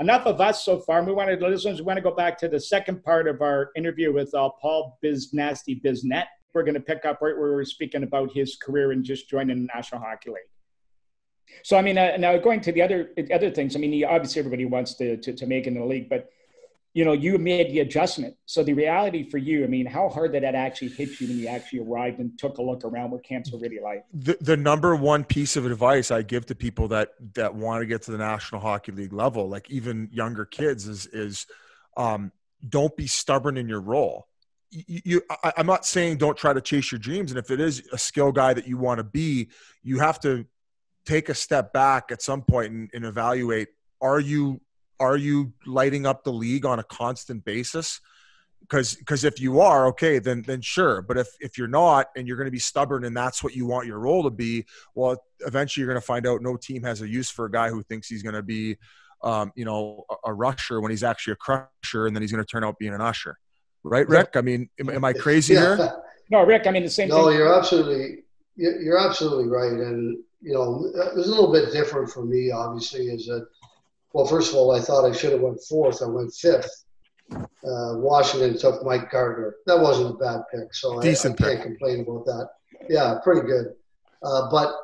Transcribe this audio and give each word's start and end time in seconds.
enough 0.00 0.26
of 0.26 0.40
us 0.40 0.64
so 0.64 0.78
far. 0.80 1.02
We 1.02 1.12
wanted 1.12 1.40
listeners. 1.40 1.80
We 1.80 1.84
want 1.84 1.96
to 1.96 2.02
go 2.02 2.14
back 2.14 2.38
to 2.38 2.48
the 2.48 2.60
second 2.60 3.02
part 3.02 3.28
of 3.28 3.42
our 3.42 3.70
interview 3.76 4.12
with 4.12 4.34
uh, 4.34 4.50
Paul 4.60 4.98
Biznasty 5.02 5.82
Bissonnette. 5.82 6.26
We're 6.54 6.62
going 6.62 6.74
to 6.74 6.80
pick 6.80 7.04
up 7.04 7.20
right 7.20 7.36
where 7.36 7.50
we 7.50 7.54
were 7.54 7.64
speaking 7.64 8.02
about 8.02 8.32
his 8.32 8.56
career 8.56 8.92
and 8.92 9.04
just 9.04 9.28
joining 9.28 9.66
the 9.66 9.68
National 9.74 10.00
Hockey 10.00 10.30
League. 10.30 10.38
So 11.62 11.76
I 11.76 11.82
mean, 11.82 11.96
uh, 11.96 12.16
now 12.18 12.36
going 12.38 12.60
to 12.62 12.72
the 12.72 12.82
other 12.82 13.10
other 13.32 13.50
things. 13.50 13.74
I 13.74 13.78
mean, 13.78 14.04
obviously 14.04 14.40
everybody 14.40 14.64
wants 14.64 14.94
to, 14.94 15.16
to 15.16 15.32
to 15.32 15.46
make 15.46 15.66
in 15.66 15.74
the 15.74 15.84
league, 15.84 16.08
but 16.08 16.28
you 16.98 17.04
know, 17.04 17.12
you 17.12 17.38
made 17.38 17.70
the 17.70 17.78
adjustment. 17.78 18.34
So 18.46 18.64
the 18.64 18.72
reality 18.72 19.22
for 19.22 19.38
you, 19.38 19.62
I 19.62 19.68
mean, 19.68 19.86
how 19.86 20.08
hard 20.08 20.32
did 20.32 20.42
that 20.42 20.56
actually 20.56 20.88
hit 20.88 21.20
you 21.20 21.28
when 21.28 21.38
you 21.38 21.46
actually 21.46 21.78
arrived 21.78 22.18
and 22.18 22.36
took 22.36 22.58
a 22.58 22.62
look 22.62 22.84
around 22.84 23.12
what 23.12 23.22
camps 23.22 23.52
were 23.52 23.60
really 23.60 23.78
like? 23.78 24.04
The, 24.12 24.36
the 24.40 24.56
number 24.56 24.96
one 24.96 25.22
piece 25.22 25.56
of 25.56 25.64
advice 25.64 26.10
I 26.10 26.22
give 26.22 26.46
to 26.46 26.56
people 26.56 26.88
that 26.88 27.10
that 27.34 27.54
want 27.54 27.82
to 27.82 27.86
get 27.86 28.02
to 28.02 28.10
the 28.10 28.18
National 28.18 28.60
Hockey 28.60 28.90
League 28.90 29.12
level, 29.12 29.48
like 29.48 29.70
even 29.70 30.08
younger 30.10 30.44
kids, 30.44 30.88
is 30.88 31.06
is 31.06 31.46
um, 31.96 32.32
don't 32.68 32.96
be 32.96 33.06
stubborn 33.06 33.58
in 33.58 33.68
your 33.68 33.80
role. 33.80 34.26
You, 34.72 35.00
you 35.04 35.22
I, 35.44 35.52
I'm 35.56 35.66
not 35.66 35.86
saying 35.86 36.16
don't 36.16 36.36
try 36.36 36.52
to 36.52 36.60
chase 36.60 36.90
your 36.90 36.98
dreams, 36.98 37.30
and 37.30 37.38
if 37.38 37.52
it 37.52 37.60
is 37.60 37.80
a 37.92 37.98
skill 37.98 38.32
guy 38.32 38.54
that 38.54 38.66
you 38.66 38.76
want 38.76 38.98
to 38.98 39.04
be, 39.04 39.50
you 39.84 40.00
have 40.00 40.18
to 40.22 40.46
take 41.06 41.28
a 41.28 41.34
step 41.34 41.72
back 41.72 42.10
at 42.10 42.22
some 42.22 42.42
point 42.42 42.72
and, 42.72 42.90
and 42.92 43.04
evaluate: 43.04 43.68
Are 44.00 44.18
you 44.18 44.60
are 45.00 45.16
you 45.16 45.52
lighting 45.66 46.06
up 46.06 46.24
the 46.24 46.32
league 46.32 46.66
on 46.66 46.78
a 46.78 46.84
constant 46.84 47.44
basis? 47.44 48.00
Because 48.60 48.94
because 48.96 49.24
if 49.24 49.40
you 49.40 49.60
are 49.60 49.86
okay, 49.88 50.18
then 50.18 50.42
then 50.46 50.60
sure. 50.60 51.00
But 51.02 51.16
if 51.16 51.28
if 51.40 51.56
you're 51.56 51.68
not 51.68 52.08
and 52.16 52.26
you're 52.26 52.36
going 52.36 52.46
to 52.46 52.52
be 52.52 52.58
stubborn 52.58 53.04
and 53.04 53.16
that's 53.16 53.42
what 53.42 53.54
you 53.54 53.66
want 53.66 53.86
your 53.86 53.98
role 53.98 54.24
to 54.24 54.30
be, 54.30 54.66
well, 54.94 55.16
eventually 55.46 55.82
you're 55.82 55.92
going 55.92 56.00
to 56.00 56.06
find 56.06 56.26
out 56.26 56.42
no 56.42 56.56
team 56.56 56.82
has 56.82 57.00
a 57.00 57.08
use 57.08 57.30
for 57.30 57.46
a 57.46 57.50
guy 57.50 57.70
who 57.70 57.82
thinks 57.84 58.08
he's 58.08 58.22
going 58.22 58.34
to 58.34 58.42
be, 58.42 58.76
um, 59.22 59.52
you 59.54 59.64
know, 59.64 60.04
a, 60.10 60.30
a 60.30 60.34
rusher 60.34 60.80
when 60.80 60.90
he's 60.90 61.04
actually 61.04 61.32
a 61.32 61.36
crusher, 61.36 62.06
and 62.06 62.14
then 62.14 62.22
he's 62.22 62.32
going 62.32 62.44
to 62.44 62.50
turn 62.50 62.64
out 62.64 62.78
being 62.78 62.92
an 62.92 63.00
usher, 63.00 63.38
right, 63.84 64.08
Rick? 64.08 64.30
I 64.34 64.42
mean, 64.42 64.68
am, 64.78 64.90
am 64.90 65.04
I 65.04 65.12
crazy 65.12 65.54
yeah. 65.54 65.76
here? 65.76 65.92
No, 66.30 66.44
Rick. 66.44 66.66
I 66.66 66.72
mean 66.72 66.82
the 66.82 66.90
same. 66.90 67.08
Thing. 67.08 67.16
No, 67.16 67.28
thing. 67.28 67.38
you're 67.38 67.54
absolutely 67.54 68.18
you're 68.56 68.98
absolutely 68.98 69.48
right, 69.48 69.72
and 69.72 70.18
you 70.42 70.52
know 70.52 70.84
it 70.94 71.16
was 71.16 71.26
a 71.26 71.30
little 71.30 71.52
bit 71.52 71.72
different 71.72 72.10
for 72.10 72.24
me. 72.24 72.50
Obviously, 72.50 73.06
is 73.06 73.26
that 73.26 73.46
well, 74.12 74.26
first 74.26 74.50
of 74.50 74.56
all, 74.56 74.74
I 74.74 74.80
thought 74.80 75.08
I 75.08 75.12
should 75.12 75.32
have 75.32 75.40
went 75.40 75.60
fourth. 75.68 76.02
I 76.02 76.06
went 76.06 76.32
fifth. 76.32 76.84
Uh, 77.30 77.98
Washington 77.98 78.58
took 78.58 78.84
Mike 78.84 79.10
Gartner. 79.10 79.56
That 79.66 79.80
wasn't 79.80 80.14
a 80.14 80.18
bad 80.18 80.40
pick, 80.52 80.72
so 80.74 80.94
I, 80.94 81.10
I, 81.10 81.14
can't 81.14 81.62
complain 81.62 82.00
about 82.00 82.24
that. 82.24 82.48
Yeah, 82.88 83.16
pretty 83.22 83.46
good. 83.46 83.66
Uh, 84.22 84.50
but 84.50 84.74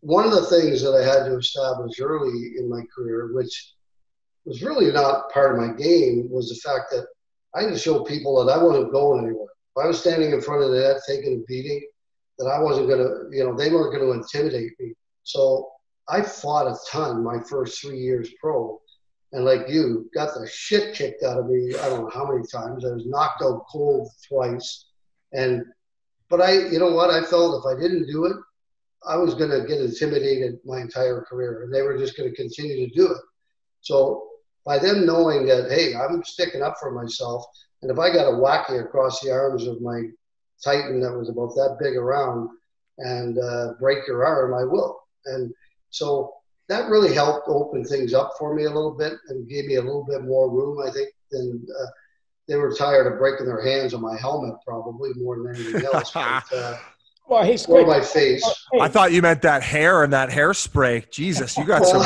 one 0.00 0.24
of 0.24 0.32
the 0.32 0.46
things 0.46 0.82
that 0.82 0.94
I 0.94 1.04
had 1.04 1.26
to 1.26 1.36
establish 1.36 2.00
early 2.00 2.52
in 2.58 2.70
my 2.70 2.82
career, 2.94 3.30
which 3.34 3.74
was 4.46 4.62
really 4.62 4.90
not 4.90 5.30
part 5.30 5.52
of 5.52 5.58
my 5.58 5.74
game, 5.76 6.28
was 6.30 6.48
the 6.48 6.68
fact 6.68 6.90
that 6.92 7.06
I 7.54 7.62
had 7.62 7.72
to 7.72 7.78
show 7.78 8.02
people 8.02 8.42
that 8.42 8.52
I 8.52 8.62
wasn't 8.62 8.92
going 8.92 9.24
anywhere. 9.24 9.48
If 9.76 9.84
I 9.84 9.86
was 9.86 10.00
standing 10.00 10.32
in 10.32 10.40
front 10.40 10.62
of 10.62 10.70
the 10.70 10.80
net 10.80 11.02
taking 11.06 11.34
a 11.34 11.44
beating, 11.46 11.82
that 12.38 12.46
I 12.46 12.60
wasn't 12.60 12.88
going 12.88 13.00
to, 13.00 13.36
you 13.36 13.44
know, 13.44 13.54
they 13.54 13.70
weren't 13.70 13.94
going 13.94 14.06
to 14.06 14.12
intimidate 14.12 14.72
me. 14.80 14.94
So 15.24 15.68
I 16.10 16.22
fought 16.22 16.66
a 16.66 16.76
ton 16.90 17.22
my 17.22 17.38
first 17.48 17.80
three 17.80 17.98
years 17.98 18.30
pro. 18.40 18.80
And 19.32 19.44
like 19.44 19.68
you, 19.68 20.10
got 20.12 20.34
the 20.34 20.46
shit 20.48 20.94
kicked 20.94 21.22
out 21.22 21.38
of 21.38 21.46
me. 21.46 21.74
I 21.76 21.88
don't 21.88 22.02
know 22.02 22.10
how 22.12 22.26
many 22.26 22.44
times. 22.46 22.84
I 22.84 22.92
was 22.92 23.06
knocked 23.06 23.42
out 23.42 23.64
cold 23.70 24.10
twice. 24.28 24.86
And, 25.32 25.64
but 26.28 26.40
I, 26.40 26.66
you 26.68 26.80
know 26.80 26.90
what? 26.90 27.10
I 27.10 27.22
felt 27.22 27.64
if 27.64 27.66
I 27.66 27.80
didn't 27.80 28.08
do 28.08 28.24
it, 28.24 28.36
I 29.06 29.16
was 29.16 29.34
going 29.34 29.50
to 29.50 29.66
get 29.66 29.80
intimidated 29.80 30.58
my 30.64 30.80
entire 30.80 31.22
career 31.22 31.62
and 31.62 31.72
they 31.72 31.82
were 31.82 31.96
just 31.96 32.16
going 32.16 32.28
to 32.28 32.36
continue 32.36 32.86
to 32.86 32.94
do 32.94 33.12
it. 33.12 33.18
So 33.82 34.26
by 34.66 34.78
them 34.78 35.06
knowing 35.06 35.46
that, 35.46 35.70
hey, 35.70 35.94
I'm 35.94 36.22
sticking 36.24 36.62
up 36.62 36.76
for 36.80 36.90
myself. 36.90 37.44
And 37.82 37.90
if 37.90 37.98
I 37.98 38.12
got 38.12 38.28
a 38.28 38.36
wacky 38.36 38.84
across 38.84 39.20
the 39.20 39.30
arms 39.30 39.66
of 39.66 39.80
my 39.80 40.02
Titan 40.62 41.00
that 41.00 41.16
was 41.16 41.30
about 41.30 41.54
that 41.54 41.78
big 41.80 41.96
around 41.96 42.50
and 42.98 43.38
uh, 43.38 43.74
break 43.80 44.06
your 44.06 44.26
arm, 44.26 44.52
I 44.52 44.64
will. 44.64 45.00
And 45.24 45.54
so 45.90 46.34
that 46.68 46.88
really 46.88 47.12
helped 47.12 47.48
open 47.48 47.84
things 47.84 48.14
up 48.14 48.34
for 48.38 48.54
me 48.54 48.64
a 48.64 48.70
little 48.70 48.92
bit 48.92 49.14
and 49.28 49.48
gave 49.48 49.66
me 49.66 49.74
a 49.74 49.82
little 49.82 50.04
bit 50.08 50.22
more 50.22 50.48
room, 50.48 50.78
I 50.86 50.90
think, 50.90 51.08
than 51.30 51.66
uh, 51.68 51.86
they 52.46 52.56
were 52.56 52.72
tired 52.72 53.12
of 53.12 53.18
breaking 53.18 53.46
their 53.46 53.62
hands 53.64 53.92
on 53.92 54.00
my 54.00 54.16
helmet, 54.16 54.54
probably 54.66 55.10
more 55.16 55.36
than 55.36 55.54
anything 55.54 55.84
else. 55.92 56.12
but, 56.12 56.52
uh, 56.52 56.76
well, 57.28 57.44
he's 57.44 57.66
or 57.66 57.86
my 57.86 58.00
face. 58.00 58.44
I 58.80 58.88
thought 58.88 59.12
you 59.12 59.22
meant 59.22 59.42
that 59.42 59.62
hair 59.62 60.02
and 60.02 60.12
that 60.12 60.30
hairspray. 60.30 61.10
Jesus, 61.10 61.56
you 61.56 61.64
got 61.64 61.86
some, 61.86 62.04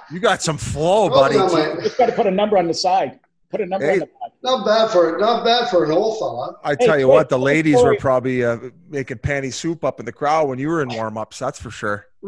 you 0.10 0.20
got 0.20 0.42
some 0.42 0.56
flow, 0.56 1.10
buddy. 1.10 1.36
My, 1.36 1.82
just 1.82 1.98
got 1.98 2.06
to 2.06 2.12
put 2.12 2.26
a 2.26 2.30
number 2.30 2.56
on 2.56 2.66
the 2.66 2.72
side. 2.72 3.20
Put 3.50 3.60
a 3.60 3.66
number 3.66 3.86
hey, 3.86 3.92
on 3.94 3.98
the 4.00 4.06
side. 4.06 4.32
Not 4.42 4.64
bad 4.64 4.90
for 4.90 5.18
not 5.18 5.44
bad 5.44 5.68
for 5.68 5.84
an 5.84 5.90
old 5.90 6.18
fella. 6.18 6.56
I 6.64 6.74
tell 6.76 6.94
hey, 6.94 7.00
you 7.00 7.08
what, 7.08 7.28
the 7.28 7.38
ladies 7.38 7.76
were 7.76 7.96
probably 7.96 8.42
uh, 8.42 8.58
making 8.88 9.18
panty 9.18 9.52
soup 9.52 9.84
up 9.84 10.00
in 10.00 10.06
the 10.06 10.12
crowd 10.12 10.48
when 10.48 10.58
you 10.58 10.68
were 10.68 10.82
in 10.82 10.88
warm 10.88 11.18
ups. 11.18 11.38
That's 11.38 11.60
for 11.60 11.70
sure. 11.70 12.06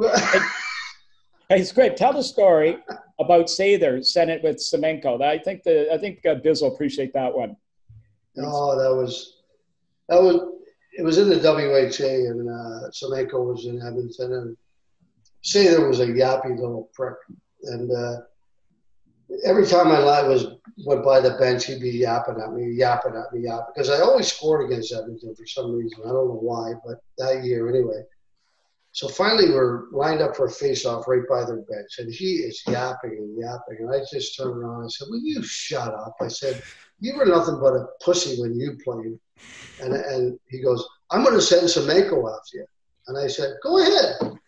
It's 1.50 1.72
great. 1.72 1.96
Tell 1.96 2.12
the 2.12 2.22
story 2.22 2.78
about 3.18 3.46
Sather 3.46 4.04
Senate 4.04 4.40
with 4.44 4.58
Semenko. 4.58 5.20
I 5.20 5.36
think 5.36 5.64
the 5.64 5.92
I 5.92 5.98
think 5.98 6.24
uh, 6.24 6.36
Biz 6.36 6.62
will 6.62 6.72
appreciate 6.72 7.12
that 7.14 7.34
one. 7.34 7.56
Oh, 8.38 8.78
that 8.78 8.94
was 8.94 9.42
that 10.08 10.22
was 10.22 10.36
it 10.96 11.02
was 11.02 11.18
in 11.18 11.28
the 11.28 11.38
WHA 11.38 12.30
and 12.30 12.48
uh, 12.48 12.90
Semenko 12.90 13.44
was 13.44 13.66
in 13.66 13.82
Edmonton 13.82 14.32
and 14.32 14.56
Sather 15.42 15.88
was 15.88 15.98
a 15.98 16.06
yappy 16.06 16.56
little 16.56 16.88
prick 16.94 17.16
and 17.64 17.90
uh, 17.90 18.20
every 19.44 19.66
time 19.66 19.88
I 19.88 20.22
was 20.22 20.54
went 20.86 21.04
by 21.04 21.20
the 21.20 21.30
bench 21.30 21.66
he'd 21.66 21.80
be 21.80 21.90
yapping 21.90 22.40
at 22.40 22.52
me, 22.52 22.70
yapping 22.70 23.16
at 23.16 23.32
me, 23.32 23.42
yapping 23.42 23.72
because 23.74 23.90
I 23.90 24.00
always 24.02 24.32
scored 24.32 24.66
against 24.66 24.92
Edmonton 24.92 25.34
for 25.34 25.46
some 25.46 25.72
reason. 25.72 25.98
I 26.04 26.10
don't 26.10 26.28
know 26.28 26.40
why, 26.40 26.74
but 26.86 27.02
that 27.18 27.42
year 27.42 27.68
anyway. 27.68 28.04
So 28.92 29.08
finally, 29.08 29.50
we're 29.50 29.88
lined 29.92 30.20
up 30.20 30.36
for 30.36 30.46
a 30.46 30.50
face-off 30.50 31.06
right 31.06 31.22
by 31.28 31.44
their 31.44 31.62
bench, 31.62 31.98
and 31.98 32.12
he 32.12 32.36
is 32.36 32.60
yapping 32.66 33.12
and 33.12 33.38
yapping. 33.38 33.86
And 33.86 33.94
I 33.94 34.00
just 34.10 34.36
turned 34.36 34.56
around 34.56 34.76
and 34.76 34.86
I 34.86 34.88
said, 34.88 35.06
"Will 35.08 35.20
you 35.20 35.42
shut 35.42 35.94
up?" 35.94 36.16
I 36.20 36.28
said, 36.28 36.62
"You 36.98 37.16
were 37.16 37.24
nothing 37.24 37.60
but 37.60 37.74
a 37.74 37.86
pussy 38.02 38.40
when 38.40 38.58
you 38.58 38.76
played." 38.82 39.18
And 39.80 39.94
and 39.94 40.40
he 40.48 40.60
goes, 40.60 40.84
"I'm 41.10 41.22
going 41.22 41.36
to 41.36 41.40
send 41.40 41.68
Semenko 41.68 42.36
after 42.36 42.58
you." 42.58 42.66
And 43.06 43.16
I 43.16 43.28
said, 43.28 43.54
"Go 43.62 43.80
ahead." 43.80 44.38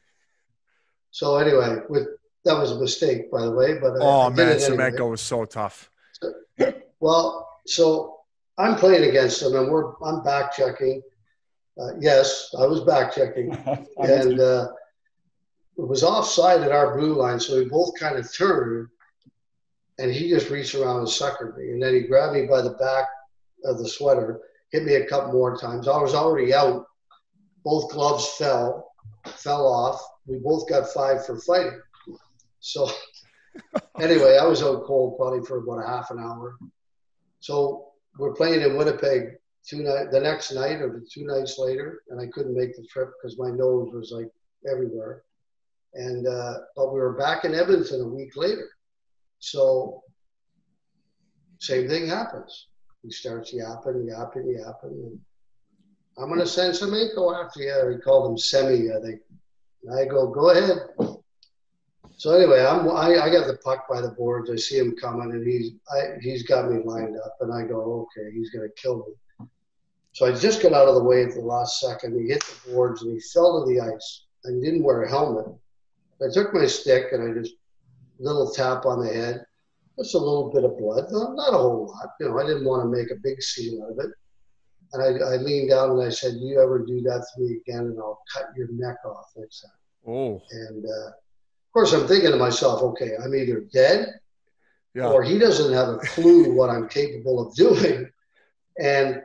So 1.13 1.37
anyway, 1.37 1.79
with 1.89 2.09
that 2.45 2.59
was 2.59 2.73
a 2.73 2.81
mistake, 2.81 3.31
by 3.31 3.43
the 3.43 3.53
way. 3.53 3.79
But 3.79 3.93
oh 4.01 4.29
man, 4.31 4.57
Semenko 4.57 4.95
anyway. 4.95 5.11
was 5.11 5.21
so 5.21 5.45
tough. 5.45 5.89
So, 6.21 6.33
well, 6.99 7.49
so 7.67 8.19
I'm 8.59 8.75
playing 8.75 9.09
against 9.09 9.41
him, 9.41 9.55
and 9.55 9.71
we're 9.71 9.95
I'm 10.03 10.25
back 10.25 10.53
checking 10.53 11.01
uh, 11.81 11.97
yes, 11.99 12.55
I 12.59 12.67
was 12.67 12.81
back 12.81 13.15
checking, 13.15 13.53
and 13.99 14.41
uh, 14.41 14.69
it 15.79 15.87
was 15.89 16.03
offside 16.03 16.63
at 16.63 16.73
our 16.73 16.97
blue 16.97 17.15
line, 17.15 17.41
so 17.41 17.59
we 17.59 17.65
both 17.65 17.99
kind 17.99 18.19
of 18.19 18.33
turned, 18.35 18.89
and 19.99 20.13
he 20.13 20.29
just 20.29 20.51
reached 20.51 20.75
around 20.75 20.99
and 20.99 21.07
suckered 21.07 21.57
me, 21.57 21.71
and 21.71 21.83
then 21.83 21.95
he 21.95 22.03
grabbed 22.03 22.35
me 22.35 22.47
by 22.47 22.61
the 22.61 22.71
back 22.75 23.07
of 23.65 23.79
the 23.79 23.89
sweater, 23.89 24.41
hit 24.71 24.85
me 24.85 24.95
a 24.95 25.07
couple 25.07 25.33
more 25.33 25.57
times. 25.57 25.89
I 25.89 25.99
was 25.99 26.15
already 26.15 26.53
out. 26.53 26.87
Both 27.65 27.93
gloves 27.93 28.29
fell, 28.39 28.91
fell 29.27 29.67
off. 29.67 30.03
We 30.27 30.39
both 30.39 30.69
got 30.69 30.89
five 30.89 31.25
for 31.25 31.39
fighting. 31.41 31.81
So 32.61 32.91
anyway, 34.01 34.39
I 34.41 34.47
was 34.47 34.63
out 34.63 34.85
cold 34.85 35.17
probably 35.17 35.45
for 35.47 35.59
about 35.59 35.85
a 35.85 35.87
half 35.87 36.11
an 36.11 36.19
hour. 36.19 36.57
So 37.41 37.89
we're 38.19 38.35
playing 38.35 38.63
in 38.63 38.77
Winnipeg 38.77 39.37
two 39.69 39.83
night 39.83 40.11
the 40.11 40.21
next 40.21 40.53
night 40.53 40.81
or 40.81 41.03
two 41.11 41.25
nights 41.25 41.59
later, 41.59 42.03
and 42.11 42.21
I 42.21 42.27
couldn't 42.27 42.57
make 42.57 42.77
the 42.77 42.87
trip 42.87 43.11
because 43.21 43.39
my 43.39 43.51
nose 43.51 43.93
was 43.93 44.13
like 44.15 44.29
everywhere. 44.71 45.25
And 45.95 46.27
uh, 46.27 46.55
but 46.77 46.93
we 46.93 47.01
were 47.01 47.17
back 47.17 47.45
in 47.45 47.55
Edmonton 47.55 48.01
a 48.01 48.09
week 48.09 48.33
later, 48.37 48.69
so 49.39 50.03
same 51.61 51.89
thing 51.89 52.09
happens. 52.09 52.69
He 53.03 53.11
starts 53.11 53.53
yapping, 53.53 54.09
yapping, 54.09 54.57
yapping. 54.59 54.91
And 54.91 55.21
I'm 56.19 56.29
gonna 56.29 56.47
send 56.47 56.75
Semenko 56.75 57.45
after 57.45 57.61
you. 57.61 57.95
He 57.95 58.01
called 58.01 58.31
him 58.31 58.39
Semi, 58.39 58.91
I 58.91 59.01
think. 59.01 59.21
And 59.85 60.01
I 60.01 60.05
go, 60.05 60.29
go 60.29 60.51
ahead. 60.51 60.79
So 62.17 62.35
anyway, 62.35 62.65
I'm 62.65 62.89
I, 62.89 63.21
I 63.21 63.31
got 63.31 63.47
the 63.47 63.59
puck 63.65 63.87
by 63.89 64.01
the 64.01 64.11
boards. 64.11 64.51
I 64.51 64.57
see 64.57 64.79
him 64.79 64.95
coming, 64.97 65.33
and 65.33 65.47
he's 65.47 65.73
I, 65.91 66.19
he's 66.21 66.45
got 66.45 66.71
me 66.71 66.81
lined 66.85 67.17
up, 67.17 67.37
and 67.41 67.53
I 67.53 67.67
go, 67.67 68.07
okay, 68.17 68.33
he's 68.33 68.51
gonna 68.51 68.69
kill 68.77 68.99
me. 68.99 69.15
So 70.13 70.27
I 70.27 70.33
just 70.33 70.63
got 70.63 70.75
out 70.75 70.89
of 70.89 70.95
the 70.95 71.03
way 71.03 71.25
at 71.25 71.33
the 71.33 71.41
last 71.41 71.81
second. 71.81 72.21
He 72.21 72.29
hit 72.29 72.45
the 72.45 72.73
boards 72.73 73.03
and 73.03 73.13
he 73.13 73.21
fell 73.21 73.65
to 73.65 73.73
the 73.73 73.81
ice 73.81 74.25
and 74.45 74.63
didn't 74.63 74.83
wear 74.83 75.03
a 75.03 75.09
helmet. 75.09 75.47
I 76.23 76.33
took 76.33 76.55
my 76.55 76.67
stick 76.67 77.07
and 77.13 77.31
I 77.31 77.41
just 77.41 77.55
little 78.19 78.51
tap 78.51 78.87
on 78.87 79.05
the 79.05 79.13
head, 79.13 79.45
just 79.99 80.15
a 80.15 80.19
little 80.19 80.51
bit 80.53 80.65
of 80.65 80.79
blood, 80.79 81.07
not 81.11 81.55
a 81.55 81.59
whole 81.59 81.89
lot. 81.89 82.11
You 82.21 82.29
know, 82.29 82.39
I 82.39 82.47
didn't 82.47 82.65
want 82.65 82.85
to 82.85 82.97
make 82.97 83.11
a 83.11 83.21
big 83.23 83.43
scene 83.43 83.83
out 83.83 83.93
of 83.93 83.99
it. 83.99 84.11
And 84.93 85.03
I, 85.03 85.35
I 85.35 85.37
leaned 85.37 85.71
down 85.71 85.91
and 85.91 86.03
I 86.03 86.11
said, 86.11 86.35
"You 86.35 86.61
ever 86.61 86.85
do 86.85 87.01
that 87.03 87.27
to 87.35 87.41
me 87.41 87.61
again, 87.67 87.87
and 87.87 87.99
I'll 87.99 88.23
cut 88.33 88.51
your 88.57 88.69
neck 88.73 88.97
off 89.07 89.31
next 89.37 89.63
time." 89.63 90.15
Oh. 90.15 90.43
And 90.51 90.85
uh, 90.85 91.09
of 91.09 91.73
course, 91.73 91.95
I'm 91.95 92.07
thinking 92.07 92.31
to 92.31 92.37
myself, 92.37 92.83
okay, 92.83 93.13
I'm 93.23 93.35
either 93.35 93.65
dead 93.73 94.21
yeah. 94.95 95.09
or 95.09 95.23
he 95.23 95.39
doesn't 95.39 95.73
have 95.73 95.89
a 95.89 95.99
clue 95.99 96.53
what 96.53 96.69
I'm 96.69 96.89
capable 96.89 97.41
of 97.41 97.55
doing, 97.55 98.11
and 98.79 99.23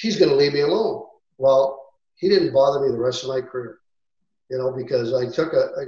he's 0.00 0.16
going 0.16 0.30
to 0.30 0.36
leave 0.36 0.54
me 0.54 0.60
alone. 0.60 1.04
Well, 1.38 1.78
he 2.14 2.28
didn't 2.28 2.52
bother 2.52 2.80
me 2.80 2.90
the 2.90 2.98
rest 2.98 3.22
of 3.22 3.28
my 3.28 3.40
career, 3.40 3.78
you 4.50 4.58
know, 4.58 4.72
because 4.72 5.14
I 5.14 5.30
took 5.30 5.52
a, 5.52 5.68
a 5.76 5.82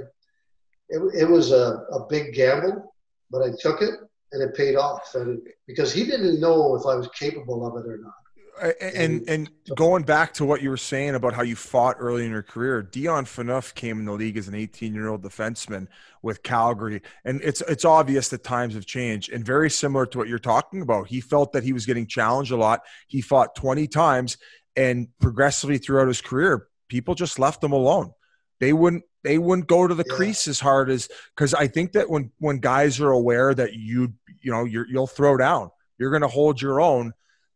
it, 0.89 1.21
it 1.21 1.29
was 1.29 1.51
a, 1.51 1.85
a 1.91 2.05
big 2.09 2.33
gamble, 2.33 2.93
but 3.31 3.41
I 3.41 3.49
took 3.59 3.81
it 3.81 3.95
and 4.31 4.41
it 4.41 4.55
paid 4.55 4.75
off. 4.75 5.13
And 5.15 5.41
because 5.67 5.93
he 5.93 6.05
didn't 6.05 6.39
know 6.39 6.75
if 6.75 6.85
I 6.85 6.95
was 6.95 7.07
capable 7.09 7.65
of 7.65 7.83
it 7.83 7.89
or 7.89 7.97
not. 7.97 8.13
And 8.61 9.27
and 9.27 9.49
going 9.75 10.03
back 10.03 10.33
to 10.35 10.45
what 10.45 10.61
you 10.61 10.69
were 10.69 10.77
saying 10.77 11.15
about 11.15 11.33
how 11.33 11.41
you 11.41 11.55
fought 11.55 11.97
early 11.99 12.25
in 12.25 12.31
your 12.31 12.43
career, 12.43 12.83
Dion 12.83 13.25
Phaneuf 13.25 13.73
came 13.73 13.99
in 13.99 14.05
the 14.05 14.11
league 14.11 14.37
as 14.37 14.47
an 14.47 14.53
18 14.53 14.93
year 14.93 15.09
old 15.09 15.23
defenseman 15.23 15.87
with 16.21 16.43
Calgary, 16.43 17.01
and 17.25 17.41
it's 17.41 17.61
it's 17.61 17.83
obvious 17.83 18.29
that 18.29 18.43
times 18.43 18.75
have 18.75 18.85
changed. 18.85 19.31
And 19.31 19.43
very 19.43 19.69
similar 19.69 20.05
to 20.05 20.17
what 20.17 20.27
you're 20.27 20.39
talking 20.39 20.81
about, 20.81 21.07
he 21.07 21.19
felt 21.19 21.53
that 21.53 21.63
he 21.63 21.73
was 21.73 21.85
getting 21.85 22.05
challenged 22.05 22.51
a 22.51 22.57
lot. 22.57 22.81
He 23.07 23.21
fought 23.21 23.55
20 23.55 23.87
times, 23.87 24.37
and 24.75 25.07
progressively 25.19 25.79
throughout 25.79 26.07
his 26.07 26.21
career, 26.21 26.67
people 26.89 27.15
just 27.15 27.39
left 27.39 27.63
him 27.63 27.71
alone. 27.71 28.11
They 28.59 28.71
wouldn't 28.71 29.03
they 29.23 29.37
wouldn't 29.39 29.67
go 29.67 29.87
to 29.87 29.95
the 29.95 30.05
yeah. 30.07 30.15
crease 30.15 30.47
as 30.47 30.59
hard 30.59 30.89
as 30.89 31.09
because 31.35 31.53
I 31.53 31.67
think 31.67 31.93
that 31.93 32.09
when 32.09 32.31
when 32.37 32.59
guys 32.59 32.99
are 32.99 33.11
aware 33.11 33.53
that 33.53 33.73
you 33.73 34.13
you 34.41 34.51
know 34.51 34.65
you 34.65 34.85
you'll 34.87 35.07
throw 35.07 35.37
down, 35.37 35.71
you're 35.97 36.11
going 36.11 36.21
to 36.21 36.27
hold 36.27 36.61
your 36.61 36.79
own 36.79 37.13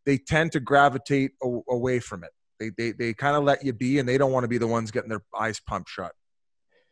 they 0.08 0.16
tend 0.16 0.50
to 0.52 0.58
gravitate 0.58 1.32
a- 1.42 1.60
away 1.68 2.00
from 2.00 2.24
it. 2.24 2.30
They, 2.58 2.70
they, 2.78 2.92
they 2.92 3.12
kind 3.12 3.36
of 3.36 3.44
let 3.44 3.62
you 3.62 3.74
be, 3.74 3.98
and 3.98 4.08
they 4.08 4.16
don't 4.16 4.32
want 4.32 4.44
to 4.44 4.48
be 4.48 4.56
the 4.56 4.66
ones 4.66 4.90
getting 4.90 5.10
their 5.10 5.22
eyes 5.38 5.60
pumped 5.60 5.90
shut. 5.90 6.12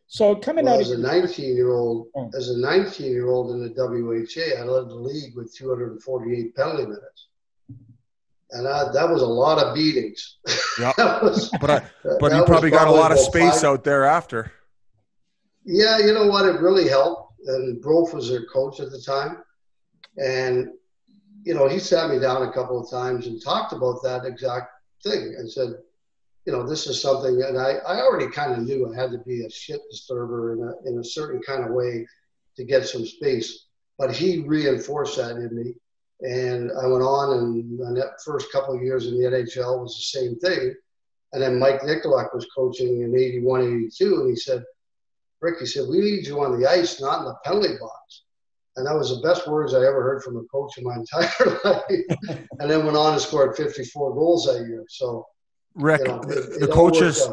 So 0.05 0.35
coming 0.35 0.65
well, 0.65 0.75
out 0.75 0.81
as 0.81 0.91
a 0.91 0.99
19 0.99 1.55
year 1.55 1.71
old, 1.73 2.09
oh. 2.15 2.29
as 2.37 2.49
a 2.51 2.59
19 2.59 3.11
year 3.11 3.27
old 3.27 3.49
in 3.51 3.61
the 3.63 3.69
WHA, 3.75 4.61
I 4.61 4.63
led 4.63 4.89
the 4.89 4.95
league 4.95 5.35
with 5.35 5.53
248 5.55 6.55
penalty 6.55 6.83
minutes, 6.83 7.27
and 8.51 8.67
I, 8.67 8.91
that 8.93 9.09
was 9.09 9.23
a 9.23 9.27
lot 9.27 9.57
of 9.57 9.73
beatings. 9.73 10.37
Yeah, 10.79 10.93
but 11.59 11.71
I, 11.71 11.81
but 12.19 12.35
you 12.35 12.45
probably 12.45 12.69
got 12.69 12.87
a 12.87 12.91
lot 12.91 13.11
of 13.11 13.17
space 13.17 13.61
five. 13.61 13.63
out 13.63 13.83
there 13.83 14.05
after. 14.05 14.51
Yeah, 15.65 15.97
you 15.97 16.13
know 16.13 16.27
what? 16.27 16.45
It 16.45 16.61
really 16.61 16.87
helped. 16.87 17.33
And 17.47 17.83
Brof 17.83 18.13
was 18.13 18.29
their 18.29 18.45
coach 18.45 18.79
at 18.79 18.91
the 18.91 19.01
time, 19.01 19.41
and 20.17 20.69
you 21.47 21.53
know, 21.53 21.69
he 21.69 21.79
sat 21.79 22.09
me 22.09 22.19
down 22.19 22.43
a 22.43 22.51
couple 22.51 22.77
of 22.77 22.91
times 22.91 23.25
and 23.25 23.41
talked 23.41 23.71
about 23.71 24.03
that 24.03 24.25
exact 24.25 24.69
thing 25.01 25.33
and 25.37 25.49
said, 25.49 25.75
you 26.45 26.51
know, 26.51 26.67
this 26.67 26.87
is 26.87 27.01
something, 27.01 27.41
and 27.41 27.57
I, 27.57 27.75
I 27.87 28.01
already 28.01 28.29
kind 28.29 28.51
of 28.51 28.59
knew 28.59 28.91
I 28.91 29.01
had 29.01 29.11
to 29.11 29.19
be 29.19 29.45
a 29.45 29.49
shit 29.49 29.79
disturber 29.89 30.53
in 30.53 30.61
a, 30.61 30.89
in 30.89 30.99
a 30.99 31.03
certain 31.05 31.41
kind 31.41 31.63
of 31.63 31.71
way 31.71 32.05
to 32.57 32.65
get 32.65 32.85
some 32.85 33.05
space. 33.05 33.67
But 33.97 34.11
he 34.11 34.43
reinforced 34.45 35.15
that 35.17 35.37
in 35.37 35.55
me. 35.55 35.73
And 36.19 36.69
I 36.71 36.85
went 36.85 37.03
on, 37.03 37.37
and 37.37 37.95
that 37.95 38.21
first 38.25 38.51
couple 38.51 38.75
of 38.75 38.81
years 38.81 39.07
in 39.07 39.17
the 39.17 39.29
NHL 39.29 39.81
was 39.81 39.95
the 39.95 40.19
same 40.19 40.35
thing. 40.39 40.75
And 41.31 41.41
then 41.41 41.59
Mike 41.59 41.79
Nykoluk 41.81 42.35
was 42.35 42.47
coaching 42.53 43.03
in 43.03 43.17
81, 43.17 43.61
82, 43.61 44.19
and 44.19 44.29
he 44.29 44.35
said, 44.35 44.65
Rick, 45.39 45.59
he 45.59 45.65
said, 45.65 45.87
we 45.87 45.99
need 45.99 46.27
you 46.27 46.43
on 46.43 46.59
the 46.59 46.69
ice, 46.69 46.99
not 46.99 47.19
in 47.19 47.25
the 47.25 47.35
penalty 47.45 47.77
box. 47.79 48.23
And 48.77 48.85
that 48.85 48.95
was 48.95 49.09
the 49.09 49.27
best 49.27 49.47
words 49.47 49.73
I 49.73 49.79
ever 49.79 50.03
heard 50.03 50.23
from 50.23 50.37
a 50.37 50.43
coach 50.43 50.77
in 50.77 50.83
my 50.83 50.95
entire 50.97 51.59
life. 51.65 52.47
and 52.59 52.69
then 52.69 52.85
went 52.85 52.95
on 52.95 53.13
and 53.13 53.21
scored 53.21 53.57
54 53.57 54.13
goals 54.13 54.45
that 54.45 54.65
year. 54.67 54.85
So, 54.87 55.25
Rick, 55.73 56.01
you 56.01 56.07
know, 56.07 56.21
it, 56.21 56.59
the, 56.59 56.65
it 56.65 56.71
coaches, 56.71 57.27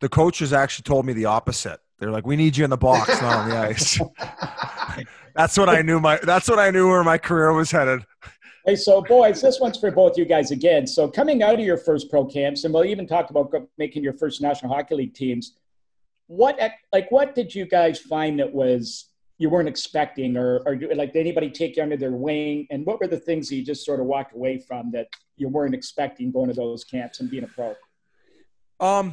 the 0.00 0.08
coaches 0.08 0.52
actually 0.52 0.84
told 0.84 1.04
me 1.04 1.12
the 1.12 1.26
opposite. 1.26 1.80
They're 1.98 2.10
like, 2.10 2.26
"We 2.26 2.36
need 2.36 2.56
you 2.56 2.64
in 2.64 2.70
the 2.70 2.76
box, 2.76 3.08
not 3.20 3.36
on 3.36 3.50
the 3.50 3.56
ice." 3.56 4.00
that's 5.34 5.56
what 5.56 5.68
I 5.68 5.82
knew. 5.82 6.00
My 6.00 6.18
that's 6.22 6.48
what 6.48 6.58
I 6.58 6.70
knew 6.70 6.88
where 6.88 7.04
my 7.04 7.18
career 7.18 7.52
was 7.52 7.70
headed. 7.70 8.04
Hey, 8.66 8.76
so 8.76 9.02
boys, 9.02 9.40
this 9.40 9.60
one's 9.60 9.78
for 9.78 9.90
both 9.90 10.16
you 10.16 10.24
guys 10.24 10.50
again. 10.50 10.86
So 10.86 11.08
coming 11.08 11.42
out 11.42 11.54
of 11.54 11.60
your 11.60 11.76
first 11.76 12.10
pro 12.10 12.24
camps, 12.24 12.64
and 12.64 12.72
we'll 12.72 12.84
even 12.84 13.06
talk 13.06 13.30
about 13.30 13.52
making 13.78 14.02
your 14.02 14.14
first 14.14 14.40
National 14.40 14.72
Hockey 14.72 14.94
League 14.94 15.14
teams. 15.14 15.56
What 16.26 16.58
like 16.92 17.10
what 17.10 17.34
did 17.34 17.54
you 17.54 17.66
guys 17.66 17.98
find 17.98 18.40
that 18.40 18.52
was 18.52 19.06
you 19.38 19.50
weren't 19.50 19.68
expecting 19.68 20.36
or, 20.36 20.60
or 20.66 20.78
like 20.94 21.12
did 21.12 21.20
anybody 21.20 21.50
take 21.50 21.76
you 21.76 21.82
under 21.82 21.96
their 21.96 22.12
wing 22.12 22.66
and 22.70 22.86
what 22.86 23.00
were 23.00 23.06
the 23.06 23.18
things 23.18 23.48
that 23.48 23.56
you 23.56 23.64
just 23.64 23.84
sort 23.84 24.00
of 24.00 24.06
walked 24.06 24.34
away 24.34 24.58
from 24.58 24.90
that 24.92 25.08
you 25.36 25.48
weren't 25.48 25.74
expecting 25.74 26.30
going 26.30 26.48
to 26.48 26.54
those 26.54 26.84
camps 26.84 27.20
and 27.20 27.30
being 27.30 27.44
a 27.44 27.48
pro 27.48 27.74
um 28.80 29.12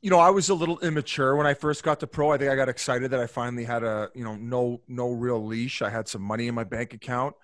you 0.00 0.10
know 0.10 0.18
i 0.18 0.30
was 0.30 0.48
a 0.48 0.54
little 0.54 0.78
immature 0.80 1.36
when 1.36 1.46
i 1.46 1.54
first 1.54 1.82
got 1.82 2.00
to 2.00 2.06
pro 2.06 2.32
i 2.32 2.38
think 2.38 2.50
i 2.50 2.56
got 2.56 2.68
excited 2.68 3.10
that 3.10 3.20
i 3.20 3.26
finally 3.26 3.64
had 3.64 3.82
a 3.82 4.10
you 4.14 4.24
know 4.24 4.36
no 4.36 4.80
no 4.88 5.10
real 5.10 5.44
leash 5.44 5.82
i 5.82 5.90
had 5.90 6.08
some 6.08 6.22
money 6.22 6.48
in 6.48 6.54
my 6.54 6.64
bank 6.64 6.94
account 6.94 7.34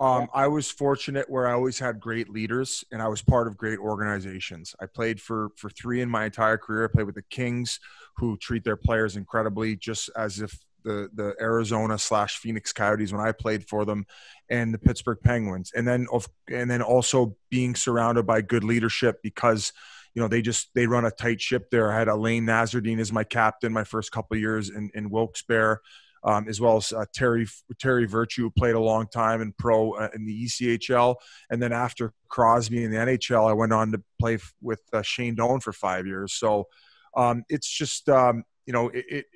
um, 0.00 0.22
yeah. 0.22 0.26
I 0.34 0.48
was 0.48 0.70
fortunate 0.70 1.30
where 1.30 1.46
I 1.46 1.52
always 1.52 1.78
had 1.78 2.00
great 2.00 2.28
leaders 2.28 2.84
and 2.90 3.00
I 3.00 3.06
was 3.06 3.22
part 3.22 3.46
of 3.46 3.56
great 3.56 3.78
organizations. 3.78 4.74
I 4.80 4.86
played 4.86 5.20
for 5.20 5.50
for 5.56 5.70
three 5.70 6.00
in 6.00 6.10
my 6.10 6.24
entire 6.24 6.58
career. 6.58 6.84
I 6.84 6.88
played 6.88 7.06
with 7.06 7.14
the 7.14 7.22
Kings, 7.22 7.78
who 8.16 8.36
treat 8.36 8.64
their 8.64 8.76
players 8.76 9.16
incredibly, 9.16 9.76
just 9.76 10.10
as 10.16 10.40
if 10.40 10.58
the 10.84 11.10
the 11.14 11.34
Arizona 11.40 11.98
slash 11.98 12.38
Phoenix 12.38 12.72
Coyotes 12.72 13.12
when 13.12 13.26
I 13.26 13.32
played 13.32 13.68
for 13.68 13.84
them, 13.84 14.06
and 14.48 14.72
the 14.72 14.78
Pittsburgh 14.78 15.18
Penguins, 15.22 15.72
and 15.74 15.86
then 15.86 16.06
of 16.12 16.28
and 16.50 16.70
then 16.70 16.82
also 16.82 17.36
being 17.50 17.74
surrounded 17.74 18.26
by 18.26 18.42
good 18.42 18.64
leadership 18.64 19.20
because 19.22 19.72
you 20.14 20.22
know 20.22 20.28
they 20.28 20.42
just 20.42 20.68
they 20.74 20.86
run 20.86 21.04
a 21.04 21.10
tight 21.10 21.40
ship 21.40 21.70
there. 21.70 21.92
I 21.92 21.98
had 21.98 22.08
Alain 22.08 22.44
Nasreddine 22.44 23.00
as 23.00 23.12
my 23.12 23.24
captain 23.24 23.72
my 23.72 23.84
first 23.84 24.12
couple 24.12 24.36
years 24.36 24.70
in 24.70 24.90
in 24.94 25.10
Wilkes-Barre. 25.10 25.80
Um, 26.26 26.48
as 26.48 26.58
well 26.58 26.78
as 26.78 26.90
uh, 26.90 27.04
Terry 27.12 27.46
Terry 27.78 28.06
Virtue 28.06 28.50
played 28.56 28.74
a 28.74 28.80
long 28.80 29.08
time 29.08 29.42
in 29.42 29.52
pro 29.58 29.92
uh, 29.92 30.08
in 30.14 30.24
the 30.24 30.46
ECHL, 30.46 31.16
and 31.50 31.62
then 31.62 31.70
after 31.70 32.14
Crosby 32.28 32.82
in 32.82 32.90
the 32.90 32.96
NHL, 32.96 33.46
I 33.46 33.52
went 33.52 33.74
on 33.74 33.92
to 33.92 34.02
play 34.18 34.36
f- 34.36 34.54
with 34.62 34.80
uh, 34.94 35.02
Shane 35.02 35.34
Doan 35.34 35.60
for 35.60 35.74
five 35.74 36.06
years. 36.06 36.32
So 36.32 36.68
um, 37.14 37.44
it's 37.50 37.68
just 37.68 38.08
um, 38.08 38.44
you 38.64 38.72
know 38.72 38.88
it, 38.88 39.26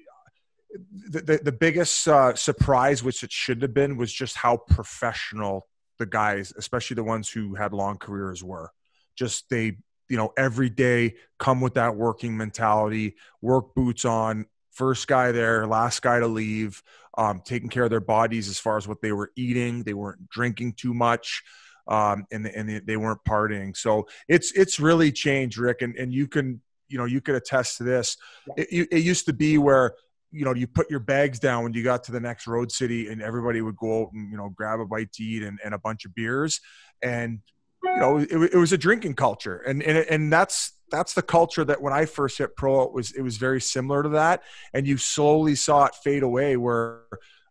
the, 0.92 1.20
the, 1.20 1.40
the 1.44 1.52
biggest 1.52 2.06
uh, 2.08 2.34
surprise, 2.34 3.02
which 3.02 3.22
it 3.22 3.32
shouldn't 3.32 3.62
have 3.62 3.74
been, 3.74 3.96
was 3.96 4.12
just 4.12 4.36
how 4.36 4.56
professional 4.56 5.66
the 5.98 6.06
guys, 6.06 6.52
especially 6.56 6.94
the 6.94 7.04
ones 7.04 7.28
who 7.28 7.54
had 7.54 7.72
long 7.72 7.98
careers, 7.98 8.42
were. 8.42 8.70
Just 9.16 9.50
they, 9.50 9.78
you 10.08 10.16
know, 10.16 10.32
every 10.36 10.70
day 10.70 11.16
come 11.38 11.60
with 11.60 11.74
that 11.74 11.96
working 11.96 12.36
mentality, 12.36 13.16
work 13.42 13.74
boots 13.74 14.04
on, 14.04 14.46
first 14.70 15.08
guy 15.08 15.32
there, 15.32 15.66
last 15.66 16.02
guy 16.02 16.20
to 16.20 16.26
leave, 16.26 16.82
um, 17.16 17.42
taking 17.44 17.68
care 17.68 17.84
of 17.84 17.90
their 17.90 18.00
bodies 18.00 18.48
as 18.48 18.58
far 18.58 18.76
as 18.76 18.86
what 18.86 19.02
they 19.02 19.12
were 19.12 19.32
eating. 19.36 19.82
They 19.82 19.94
weren't 19.94 20.28
drinking 20.28 20.74
too 20.74 20.94
much. 20.94 21.42
Um, 21.88 22.26
and 22.30 22.46
and 22.46 22.86
they 22.86 22.98
weren't 22.98 23.24
partying, 23.26 23.74
so 23.74 24.06
it's 24.28 24.52
it's 24.52 24.78
really 24.78 25.10
changed, 25.10 25.56
Rick. 25.56 25.80
And 25.80 25.96
and 25.96 26.12
you 26.12 26.28
can 26.28 26.60
you 26.88 26.98
know 26.98 27.06
you 27.06 27.22
could 27.22 27.34
attest 27.34 27.78
to 27.78 27.84
this. 27.84 28.18
It, 28.58 28.88
it 28.90 28.98
used 28.98 29.24
to 29.24 29.32
be 29.32 29.56
where 29.56 29.94
you 30.30 30.44
know, 30.44 30.54
you 30.54 30.66
put 30.66 30.90
your 30.90 31.00
bags 31.00 31.38
down 31.38 31.62
when 31.62 31.72
you 31.72 31.82
got 31.82 32.04
to 32.04 32.12
the 32.12 32.20
next 32.20 32.46
road 32.46 32.70
city 32.70 33.08
and 33.08 33.22
everybody 33.22 33.62
would 33.62 33.76
go 33.76 34.02
out 34.02 34.12
and, 34.12 34.30
you 34.30 34.36
know, 34.36 34.50
grab 34.50 34.80
a 34.80 34.84
bite 34.84 35.12
to 35.12 35.22
eat 35.22 35.42
and, 35.42 35.58
and 35.64 35.74
a 35.74 35.78
bunch 35.78 36.04
of 36.04 36.14
beers. 36.14 36.60
And, 37.02 37.40
you 37.82 37.96
know, 37.96 38.18
it, 38.18 38.30
it 38.30 38.56
was 38.56 38.72
a 38.72 38.78
drinking 38.78 39.14
culture. 39.14 39.58
And, 39.58 39.82
and, 39.82 39.98
and 39.98 40.32
that's, 40.32 40.72
that's 40.90 41.14
the 41.14 41.22
culture 41.22 41.64
that 41.64 41.80
when 41.80 41.92
I 41.92 42.04
first 42.04 42.38
hit 42.38 42.56
pro, 42.56 42.82
it 42.82 42.92
was, 42.92 43.12
it 43.12 43.22
was 43.22 43.36
very 43.36 43.60
similar 43.60 44.02
to 44.02 44.10
that. 44.10 44.42
And 44.74 44.86
you 44.86 44.98
slowly 44.98 45.54
saw 45.54 45.86
it 45.86 45.94
fade 45.94 46.22
away 46.22 46.56
where, 46.56 47.02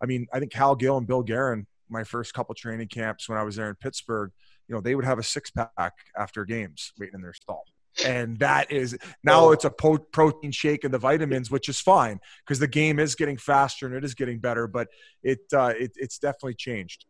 I 0.01 0.05
mean, 0.05 0.27
I 0.31 0.39
think 0.39 0.53
Hal 0.53 0.75
Gill 0.75 0.97
and 0.97 1.07
Bill 1.07 1.23
Guerin, 1.23 1.65
my 1.89 2.03
first 2.03 2.33
couple 2.33 2.53
training 2.53 2.89
camps 2.89 3.27
when 3.27 3.37
I 3.37 3.43
was 3.43 3.55
there 3.55 3.69
in 3.69 3.75
Pittsburgh, 3.75 4.31
you 4.67 4.75
know, 4.75 4.81
they 4.81 4.93
would 4.93 5.05
have 5.05 5.17
a 5.17 5.23
six 5.23 5.49
pack 5.49 5.93
after 6.17 6.45
games 6.45 6.91
waiting 6.99 7.15
in 7.15 7.21
their 7.21 7.33
stall 7.33 7.63
and 8.05 8.37
that 8.39 8.71
is 8.71 8.97
now 9.23 9.51
it's 9.51 9.65
a 9.65 9.69
po- 9.69 9.97
protein 9.97 10.51
shake 10.51 10.83
and 10.83 10.93
the 10.93 10.99
vitamins 10.99 11.49
which 11.49 11.69
is 11.69 11.79
fine 11.79 12.19
because 12.45 12.59
the 12.59 12.67
game 12.67 12.99
is 12.99 13.15
getting 13.15 13.37
faster 13.37 13.85
and 13.85 13.95
it 13.95 14.03
is 14.03 14.13
getting 14.13 14.39
better 14.39 14.67
but 14.67 14.87
it, 15.23 15.39
uh, 15.53 15.73
it 15.77 15.91
it's 15.95 16.19
definitely 16.19 16.53
changed. 16.53 17.05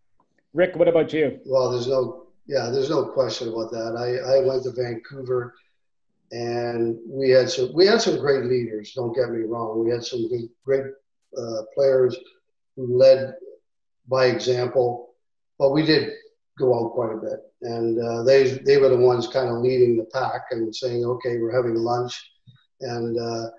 Rick 0.53 0.75
what 0.75 0.87
about 0.87 1.11
you? 1.13 1.39
Well 1.45 1.71
there's 1.71 1.87
no 1.87 2.27
yeah 2.47 2.69
there's 2.69 2.89
no 2.89 3.05
question 3.05 3.49
about 3.49 3.71
that. 3.71 3.95
I 3.97 4.37
i 4.37 4.39
went 4.45 4.63
to 4.63 4.71
vancouver 4.71 5.53
and 6.31 6.97
we 7.07 7.29
had 7.29 7.49
some 7.49 7.73
we 7.73 7.85
had 7.85 8.01
some 8.01 8.17
great 8.17 8.45
leaders 8.45 8.93
don't 8.93 9.15
get 9.15 9.29
me 9.29 9.43
wrong. 9.43 9.83
We 9.83 9.91
had 9.91 10.03
some 10.03 10.29
great 10.63 10.85
uh, 11.37 11.61
players 11.73 12.15
who 12.75 12.97
led 12.97 13.33
by 14.07 14.27
example 14.27 15.07
but 15.59 15.71
we 15.71 15.85
did 15.85 16.13
go 16.57 16.73
out 16.75 16.93
quite 16.93 17.13
a 17.13 17.17
bit. 17.17 17.39
And 17.61 17.99
uh, 17.99 18.23
they 18.23 18.59
they 18.65 18.77
were 18.77 18.89
the 18.89 18.97
ones 18.97 19.27
kind 19.27 19.49
of 19.49 19.57
leading 19.57 19.97
the 19.97 20.05
pack 20.05 20.43
and 20.51 20.75
saying, 20.75 21.03
okay, 21.03 21.37
we're 21.37 21.55
having 21.55 21.75
lunch. 21.75 22.13
And 22.81 23.19
uh, 23.19 23.49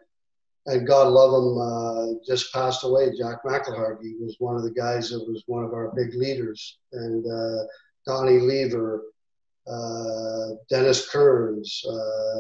and 0.67 0.87
God 0.87 1.09
love 1.09 1.33
him, 1.33 1.59
uh, 1.59 2.21
just 2.27 2.53
passed 2.53 2.85
away. 2.85 3.11
Jack 3.17 3.43
McIlhargey 3.45 4.21
was 4.21 4.37
one 4.39 4.57
of 4.57 4.63
the 4.63 4.71
guys 4.71 5.11
that 5.11 5.27
was 5.27 5.43
one 5.47 5.65
of 5.65 5.73
our 5.73 5.93
big 5.97 6.15
leaders. 6.15 6.79
And 6.93 7.25
uh, 7.25 7.65
Donnie 8.07 8.39
Lever, 8.41 9.03
uh, 9.67 10.49
Dennis 10.69 11.09
Kearns, 11.09 11.83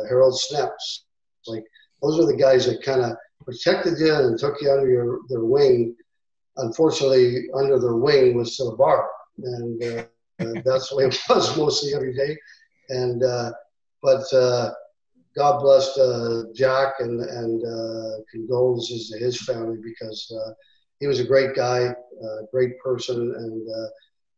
Harold 0.08 0.34
Snepsts. 0.34 1.04
Like 1.46 1.64
those 2.02 2.18
are 2.20 2.26
the 2.26 2.36
guys 2.36 2.66
that 2.66 2.82
kind 2.82 3.00
of 3.00 3.16
protected 3.44 3.98
you 3.98 4.14
and 4.14 4.38
took 4.38 4.60
you 4.60 4.70
under 4.70 4.88
your, 4.88 5.20
their 5.30 5.44
wing 5.44 5.96
unfortunately, 6.58 7.48
under 7.54 7.78
their 7.78 7.96
wing 7.96 8.36
was 8.36 8.56
the 8.56 8.74
bar, 8.76 9.08
and 9.38 10.08
uh, 10.40 10.60
that's 10.64 10.90
the 10.90 10.96
way 10.96 11.04
it 11.04 11.18
was 11.28 11.56
mostly 11.58 11.94
every 11.94 12.14
day. 12.14 12.36
And 12.90 13.22
uh, 13.22 13.52
but 14.02 14.32
uh, 14.32 14.72
God 15.36 15.60
bless 15.60 15.96
uh, 15.98 16.44
Jack 16.54 16.94
and 17.00 17.20
and 17.20 17.64
uh, 17.64 18.22
condolences 18.30 19.10
to 19.10 19.18
his 19.18 19.40
family 19.44 19.78
because 19.82 20.32
uh, 20.32 20.52
he 21.00 21.06
was 21.06 21.20
a 21.20 21.24
great 21.24 21.54
guy, 21.54 21.94
great 22.52 22.78
person, 22.80 23.16
and 23.16 23.68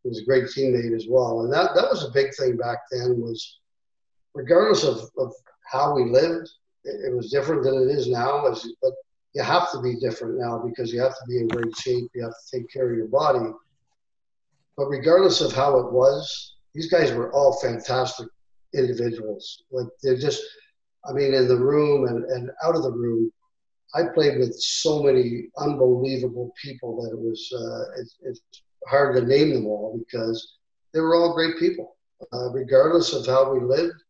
he 0.02 0.08
was 0.08 0.20
a 0.20 0.24
great 0.24 0.44
teammate 0.44 0.94
as 0.94 1.06
well. 1.08 1.42
And 1.42 1.52
that 1.52 1.74
that 1.74 1.88
was 1.90 2.04
a 2.04 2.12
big 2.12 2.34
thing 2.34 2.56
back 2.56 2.78
then 2.90 3.20
was 3.20 3.60
regardless 4.34 4.84
of, 4.84 5.10
of 5.18 5.32
how 5.70 5.94
we 5.94 6.04
lived, 6.04 6.48
it, 6.84 7.12
it 7.12 7.16
was 7.16 7.30
different 7.30 7.62
than 7.62 7.74
it 7.74 7.92
is 7.92 8.08
now. 8.08 8.46
As, 8.46 8.66
but 8.82 8.92
you 9.34 9.42
have 9.42 9.70
to 9.72 9.80
be 9.80 9.98
different 10.00 10.38
now 10.38 10.58
because 10.58 10.92
you 10.92 11.00
have 11.00 11.12
to 11.12 11.24
be 11.28 11.38
in 11.38 11.48
great 11.48 11.76
shape. 11.76 12.10
You 12.14 12.24
have 12.24 12.32
to 12.32 12.58
take 12.58 12.70
care 12.70 12.90
of 12.90 12.96
your 12.96 13.08
body. 13.08 13.52
But 14.80 14.88
regardless 14.88 15.42
of 15.42 15.52
how 15.52 15.78
it 15.78 15.92
was, 15.92 16.54
these 16.72 16.90
guys 16.90 17.12
were 17.12 17.30
all 17.34 17.60
fantastic 17.60 18.28
individuals. 18.74 19.64
Like 19.70 19.88
they're 20.02 20.16
just, 20.16 20.42
I 21.06 21.12
mean, 21.12 21.34
in 21.34 21.48
the 21.48 21.58
room 21.58 22.06
and, 22.08 22.24
and 22.24 22.50
out 22.64 22.74
of 22.74 22.84
the 22.84 22.90
room, 22.90 23.30
I 23.94 24.04
played 24.14 24.38
with 24.38 24.54
so 24.58 25.02
many 25.02 25.48
unbelievable 25.58 26.54
people 26.62 27.02
that 27.02 27.10
it 27.10 27.20
was 27.20 27.52
uh, 27.54 28.00
it, 28.00 28.08
it's 28.22 28.40
hard 28.88 29.16
to 29.16 29.26
name 29.26 29.52
them 29.52 29.66
all 29.66 29.98
because 29.98 30.56
they 30.94 31.00
were 31.00 31.14
all 31.14 31.34
great 31.34 31.58
people. 31.58 31.98
Uh, 32.32 32.50
regardless 32.50 33.12
of 33.12 33.26
how 33.26 33.52
we 33.52 33.60
lived, 33.60 34.02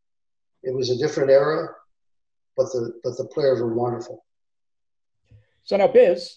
it 0.62 0.72
was 0.72 0.90
a 0.90 0.98
different 0.98 1.30
era, 1.30 1.66
but 2.56 2.66
the 2.66 2.92
but 3.02 3.16
the 3.16 3.24
players 3.24 3.60
were 3.60 3.74
wonderful. 3.74 4.24
So 5.64 5.76
now, 5.76 5.88
Biz, 5.88 6.36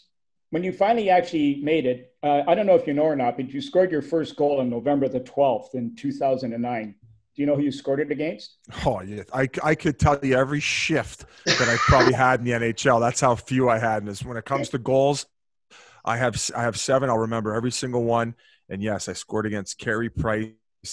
when 0.49 0.63
you 0.63 0.71
finally 0.71 1.11
actually 1.11 1.61
made 1.61 1.85
it, 1.85 2.12
uh, 2.23 2.43
I 2.47 2.55
don't 2.55 2.65
know 2.65 2.75
if 2.75 2.87
you 2.87 2.93
know 2.93 3.03
or 3.03 3.15
not, 3.15 3.35
but 3.35 3.49
you 3.49 3.61
scored 3.61 3.91
your 3.91 4.01
first 4.01 4.37
goal 4.37 4.61
on 4.61 4.69
November 4.69 5.09
the 5.09 5.19
12th 5.19 5.75
in 5.75 5.93
2009. 5.95 6.95
Do 7.35 7.41
you 7.41 7.45
know 7.45 7.55
who 7.55 7.63
you 7.63 7.71
scored 7.71 7.99
it 7.99 8.11
against? 8.11 8.57
Oh, 8.85 9.01
yeah. 9.01 9.23
I, 9.33 9.49
I 9.63 9.75
could 9.75 9.99
tell 9.99 10.19
you 10.23 10.35
every 10.35 10.59
shift 10.59 11.25
that 11.45 11.67
I 11.67 11.75
probably 11.77 12.13
had 12.13 12.39
in 12.39 12.45
the 12.45 12.51
NHL. 12.51 12.99
That's 12.99 13.19
how 13.19 13.35
few 13.35 13.69
I 13.69 13.79
had. 13.79 14.03
And 14.03 14.17
when 14.19 14.37
it 14.37 14.45
comes 14.45 14.69
to 14.69 14.77
goals, 14.77 15.25
I 16.05 16.17
have 16.17 16.51
I 16.55 16.61
have 16.61 16.77
seven. 16.77 17.09
I'll 17.09 17.17
remember 17.17 17.55
every 17.55 17.71
single 17.71 18.03
one. 18.03 18.35
And 18.69 18.81
yes, 18.81 19.09
I 19.09 19.13
scored 19.13 19.45
against 19.45 19.79
Carey 19.79 20.09
Price 20.09 20.51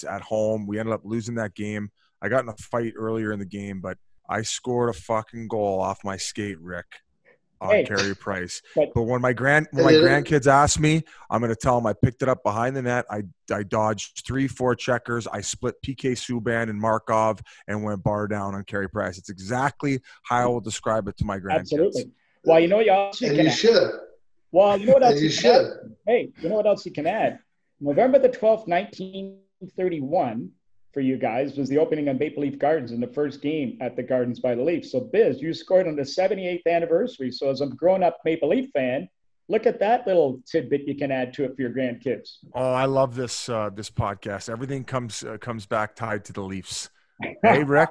at 0.09 0.21
home. 0.21 0.67
We 0.67 0.79
ended 0.79 0.93
up 0.93 1.01
losing 1.03 1.35
that 1.35 1.53
game. 1.53 1.91
I 2.21 2.29
got 2.29 2.43
in 2.43 2.49
a 2.49 2.55
fight 2.57 2.93
earlier 2.97 3.31
in 3.31 3.39
the 3.39 3.45
game, 3.45 3.79
but 3.79 3.97
I 4.27 4.41
scored 4.41 4.89
a 4.89 4.93
fucking 4.93 5.47
goal 5.47 5.79
off 5.79 6.03
my 6.03 6.17
skate, 6.17 6.59
Rick 6.59 6.87
on 7.61 7.71
hey. 7.71 7.83
Carey 7.85 8.15
Price. 8.15 8.61
But, 8.75 8.93
but, 8.93 9.03
when 9.03 9.21
my 9.21 9.33
grand 9.33 9.67
when 9.71 9.85
my 9.85 9.93
grandkids 9.93 10.47
ask 10.47 10.79
me, 10.79 11.03
I'm 11.29 11.39
going 11.39 11.53
to 11.53 11.55
tell 11.55 11.75
them 11.75 11.85
I 11.85 11.93
picked 11.93 12.21
it 12.23 12.27
up 12.27 12.43
behind 12.43 12.75
the 12.75 12.81
net. 12.81 13.05
I 13.09 13.23
I 13.51 13.63
dodged 13.63 14.25
three, 14.25 14.47
four 14.47 14.75
checkers. 14.75 15.27
I 15.27 15.41
split 15.41 15.75
PK 15.85 16.13
Subban 16.13 16.69
and 16.69 16.79
Markov 16.79 17.39
and 17.67 17.83
went 17.83 18.03
bar 18.03 18.27
down 18.27 18.55
on 18.55 18.63
Carey 18.63 18.89
Price. 18.89 19.17
It's 19.17 19.29
exactly 19.29 19.99
how 20.23 20.43
I 20.43 20.45
will 20.47 20.61
describe 20.61 21.07
it 21.07 21.17
to 21.17 21.25
my 21.25 21.39
grandkids. 21.39 21.59
Absolutely. 21.59 22.11
Well, 22.43 22.59
you 22.59 22.67
know 22.67 22.77
what 22.77 22.87
else 22.87 23.21
you 23.21 23.27
and 23.27 23.37
can 23.37 23.45
you 23.45 23.51
add? 23.51 23.57
should. 23.57 23.91
Well, 24.51 24.77
you 24.77 24.87
know 24.87 24.93
what 24.93 25.03
else 25.03 25.17
you, 25.17 25.25
you 25.25 25.29
should. 25.29 25.65
Add? 25.65 25.95
Hey, 26.07 26.31
you 26.41 26.49
know 26.49 26.55
what 26.55 26.65
else 26.65 26.85
you 26.85 26.91
can 26.91 27.05
add? 27.05 27.39
November 27.79 28.19
the 28.19 28.29
12th, 28.29 28.67
1931 28.67 30.51
for 30.93 31.01
you 31.01 31.17
guys 31.17 31.57
was 31.57 31.69
the 31.69 31.77
opening 31.77 32.09
on 32.09 32.17
Maple 32.17 32.43
Leaf 32.43 32.59
Gardens 32.59 32.91
in 32.91 32.99
the 32.99 33.07
first 33.07 33.41
game 33.41 33.77
at 33.81 33.95
the 33.95 34.03
Gardens 34.03 34.39
by 34.39 34.55
the 34.55 34.61
Leafs. 34.61 34.91
So, 34.91 34.99
Biz, 34.99 35.41
you 35.41 35.53
scored 35.53 35.87
on 35.87 35.95
the 35.95 36.01
78th 36.01 36.65
anniversary. 36.67 37.31
So, 37.31 37.49
as 37.49 37.61
a 37.61 37.67
grown 37.67 38.03
up 38.03 38.17
Maple 38.25 38.49
Leaf 38.49 38.69
fan, 38.73 39.07
look 39.47 39.65
at 39.65 39.79
that 39.79 40.07
little 40.07 40.41
tidbit 40.45 40.87
you 40.87 40.95
can 40.95 41.11
add 41.11 41.33
to 41.35 41.43
it 41.43 41.55
for 41.55 41.61
your 41.61 41.71
grandkids. 41.71 42.37
Oh, 42.53 42.73
I 42.73 42.85
love 42.85 43.15
this 43.15 43.49
uh, 43.49 43.69
this 43.73 43.89
podcast. 43.89 44.49
Everything 44.49 44.83
comes 44.83 45.23
uh, 45.23 45.37
comes 45.37 45.65
back 45.65 45.95
tied 45.95 46.25
to 46.25 46.33
the 46.33 46.41
Leafs. 46.41 46.89
Hey, 47.43 47.63
Rick. 47.63 47.89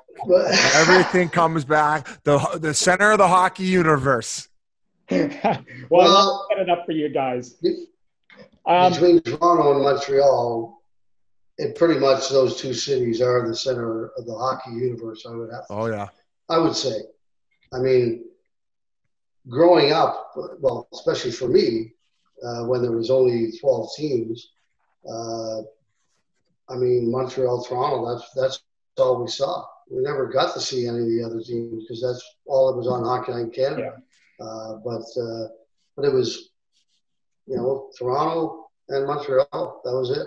Everything 0.74 1.28
comes 1.28 1.64
back 1.64 2.22
the 2.24 2.38
the 2.60 2.74
center 2.74 3.12
of 3.12 3.18
the 3.18 3.28
hockey 3.28 3.62
universe. 3.62 4.48
well, 5.10 5.64
well 5.88 6.46
set 6.50 6.58
it 6.58 6.68
up 6.68 6.84
for 6.84 6.92
you 6.92 7.08
guys. 7.08 7.54
Um, 8.66 8.92
between 8.92 9.20
Toronto 9.22 9.74
and 9.74 9.82
Montreal, 9.82 10.79
it 11.60 11.76
pretty 11.76 12.00
much 12.00 12.30
those 12.30 12.56
two 12.56 12.72
cities 12.72 13.20
are 13.20 13.46
the 13.46 13.54
center 13.54 14.08
of 14.16 14.24
the 14.24 14.34
hockey 14.34 14.70
universe. 14.70 15.26
I 15.28 15.34
would 15.34 15.52
have. 15.52 15.64
oh 15.68 15.86
yeah. 15.86 16.08
I 16.48 16.58
would 16.58 16.74
say, 16.74 17.02
I 17.72 17.78
mean, 17.78 18.24
growing 19.46 19.92
up, 19.92 20.32
well, 20.58 20.88
especially 20.94 21.32
for 21.32 21.48
me, 21.48 21.92
uh, 22.42 22.64
when 22.64 22.80
there 22.80 22.92
was 22.92 23.10
only 23.10 23.52
twelve 23.60 23.90
teams, 23.94 24.52
uh, 25.06 25.58
I 26.70 26.76
mean, 26.76 27.10
Montreal, 27.12 27.62
Toronto. 27.62 28.10
That's 28.10 28.30
that's 28.34 28.62
all 28.96 29.22
we 29.22 29.28
saw. 29.28 29.66
We 29.90 30.02
never 30.02 30.28
got 30.28 30.54
to 30.54 30.60
see 30.60 30.86
any 30.86 31.00
of 31.00 31.08
the 31.08 31.22
other 31.22 31.42
teams 31.42 31.84
because 31.84 32.00
that's 32.00 32.24
all 32.46 32.72
that 32.72 32.78
was 32.78 32.88
on 32.88 33.04
Hockey 33.04 33.32
Night 33.32 33.40
in 33.40 33.50
Canada. 33.50 33.96
Yeah. 34.38 34.46
Uh, 34.46 34.76
but 34.76 35.02
uh, 35.20 35.48
but 35.94 36.06
it 36.06 36.14
was, 36.14 36.52
you 37.46 37.56
know, 37.56 37.90
Toronto 37.98 38.70
and 38.88 39.06
Montreal. 39.06 39.82
That 39.84 39.92
was 39.92 40.10
it. 40.10 40.26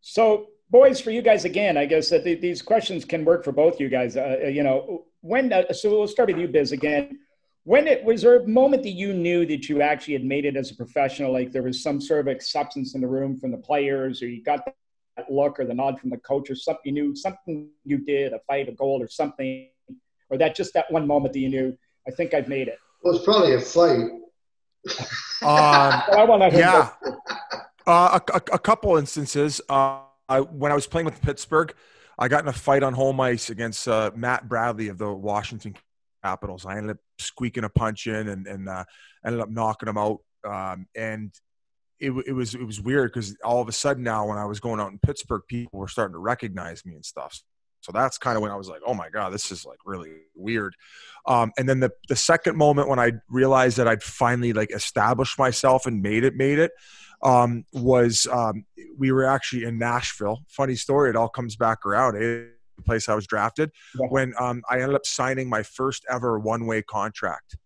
So 0.00 0.48
boys, 0.70 1.00
for 1.00 1.10
you 1.10 1.22
guys 1.22 1.44
again, 1.44 1.76
I 1.76 1.86
guess 1.86 2.10
that 2.10 2.24
these 2.24 2.62
questions 2.62 3.04
can 3.04 3.24
work 3.24 3.44
for 3.44 3.52
both 3.52 3.80
you 3.80 3.88
guys. 3.88 4.16
Uh, 4.16 4.38
uh, 4.44 4.48
you 4.48 4.62
know, 4.62 5.04
when 5.20 5.52
uh, 5.52 5.72
so 5.72 5.90
we'll 5.90 6.08
start 6.08 6.28
with 6.28 6.38
you, 6.38 6.48
Biz, 6.48 6.72
again. 6.72 7.18
When 7.66 7.86
it 7.86 8.04
was 8.04 8.20
there 8.20 8.36
a 8.36 8.46
moment 8.46 8.82
that 8.82 8.90
you 8.90 9.14
knew 9.14 9.46
that 9.46 9.70
you 9.70 9.80
actually 9.80 10.12
had 10.14 10.24
made 10.24 10.44
it 10.44 10.54
as 10.54 10.70
a 10.70 10.74
professional, 10.74 11.32
like 11.32 11.50
there 11.50 11.62
was 11.62 11.82
some 11.82 11.98
sort 11.98 12.20
of 12.20 12.26
acceptance 12.26 12.94
in 12.94 13.00
the 13.00 13.06
room 13.06 13.38
from 13.38 13.52
the 13.52 13.56
players, 13.56 14.22
or 14.22 14.28
you 14.28 14.42
got 14.42 14.66
that 14.66 15.30
look 15.30 15.58
or 15.58 15.64
the 15.64 15.72
nod 15.72 15.98
from 15.98 16.10
the 16.10 16.18
coach, 16.18 16.50
or 16.50 16.54
something 16.54 16.82
you 16.84 16.92
knew, 16.92 17.16
something 17.16 17.70
you 17.84 17.98
did, 17.98 18.34
a 18.34 18.40
fight, 18.40 18.68
a 18.68 18.72
goal, 18.72 19.02
or 19.02 19.08
something, 19.08 19.70
or 20.28 20.36
that 20.36 20.54
just 20.54 20.74
that 20.74 20.90
one 20.90 21.06
moment 21.06 21.32
that 21.32 21.40
you 21.40 21.48
knew, 21.48 21.78
I 22.06 22.10
think 22.10 22.34
I've 22.34 22.48
made 22.48 22.68
it. 22.68 22.78
Well, 23.02 23.16
it's 23.16 23.24
probably 23.24 23.54
a 23.54 23.60
fight. 23.60 24.10
um, 25.42 26.02
well, 26.28 26.52
yeah, 26.52 26.90
uh, 27.86 28.18
a, 28.20 28.32
a, 28.34 28.42
a, 28.52 28.58
couple 28.58 28.96
instances. 28.98 29.62
Uh, 29.70 30.00
I, 30.28 30.40
when 30.40 30.72
I 30.72 30.74
was 30.74 30.86
playing 30.86 31.06
with 31.06 31.20
Pittsburgh, 31.20 31.74
I 32.18 32.28
got 32.28 32.42
in 32.42 32.48
a 32.48 32.52
fight 32.52 32.82
on 32.82 32.94
home 32.94 33.20
ice 33.20 33.50
against 33.50 33.88
uh, 33.88 34.10
Matt 34.14 34.48
Bradley 34.48 34.88
of 34.88 34.98
the 34.98 35.12
Washington 35.12 35.74
Capitals. 36.22 36.64
I 36.64 36.76
ended 36.76 36.92
up 36.92 36.98
squeaking 37.18 37.64
a 37.64 37.68
punch 37.68 38.06
in 38.06 38.28
and, 38.28 38.46
and 38.46 38.68
uh, 38.68 38.84
ended 39.24 39.40
up 39.40 39.50
knocking 39.50 39.88
him 39.88 39.98
out. 39.98 40.20
Um, 40.44 40.86
and 40.94 41.32
it, 42.00 42.10
it 42.26 42.32
was 42.32 42.54
it 42.54 42.64
was 42.64 42.80
weird 42.80 43.12
because 43.12 43.36
all 43.44 43.60
of 43.60 43.68
a 43.68 43.72
sudden 43.72 44.02
now 44.02 44.28
when 44.28 44.38
I 44.38 44.44
was 44.44 44.60
going 44.60 44.80
out 44.80 44.92
in 44.92 44.98
Pittsburgh, 44.98 45.42
people 45.48 45.78
were 45.78 45.88
starting 45.88 46.14
to 46.14 46.18
recognize 46.18 46.84
me 46.84 46.94
and 46.94 47.04
stuff. 47.04 47.42
So 47.80 47.92
that's 47.92 48.16
kind 48.16 48.36
of 48.36 48.42
when 48.42 48.50
I 48.50 48.56
was 48.56 48.68
like, 48.68 48.80
oh 48.86 48.94
my 48.94 49.10
god, 49.10 49.32
this 49.32 49.52
is 49.52 49.66
like 49.66 49.78
really 49.84 50.10
weird. 50.34 50.74
Um, 51.26 51.52
and 51.58 51.68
then 51.68 51.80
the 51.80 51.92
the 52.08 52.16
second 52.16 52.56
moment 52.56 52.88
when 52.88 52.98
I 52.98 53.12
realized 53.28 53.76
that 53.76 53.88
I'd 53.88 54.02
finally 54.02 54.52
like 54.52 54.72
established 54.72 55.38
myself 55.38 55.86
and 55.86 56.02
made 56.02 56.24
it, 56.24 56.34
made 56.34 56.58
it 56.58 56.72
um, 57.24 57.64
was 57.72 58.26
um, 58.30 58.64
we 58.96 59.10
were 59.10 59.24
actually 59.24 59.64
in 59.64 59.78
Nashville. 59.78 60.44
Funny 60.48 60.76
story, 60.76 61.10
it 61.10 61.16
all 61.16 61.28
comes 61.28 61.56
back 61.56 61.84
around. 61.84 62.16
Eh? 62.16 62.50
The 62.76 62.82
place 62.82 63.08
I 63.08 63.14
was 63.14 63.26
drafted 63.26 63.70
yeah. 63.98 64.06
when 64.08 64.34
um, 64.38 64.62
I 64.68 64.80
ended 64.80 64.96
up 64.96 65.06
signing 65.06 65.48
my 65.48 65.62
first 65.62 66.04
ever 66.10 66.40
one 66.40 66.66
way 66.66 66.82
contract. 66.82 67.56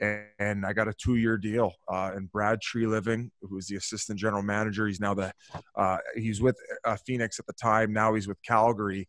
And, 0.00 0.24
and, 0.40 0.66
I 0.66 0.72
got 0.72 0.88
a 0.88 0.92
two 0.92 1.14
year 1.14 1.38
deal. 1.38 1.74
Uh, 1.88 2.10
and 2.14 2.30
Brad 2.32 2.58
Treliving, 2.60 3.30
who's 3.40 3.68
the 3.68 3.76
assistant 3.76 4.18
general 4.18 4.42
manager, 4.42 4.88
he's 4.88 4.98
now 4.98 5.14
the, 5.14 5.32
uh, 5.76 5.98
he's 6.16 6.40
with 6.42 6.56
uh, 6.84 6.96
Phoenix 7.06 7.38
at 7.38 7.46
the 7.46 7.52
time. 7.52 7.92
Now 7.92 8.14
he's 8.14 8.26
with 8.26 8.42
Calgary. 8.42 9.08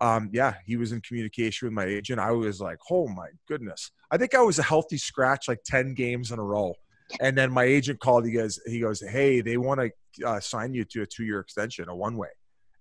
Um, 0.00 0.28
yeah, 0.32 0.54
he 0.66 0.76
was 0.76 0.92
in 0.92 1.00
communication 1.00 1.66
with 1.66 1.72
my 1.72 1.84
agent. 1.84 2.20
I 2.20 2.32
was 2.32 2.60
like, 2.60 2.78
oh 2.90 3.08
my 3.08 3.28
goodness. 3.48 3.90
I 4.10 4.18
think 4.18 4.34
I 4.34 4.42
was 4.42 4.58
a 4.58 4.62
healthy 4.62 4.98
scratch 4.98 5.48
like 5.48 5.60
10 5.64 5.94
games 5.94 6.30
in 6.30 6.38
a 6.38 6.44
row. 6.44 6.74
And 7.20 7.36
then 7.36 7.50
my 7.50 7.64
agent 7.64 8.00
called. 8.00 8.24
He 8.24 8.32
goes, 8.32 8.60
he 8.66 8.80
goes, 8.80 9.00
hey, 9.00 9.40
they 9.40 9.56
want 9.56 9.80
to 9.80 10.26
uh, 10.26 10.40
sign 10.40 10.74
you 10.74 10.84
to 10.86 11.02
a 11.02 11.06
two 11.06 11.24
year 11.24 11.40
extension, 11.40 11.88
a 11.88 11.94
one 11.94 12.16
way. 12.16 12.28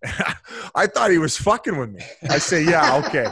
I 0.75 0.87
thought 0.87 1.11
he 1.11 1.17
was 1.17 1.37
fucking 1.37 1.77
with 1.77 1.91
me. 1.91 2.01
I 2.29 2.37
say, 2.37 2.63
yeah, 2.63 3.01
okay. 3.05 3.27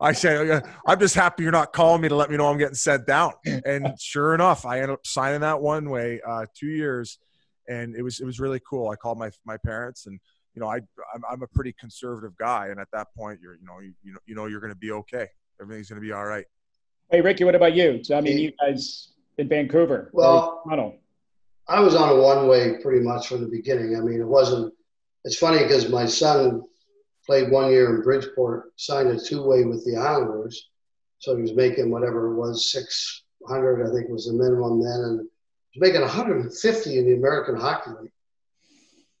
I 0.00 0.12
say, 0.12 0.60
I'm 0.86 0.98
just 0.98 1.14
happy 1.14 1.42
you're 1.42 1.52
not 1.52 1.72
calling 1.72 2.00
me 2.00 2.08
to 2.08 2.16
let 2.16 2.30
me 2.30 2.36
know 2.36 2.48
I'm 2.48 2.58
getting 2.58 2.74
sent 2.74 3.06
down. 3.06 3.32
And 3.44 3.88
sure 4.00 4.34
enough, 4.34 4.64
I 4.64 4.76
ended 4.76 4.90
up 4.90 5.06
signing 5.06 5.40
that 5.40 5.60
one 5.60 5.90
way, 5.90 6.20
uh, 6.26 6.46
two 6.58 6.68
years, 6.68 7.18
and 7.68 7.94
it 7.94 8.02
was 8.02 8.20
it 8.20 8.24
was 8.24 8.40
really 8.40 8.60
cool. 8.68 8.88
I 8.88 8.96
called 8.96 9.18
my 9.18 9.30
my 9.44 9.58
parents, 9.58 10.06
and 10.06 10.18
you 10.54 10.60
know, 10.60 10.68
I 10.68 10.76
I'm, 11.14 11.22
I'm 11.30 11.42
a 11.42 11.46
pretty 11.48 11.74
conservative 11.78 12.36
guy, 12.38 12.68
and 12.68 12.80
at 12.80 12.88
that 12.92 13.08
point, 13.16 13.40
you're 13.42 13.56
you 13.56 13.66
know 13.66 13.78
you 13.80 13.92
you 14.02 14.12
know 14.12 14.18
you 14.26 14.34
know 14.34 14.46
you're 14.46 14.60
going 14.60 14.72
to 14.72 14.78
be 14.78 14.92
okay. 14.92 15.26
Everything's 15.60 15.90
going 15.90 16.00
to 16.00 16.06
be 16.06 16.12
all 16.12 16.24
right. 16.24 16.46
Hey 17.10 17.20
Ricky, 17.20 17.44
what 17.44 17.54
about 17.54 17.74
you? 17.74 18.02
So 18.02 18.16
I 18.16 18.20
mean, 18.20 18.38
you 18.38 18.52
guys 18.60 19.12
in 19.38 19.48
Vancouver? 19.48 20.10
Well, 20.12 20.62
I 20.70 20.76
don't. 20.76 20.96
I 21.68 21.80
was 21.80 21.94
on 21.94 22.08
a 22.08 22.20
one 22.20 22.48
way 22.48 22.78
pretty 22.82 23.00
much 23.00 23.28
from 23.28 23.40
the 23.40 23.48
beginning. 23.48 23.96
I 23.96 24.00
mean, 24.00 24.20
it 24.20 24.26
wasn't. 24.26 24.74
It's 25.24 25.36
funny 25.36 25.62
because 25.62 25.88
my 25.88 26.06
son 26.06 26.62
played 27.26 27.50
one 27.50 27.70
year 27.70 27.94
in 27.94 28.02
Bridgeport, 28.02 28.72
signed 28.76 29.10
a 29.10 29.20
two 29.20 29.42
way 29.42 29.64
with 29.64 29.84
the 29.84 29.96
Islanders, 29.96 30.70
so 31.18 31.36
he 31.36 31.42
was 31.42 31.54
making 31.54 31.90
whatever 31.90 32.32
it 32.32 32.36
was 32.36 32.72
six 32.72 33.22
hundred, 33.46 33.86
I 33.86 33.92
think 33.92 34.08
was 34.08 34.26
the 34.26 34.32
minimum 34.32 34.82
then, 34.82 35.00
and 35.00 35.28
he 35.70 35.80
was 35.80 35.88
making 35.88 36.00
150 36.00 36.98
in 36.98 37.04
the 37.06 37.14
American 37.14 37.56
Hockey 37.56 37.90
League. 38.00 38.12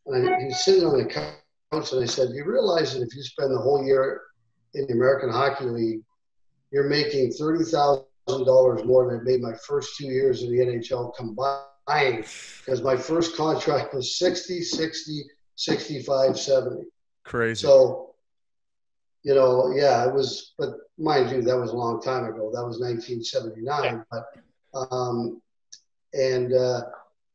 And 0.06 0.28
I, 0.28 0.44
he's 0.44 0.64
sitting 0.64 0.84
on 0.84 0.98
the 0.98 1.04
couch, 1.04 1.92
and 1.92 2.02
I 2.02 2.06
said, 2.06 2.30
"You 2.32 2.44
realize 2.44 2.94
that 2.94 3.02
if 3.02 3.14
you 3.14 3.22
spend 3.22 3.52
the 3.52 3.58
whole 3.58 3.84
year 3.84 4.22
in 4.74 4.86
the 4.86 4.94
American 4.94 5.30
Hockey 5.30 5.66
League, 5.66 6.00
you're 6.70 6.88
making 6.88 7.32
thirty 7.32 7.64
thousand 7.64 8.07
dollars 8.28 8.84
more 8.84 9.10
than 9.10 9.20
I 9.20 9.22
made 9.22 9.40
my 9.40 9.54
first 9.54 9.96
two 9.96 10.06
years 10.06 10.42
in 10.42 10.50
the 10.50 10.64
NHL 10.64 11.14
combined 11.16 12.26
because 12.58 12.82
my 12.82 12.96
first 12.96 13.36
contract 13.36 13.94
was 13.94 14.18
60, 14.18 14.62
60, 14.62 15.24
65, 15.56 16.38
70. 16.38 16.82
Crazy. 17.24 17.66
So, 17.66 18.14
you 19.22 19.34
know, 19.34 19.72
yeah, 19.74 20.06
it 20.06 20.14
was, 20.14 20.54
but 20.58 20.70
mind 20.98 21.30
you, 21.30 21.42
that 21.42 21.58
was 21.58 21.70
a 21.70 21.76
long 21.76 22.00
time 22.00 22.24
ago. 22.24 22.50
That 22.52 22.64
was 22.64 22.80
1979. 22.80 24.04
But, 24.10 24.24
um, 24.92 25.40
and 26.12 26.52
uh, 26.52 26.82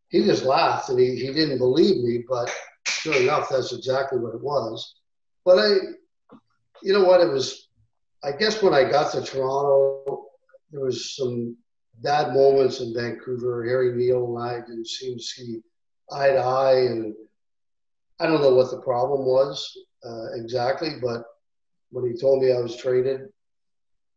he 0.09 0.23
just 0.23 0.45
laughed 0.45 0.89
and 0.89 1.00
he, 1.00 1.15
he 1.15 1.33
didn't 1.33 1.57
believe 1.57 2.03
me, 2.03 2.23
but 2.27 2.53
sure 2.88 3.15
enough, 3.15 3.50
that's 3.50 3.73
exactly 3.73 4.19
what 4.19 4.35
it 4.35 4.41
was. 4.41 4.95
But 5.45 5.59
I, 5.59 5.69
you 6.81 6.93
know 6.93 7.03
what, 7.03 7.21
it 7.21 7.31
was, 7.31 7.67
I 8.23 8.31
guess 8.31 8.62
when 8.62 8.73
I 8.73 8.89
got 8.89 9.12
to 9.13 9.21
Toronto, 9.21 10.25
there 10.74 10.84
was 10.84 11.15
some 11.15 11.56
bad 12.01 12.34
moments 12.34 12.82
in 12.82 12.94
Vancouver. 12.94 13.63
Harry 13.63 13.96
Neale 13.96 14.36
and 14.36 14.44
I 14.44 14.60
didn't 14.60 14.88
seem 14.88 15.18
to 15.18 15.24
see 15.24 15.62
eye 16.12 16.30
to 16.30 16.39
eye, 16.39 16.80
and 16.80 17.13
I 18.20 18.25
don't 18.25 18.42
know 18.42 18.56
what 18.56 18.72
the 18.72 18.82
problem 18.82 19.24
was 19.25 19.77
uh, 20.03 20.34
exactly. 20.34 20.96
But 21.01 21.24
when 21.92 22.12
he 22.12 22.20
told 22.20 22.42
me 22.42 22.51
I 22.51 22.60
was 22.60 22.75
traded, 22.75 23.22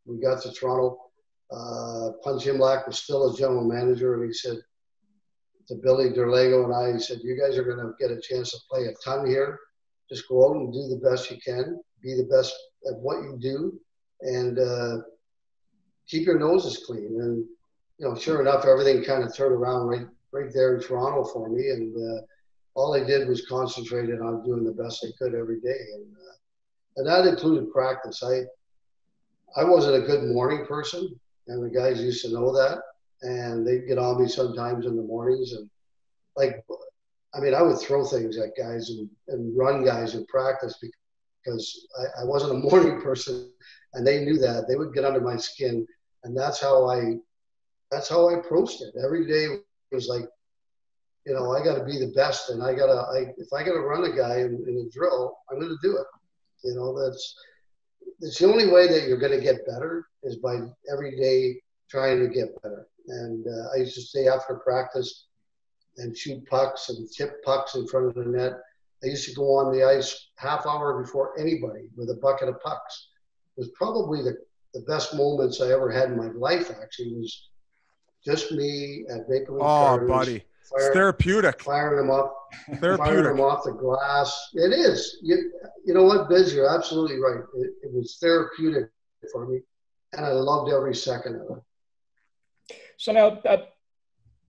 we 0.06 0.18
got 0.18 0.42
to 0.42 0.52
Toronto. 0.52 0.98
Uh, 1.52 2.10
Punch 2.24 2.46
Imlach 2.46 2.86
was 2.86 2.98
still 2.98 3.32
a 3.32 3.36
general 3.36 3.64
manager, 3.64 4.14
and 4.14 4.24
he 4.24 4.32
said 4.32 4.56
to 5.68 5.74
Billy 5.74 6.10
Derlago 6.10 6.64
and 6.64 6.74
I, 6.74 6.94
he 6.94 6.98
said, 6.98 7.18
"You 7.22 7.38
guys 7.38 7.58
are 7.58 7.64
going 7.64 7.78
to 7.78 7.92
get 8.00 8.16
a 8.16 8.20
chance 8.20 8.50
to 8.52 8.58
play 8.70 8.86
a 8.86 8.94
ton 9.04 9.26
here. 9.26 9.58
Just 10.08 10.28
go 10.28 10.48
out 10.48 10.56
and 10.56 10.72
do 10.72 10.88
the 10.88 11.08
best 11.08 11.30
you 11.30 11.36
can. 11.44 11.78
Be 12.02 12.14
the 12.14 12.28
best 12.34 12.54
at 12.88 12.98
what 12.98 13.22
you 13.24 13.36
do, 13.38 13.78
and." 14.22 14.58
Uh, 14.58 14.98
keep 16.08 16.26
your 16.26 16.38
noses 16.38 16.84
clean. 16.86 17.20
And 17.20 17.44
you 17.98 18.06
know, 18.06 18.14
sure 18.14 18.40
enough, 18.40 18.64
everything 18.64 19.04
kind 19.04 19.24
of 19.24 19.34
turned 19.34 19.54
around 19.54 19.86
right 19.86 20.06
right 20.32 20.52
there 20.52 20.76
in 20.76 20.82
Toronto 20.82 21.24
for 21.24 21.48
me, 21.48 21.70
and 21.70 21.96
uh, 21.96 22.20
all 22.74 22.94
I 22.94 23.04
did 23.04 23.26
was 23.28 23.46
concentrated 23.46 24.20
on 24.20 24.44
doing 24.44 24.64
the 24.64 24.72
best 24.72 25.04
I 25.06 25.10
could 25.18 25.34
every 25.34 25.60
day, 25.60 25.80
and 25.94 26.06
uh, 26.14 26.36
and 26.96 27.06
that 27.06 27.26
included 27.26 27.72
practice. 27.72 28.22
I 28.22 28.42
I 29.58 29.64
wasn't 29.64 30.02
a 30.02 30.06
good 30.06 30.24
morning 30.24 30.66
person, 30.66 31.18
and 31.48 31.64
the 31.64 31.70
guys 31.70 32.02
used 32.02 32.24
to 32.24 32.32
know 32.32 32.52
that, 32.52 32.78
and 33.22 33.66
they'd 33.66 33.88
get 33.88 33.98
on 33.98 34.20
me 34.20 34.28
sometimes 34.28 34.86
in 34.86 34.96
the 34.96 35.02
mornings, 35.02 35.52
and 35.52 35.68
like. 36.36 36.64
I 37.34 37.40
mean, 37.40 37.52
I 37.52 37.60
would 37.60 37.78
throw 37.78 38.02
things 38.02 38.38
at 38.38 38.56
guys 38.56 38.88
and, 38.88 39.10
and 39.28 39.54
run 39.54 39.84
guys 39.84 40.14
in 40.14 40.24
practice 40.24 40.78
because 41.46 41.86
I, 41.98 42.22
I 42.22 42.24
wasn't 42.24 42.52
a 42.52 42.68
morning 42.70 42.98
person, 43.02 43.50
and 43.92 44.06
they 44.06 44.24
knew 44.24 44.38
that. 44.38 44.66
They 44.66 44.76
would 44.76 44.94
get 44.94 45.04
under 45.04 45.20
my 45.20 45.36
skin, 45.36 45.86
and 46.26 46.36
that's 46.36 46.60
how 46.60 46.88
I 46.88 47.14
that's 47.90 48.08
how 48.08 48.28
I 48.28 48.38
approached 48.38 48.82
it. 48.82 48.94
Every 49.02 49.26
day 49.26 49.46
was 49.92 50.08
like, 50.08 50.28
you 51.24 51.32
know, 51.32 51.52
I 51.52 51.62
got 51.62 51.78
to 51.78 51.84
be 51.84 51.98
the 51.98 52.12
best, 52.16 52.50
and 52.50 52.62
I 52.62 52.74
gotta, 52.74 53.00
I 53.14 53.32
if 53.38 53.52
I 53.54 53.62
gotta 53.62 53.80
run 53.80 54.04
a 54.04 54.14
guy 54.14 54.38
in, 54.40 54.64
in 54.66 54.86
a 54.86 54.90
drill, 54.92 55.38
I'm 55.50 55.60
gonna 55.60 55.76
do 55.82 55.96
it. 55.96 56.06
You 56.64 56.74
know, 56.74 57.00
that's 57.00 57.34
it's 58.20 58.38
the 58.38 58.46
only 58.46 58.68
way 58.70 58.88
that 58.88 59.06
you're 59.06 59.18
gonna 59.18 59.40
get 59.40 59.66
better 59.66 60.08
is 60.24 60.36
by 60.36 60.56
every 60.92 61.16
day 61.16 61.60
trying 61.88 62.18
to 62.20 62.28
get 62.28 62.60
better. 62.62 62.88
And 63.06 63.46
uh, 63.46 63.68
I 63.74 63.78
used 63.78 63.94
to 63.94 64.00
stay 64.00 64.26
after 64.26 64.56
practice 64.56 65.26
and 65.98 66.16
shoot 66.16 66.44
pucks 66.46 66.88
and 66.88 67.08
tip 67.16 67.42
pucks 67.44 67.76
in 67.76 67.86
front 67.86 68.06
of 68.06 68.14
the 68.14 68.24
net. 68.24 68.54
I 69.04 69.06
used 69.06 69.28
to 69.28 69.34
go 69.34 69.56
on 69.58 69.72
the 69.72 69.84
ice 69.84 70.30
half 70.36 70.66
hour 70.66 71.00
before 71.00 71.38
anybody 71.38 71.88
with 71.96 72.10
a 72.10 72.14
bucket 72.20 72.48
of 72.48 72.60
pucks. 72.62 73.10
It 73.56 73.60
was 73.60 73.70
probably 73.76 74.22
the 74.22 74.36
the 74.74 74.80
best 74.82 75.14
moments 75.14 75.60
I 75.60 75.70
ever 75.70 75.90
had 75.90 76.10
in 76.10 76.16
my 76.16 76.28
life 76.28 76.70
actually 76.82 77.14
was 77.14 77.48
just 78.24 78.52
me 78.52 79.04
at 79.10 79.28
Maple 79.28 79.56
Oh, 79.56 79.58
Gardens, 79.60 80.10
buddy. 80.10 80.38
Fire, 80.38 80.86
it's 80.86 80.94
therapeutic. 80.94 81.62
Firing 81.62 81.96
them 81.96 82.10
up. 82.10 82.34
Therapeutic. 82.80 83.06
Firing 83.06 83.36
them 83.36 83.40
off 83.40 83.64
the 83.64 83.72
glass. 83.72 84.50
It 84.54 84.72
is. 84.72 85.18
You, 85.22 85.52
you 85.84 85.94
know 85.94 86.02
what, 86.02 86.28
Biz? 86.28 86.52
You're 86.52 86.68
absolutely 86.68 87.18
right. 87.18 87.44
It, 87.54 87.70
it 87.84 87.92
was 87.92 88.18
therapeutic 88.20 88.90
for 89.32 89.46
me, 89.46 89.60
and 90.12 90.26
I 90.26 90.30
loved 90.30 90.72
every 90.72 90.94
second 90.94 91.36
of 91.36 91.58
it. 91.58 92.76
So 92.98 93.12
now, 93.12 93.28
uh, 93.28 93.66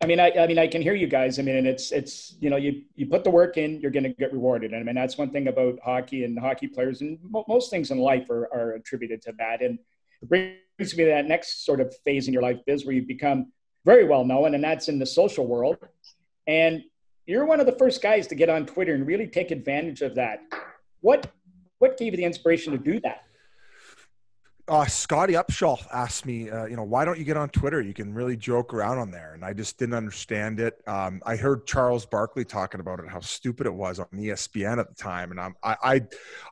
I 0.01 0.05
mean, 0.05 0.19
I, 0.19 0.31
I 0.31 0.47
mean, 0.47 0.57
I 0.57 0.67
can 0.67 0.81
hear 0.81 0.93
you 0.93 1.07
guys. 1.07 1.37
I 1.37 1.41
mean, 1.41 1.55
and 1.55 1.67
it's, 1.67 1.91
it's, 1.91 2.35
you 2.39 2.49
know, 2.49 2.55
you, 2.57 2.83
you 2.95 3.07
put 3.07 3.23
the 3.23 3.29
work 3.31 3.57
in, 3.57 3.79
you're 3.81 3.91
going 3.91 4.03
to 4.03 4.09
get 4.09 4.31
rewarded. 4.31 4.71
And 4.71 4.79
I 4.79 4.83
mean, 4.83 4.95
that's 4.95 5.17
one 5.17 5.31
thing 5.31 5.47
about 5.47 5.79
hockey 5.83 6.23
and 6.23 6.37
hockey 6.37 6.67
players 6.67 7.01
and 7.01 7.19
mo- 7.23 7.45
most 7.47 7.69
things 7.71 7.91
in 7.91 7.97
life 7.97 8.29
are, 8.29 8.47
are 8.53 8.73
attributed 8.73 9.21
to 9.23 9.33
that. 9.39 9.61
And 9.61 9.79
it 10.21 10.29
brings 10.29 10.97
me 10.97 11.03
to 11.03 11.09
that 11.09 11.25
next 11.25 11.65
sort 11.65 11.81
of 11.81 11.93
phase 12.05 12.27
in 12.27 12.33
your 12.33 12.41
life, 12.41 12.57
Biz, 12.65 12.85
where 12.85 12.95
you 12.95 13.01
become 13.03 13.51
very 13.85 14.05
well 14.05 14.25
known, 14.25 14.55
and 14.55 14.63
that's 14.63 14.89
in 14.89 14.99
the 14.99 15.05
social 15.05 15.47
world. 15.47 15.77
And 16.45 16.83
you're 17.25 17.45
one 17.45 17.59
of 17.59 17.65
the 17.65 17.75
first 17.77 18.01
guys 18.01 18.27
to 18.27 18.35
get 18.35 18.49
on 18.49 18.65
Twitter 18.65 18.93
and 18.93 19.05
really 19.05 19.27
take 19.27 19.51
advantage 19.51 20.01
of 20.01 20.15
that. 20.15 20.41
What 21.01 21.31
what 21.79 21.97
gave 21.97 22.13
you 22.13 22.17
the 22.17 22.23
inspiration 22.23 22.71
to 22.71 22.79
do 22.79 22.99
that? 23.01 23.23
Uh, 24.69 24.85
Scottie 24.85 25.33
Upshall 25.33 25.79
asked 25.93 26.25
me, 26.25 26.49
uh, 26.49 26.65
you 26.65 26.75
know, 26.75 26.83
why 26.83 27.05
don't 27.05 27.17
you 27.17 27.23
get 27.23 27.37
on 27.37 27.47
Twitter? 27.49 27.81
You 27.81 27.93
can 27.93 28.13
really 28.13 28.35
joke 28.35 28.73
around 28.73 28.97
on 28.97 29.11
there, 29.11 29.33
and 29.33 29.45
I 29.45 29.53
just 29.53 29.77
didn't 29.77 29.93
understand 29.93 30.59
it. 30.59 30.81
Um, 30.85 31.21
I 31.25 31.37
heard 31.37 31.65
Charles 31.65 32.05
Barkley 32.05 32.43
talking 32.43 32.81
about 32.81 32.99
it, 32.99 33.07
how 33.07 33.21
stupid 33.21 33.65
it 33.65 33.73
was 33.73 33.99
on 33.99 34.07
ESPN 34.13 34.77
at 34.77 34.89
the 34.89 34.95
time, 34.95 35.31
and 35.31 35.39
I'm, 35.39 35.55
I, 35.63 35.77
I, 35.83 36.01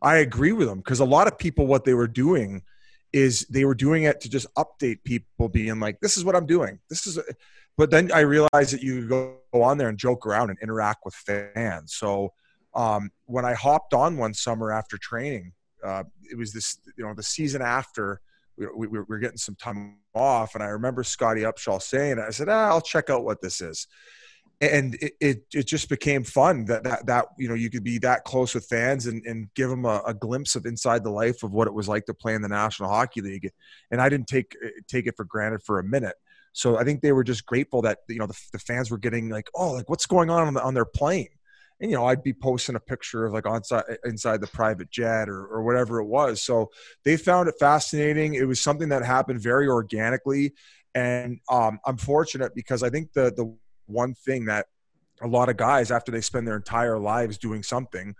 I 0.02 0.18
agree 0.18 0.54
with 0.54 0.70
him 0.70 0.78
because 0.78 1.02
a 1.02 1.06
lot 1.06 1.28
of 1.28 1.38
people, 1.38 1.68
what 1.68 1.84
they 1.84 1.94
were 1.94 2.08
doing 2.08 2.62
is 3.16 3.48
they 3.50 3.64
were 3.64 3.74
doing 3.74 4.04
it 4.04 4.20
to 4.20 4.30
just 4.30 4.46
update 4.56 5.02
people 5.06 5.48
being 5.48 5.80
like 5.80 5.98
this 6.02 6.18
is 6.18 6.26
what 6.26 6.36
i'm 6.36 6.46
doing. 6.46 6.78
This 6.90 7.08
is 7.08 7.18
but 7.78 7.90
then 7.90 8.12
i 8.12 8.20
realized 8.20 8.74
that 8.74 8.84
you 8.84 9.08
go 9.08 9.38
on 9.54 9.78
there 9.78 9.88
and 9.88 9.98
joke 9.98 10.28
around 10.28 10.50
and 10.50 10.60
interact 10.62 11.06
with 11.06 11.16
fans. 11.16 11.96
So 11.96 12.34
um, 12.74 13.10
when 13.26 13.46
i 13.46 13.54
hopped 13.54 13.94
on 13.94 14.18
one 14.18 14.34
summer 14.34 14.72
after 14.72 14.98
training 14.98 15.54
uh, 15.84 16.04
it 16.30 16.38
was 16.38 16.52
this 16.52 16.78
you 16.98 17.06
know 17.06 17.14
the 17.14 17.24
season 17.24 17.62
after 17.62 18.20
we, 18.58 18.68
we, 18.76 18.88
we, 18.88 19.00
were 19.00 19.20
getting 19.20 19.38
some 19.38 19.56
time 19.56 19.98
off 20.14 20.56
and 20.56 20.64
i 20.64 20.68
remember 20.68 21.02
Scottie 21.04 21.44
Upshall 21.44 21.82
saying 21.82 22.20
i 22.20 22.32
said 22.32 22.50
ah, 22.50 22.68
i'll 22.68 22.82
check 22.82 23.10
out 23.10 23.24
what 23.24 23.42
this 23.42 23.62
is 23.62 23.88
and 24.62 24.96
it, 24.96 25.14
it, 25.20 25.46
it, 25.54 25.68
just 25.68 25.90
became 25.90 26.24
fun 26.24 26.66
that, 26.66 26.84
that 26.84 27.06
that 27.06 27.26
you 27.38 27.48
know 27.48 27.56
you 27.56 27.70
could 27.70 27.84
be 27.84 27.98
that 28.00 28.24
close 28.24 28.56
with 28.56 28.66
fans 28.66 29.06
and, 29.06 29.26
and 29.26 29.54
give 29.54 29.70
them 29.70 29.86
a, 29.86 30.02
a, 30.06 30.14
glimpse 30.14 30.56
of 30.56 30.66
inside 30.66 31.04
the 31.04 31.10
life 31.10 31.44
of 31.44 31.52
what 31.52 31.68
it 31.68 31.74
was 31.74 31.88
like 31.88 32.06
to 32.06 32.14
play 32.14 32.34
in 32.34 32.42
the 32.42 32.48
national 32.48 32.90
hockey 32.90 33.22
league. 33.22 33.52
And 33.92 34.02
i 34.02 34.10
didn't 34.10 34.28
take 34.28 34.56
take 34.88 35.08
it 35.08 35.16
for 35.18 35.26
granted 35.26 35.64
for 35.64 35.80
a 35.80 35.84
minute. 35.84 36.16
So 36.54 36.78
i 36.78 36.84
think 36.84 37.02
they 37.02 37.12
were 37.12 37.24
just 37.24 37.46
grateful 37.46 37.82
that 37.82 38.00
you 38.08 38.20
know 38.20 38.28
the, 38.28 38.40
the 38.54 38.60
fans 38.60 38.90
were 38.90 38.98
getting 38.98 39.30
like 39.30 39.50
oh 39.54 39.72
like 39.72 39.90
what's 39.90 40.06
going 40.06 40.30
on 40.30 40.48
on, 40.48 40.54
the, 40.54 40.64
on 40.64 40.74
their 40.74 40.86
plane? 40.86 41.30
And 41.82 41.92
you 41.92 41.98
know 41.98 42.06
i'd 42.06 42.24
be 42.24 42.34
posting 42.34 42.76
a 42.76 42.80
picture 42.80 43.26
of 43.26 43.34
like 43.34 43.46
inside 43.46 43.84
inside 44.06 44.40
the 44.40 44.48
private 44.48 44.90
jet 44.90 45.28
or, 45.28 45.46
or 45.48 45.64
whatever 45.64 46.00
it 46.00 46.06
was. 46.06 46.42
So 46.42 46.72
they 47.04 47.18
found 47.18 47.50
it 47.50 47.56
fascinating. 47.60 48.36
It 48.36 48.48
was 48.48 48.62
something 48.62 48.90
that 48.90 49.04
happened 49.04 49.42
very 49.42 49.68
organically. 49.68 50.54
And 50.94 51.42
um, 51.50 51.82
i'm 51.86 51.98
fortunate 51.98 52.56
because 52.56 52.82
i 52.82 52.90
think 52.90 53.12
the 53.12 53.34
the 53.36 53.54
one 53.88 54.14
thing 54.14 54.46
that 54.46 54.68
a 55.22 55.28
lot 55.28 55.50
of 55.50 55.58
guys 55.58 55.92
after 55.92 56.12
they 56.12 56.22
spend 56.22 56.48
their 56.48 56.58
entire 56.58 57.00
lives 57.00 57.38
doing 57.38 57.64
something 57.64 58.16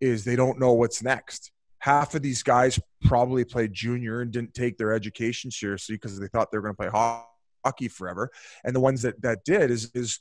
is 0.00 0.24
they 0.24 0.36
don't 0.36 0.60
know 0.60 0.72
what's 0.72 1.02
next 1.02 1.50
half 1.78 2.14
of 2.14 2.22
these 2.22 2.42
guys 2.42 2.80
probably 3.02 3.44
played 3.44 3.72
junior 3.72 4.20
and 4.20 4.32
didn't 4.32 4.54
take 4.54 4.76
their 4.76 4.92
education 4.92 5.50
seriously 5.50 5.94
because 5.94 6.18
they 6.18 6.26
thought 6.28 6.50
they 6.50 6.58
were 6.58 6.62
going 6.62 6.74
to 6.74 6.90
play 6.90 7.22
hockey 7.64 7.88
forever 7.88 8.30
and 8.64 8.74
the 8.74 8.80
ones 8.80 9.02
that 9.02 9.20
that 9.22 9.44
did 9.44 9.70
is 9.70 9.90
is 9.94 10.18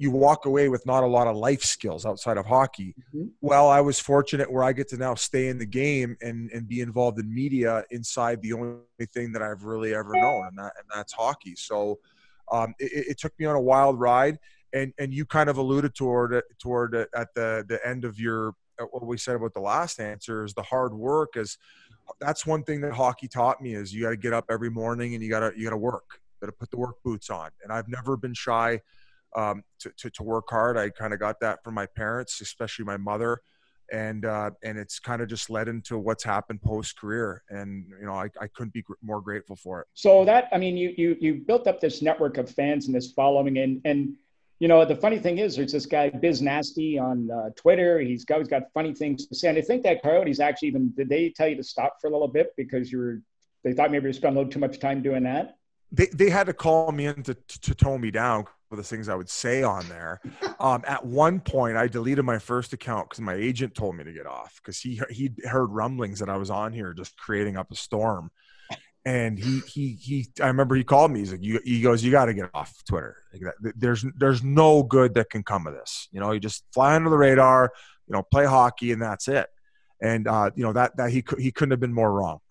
you 0.00 0.12
walk 0.12 0.46
away 0.46 0.68
with 0.68 0.86
not 0.86 1.02
a 1.02 1.06
lot 1.06 1.26
of 1.26 1.36
life 1.36 1.64
skills 1.64 2.06
outside 2.06 2.36
of 2.36 2.46
hockey. 2.46 2.94
Mm-hmm. 3.12 3.26
Well, 3.40 3.68
I 3.68 3.80
was 3.80 3.98
fortunate 3.98 4.50
where 4.50 4.62
I 4.62 4.72
get 4.72 4.86
to 4.90 4.96
now 4.96 5.16
stay 5.16 5.48
in 5.48 5.58
the 5.58 5.66
game 5.66 6.16
and, 6.22 6.48
and 6.52 6.68
be 6.68 6.82
involved 6.82 7.18
in 7.18 7.34
media 7.34 7.84
inside 7.90 8.40
the 8.40 8.52
only 8.52 8.78
thing 9.12 9.32
that 9.32 9.42
I've 9.42 9.64
really 9.64 9.96
ever 9.96 10.12
known, 10.14 10.46
and, 10.46 10.56
that, 10.56 10.72
and 10.78 10.86
that's 10.94 11.12
hockey. 11.12 11.56
So 11.56 11.98
um, 12.52 12.74
it, 12.78 13.08
it, 13.10 13.18
took 13.18 13.32
me 13.38 13.46
on 13.46 13.56
a 13.56 13.60
wild 13.60 13.98
ride, 13.98 14.38
and 14.72 14.92
and 14.98 15.12
you 15.12 15.24
kind 15.24 15.48
of 15.50 15.58
alluded 15.58 15.94
toward 15.94 16.42
toward 16.58 16.94
at 16.94 17.28
the 17.34 17.64
the 17.68 17.80
end 17.86 18.04
of 18.04 18.18
your 18.18 18.54
uh, 18.80 18.84
what 18.90 19.06
we 19.06 19.18
said 19.18 19.36
about 19.36 19.54
the 19.54 19.60
last 19.60 20.00
answer 20.00 20.44
is 20.44 20.54
the 20.54 20.62
hard 20.62 20.94
work 20.94 21.36
is 21.36 21.58
that's 22.20 22.46
one 22.46 22.62
thing 22.64 22.80
that 22.80 22.92
hockey 22.92 23.28
taught 23.28 23.60
me 23.60 23.74
is 23.74 23.92
you 23.92 24.02
got 24.02 24.10
to 24.10 24.16
get 24.16 24.32
up 24.32 24.46
every 24.50 24.70
morning 24.70 25.14
and 25.14 25.22
you 25.22 25.28
got 25.28 25.40
to 25.40 25.52
you 25.56 25.64
got 25.64 25.70
to 25.70 25.76
work. 25.76 26.20
Got 26.40 26.46
to 26.46 26.52
put 26.52 26.70
the 26.70 26.78
work 26.78 26.96
boots 27.04 27.30
on. 27.30 27.50
And 27.62 27.72
i've 27.72 27.88
never 27.88 28.16
been 28.16 28.34
shy 28.34 28.80
um, 29.36 29.62
to, 29.80 29.90
to, 29.98 30.10
to 30.10 30.22
work 30.22 30.46
hard. 30.48 30.78
I 30.78 30.90
kind 30.90 31.12
of 31.12 31.20
got 31.20 31.40
that 31.40 31.62
from 31.64 31.74
my 31.74 31.86
parents 31.86 32.40
especially 32.40 32.84
my 32.84 32.96
mother 32.96 33.40
and 33.92 34.24
uh, 34.24 34.50
and 34.62 34.78
it's 34.78 34.98
kind 34.98 35.22
of 35.22 35.28
just 35.28 35.50
led 35.50 35.68
into 35.68 35.98
what's 35.98 36.24
happened 36.24 36.62
post 36.62 36.98
career, 36.98 37.42
and 37.48 37.86
you 38.00 38.06
know 38.06 38.14
I, 38.14 38.28
I 38.40 38.46
couldn't 38.48 38.72
be 38.72 38.82
gr- 38.82 38.94
more 39.02 39.20
grateful 39.20 39.56
for 39.56 39.80
it. 39.80 39.86
So 39.94 40.24
that 40.24 40.48
I 40.52 40.58
mean 40.58 40.76
you 40.76 40.94
you 40.96 41.16
you 41.20 41.34
built 41.46 41.66
up 41.66 41.80
this 41.80 42.02
network 42.02 42.38
of 42.38 42.50
fans 42.50 42.86
and 42.86 42.94
this 42.94 43.12
following, 43.12 43.58
and 43.58 43.80
and 43.84 44.14
you 44.58 44.66
know, 44.66 44.84
the 44.84 44.96
funny 44.96 45.18
thing 45.18 45.38
is, 45.38 45.54
there's 45.54 45.72
this 45.72 45.86
guy 45.86 46.10
Biz 46.10 46.42
Nasty 46.42 46.98
on 46.98 47.30
uh, 47.30 47.50
Twitter. 47.56 48.00
He's 48.00 48.24
got 48.24 48.38
he's 48.38 48.48
got 48.48 48.64
funny 48.74 48.92
things 48.92 49.26
to 49.26 49.34
say, 49.34 49.48
and 49.48 49.58
I 49.58 49.60
think 49.60 49.84
that 49.84 50.02
Coyotes 50.02 50.40
actually 50.40 50.68
even 50.68 50.92
did 50.96 51.08
they 51.08 51.30
tell 51.30 51.48
you 51.48 51.56
to 51.56 51.62
stop 51.62 51.98
for 52.00 52.08
a 52.08 52.10
little 52.10 52.28
bit 52.28 52.54
because 52.56 52.90
you 52.90 52.98
were 52.98 53.22
they 53.62 53.72
thought 53.72 53.90
maybe 53.90 54.06
you 54.06 54.12
spent 54.12 54.34
a 54.34 54.38
little 54.38 54.50
too 54.50 54.58
much 54.58 54.80
time 54.80 55.00
doing 55.00 55.22
that. 55.24 55.56
They 55.92 56.06
they 56.06 56.28
had 56.28 56.46
to 56.46 56.52
call 56.52 56.90
me 56.90 57.06
in 57.06 57.22
to 57.22 57.34
to 57.34 57.74
tone 57.74 58.00
me 58.00 58.10
down 58.10 58.46
for 58.68 58.76
the 58.76 58.82
things 58.82 59.08
I 59.08 59.14
would 59.14 59.30
say 59.30 59.62
on 59.62 59.88
there. 59.88 60.20
Um, 60.60 60.84
at 60.86 61.04
one 61.04 61.40
point, 61.40 61.76
I 61.76 61.88
deleted 61.88 62.24
my 62.24 62.38
first 62.38 62.72
account 62.72 63.08
because 63.08 63.20
my 63.20 63.34
agent 63.34 63.74
told 63.74 63.96
me 63.96 64.04
to 64.04 64.12
get 64.12 64.26
off 64.26 64.60
because 64.62 64.78
he 64.78 65.00
he 65.10 65.30
heard 65.44 65.66
rumblings 65.66 66.20
that 66.20 66.28
I 66.28 66.36
was 66.36 66.50
on 66.50 66.72
here 66.72 66.92
just 66.92 67.16
creating 67.16 67.56
up 67.56 67.70
a 67.70 67.76
storm. 67.76 68.30
And 69.04 69.38
he 69.38 69.60
he 69.60 69.92
he 69.92 70.26
i 70.42 70.48
remember 70.48 70.74
he 70.74 70.84
called 70.84 71.10
me. 71.10 71.20
He's 71.20 71.32
like 71.32 71.42
you, 71.42 71.60
he 71.64 71.80
goes 71.80 72.04
you 72.04 72.10
got 72.10 72.26
to 72.26 72.34
get 72.34 72.50
off 72.52 72.74
twitter. 72.86 73.16
There's 73.74 74.04
there's 74.16 74.42
no 74.42 74.82
good 74.82 75.14
that 75.14 75.30
can 75.30 75.42
come 75.42 75.66
of 75.66 75.72
this. 75.72 76.08
You 76.12 76.20
know 76.20 76.32
you 76.32 76.40
just 76.40 76.64
fly 76.74 76.94
under 76.94 77.08
the 77.08 77.16
radar 77.16 77.72
you 78.06 78.12
know 78.12 78.22
play 78.22 78.44
hockey 78.44 78.92
and 78.92 79.00
that's 79.00 79.28
it. 79.28 79.46
And 80.02 80.28
uh, 80.28 80.50
you 80.54 80.62
know 80.62 80.74
that 80.74 80.96
that 80.98 81.10
he 81.10 81.24
he 81.38 81.50
couldn't 81.52 81.70
have 81.70 81.80
been 81.80 81.94
more 81.94 82.12
wrong. 82.12 82.40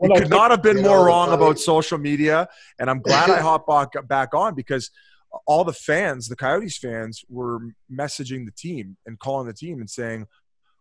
He 0.00 0.08
could 0.08 0.30
not 0.30 0.50
have 0.50 0.62
been 0.62 0.82
more 0.82 1.06
wrong 1.06 1.32
about 1.32 1.60
social 1.60 1.98
media 1.98 2.48
and 2.80 2.90
i'm 2.90 3.00
glad 3.00 3.30
i 3.30 3.40
hopped 3.40 3.68
back, 3.68 4.08
back 4.08 4.34
on 4.34 4.54
because 4.54 4.90
all 5.46 5.64
the 5.64 5.72
fans 5.72 6.28
the 6.28 6.36
coyotes 6.36 6.78
fans 6.78 7.24
were 7.28 7.60
messaging 7.90 8.44
the 8.44 8.52
team 8.52 8.96
and 9.06 9.18
calling 9.18 9.46
the 9.46 9.52
team 9.52 9.80
and 9.80 9.90
saying 9.90 10.26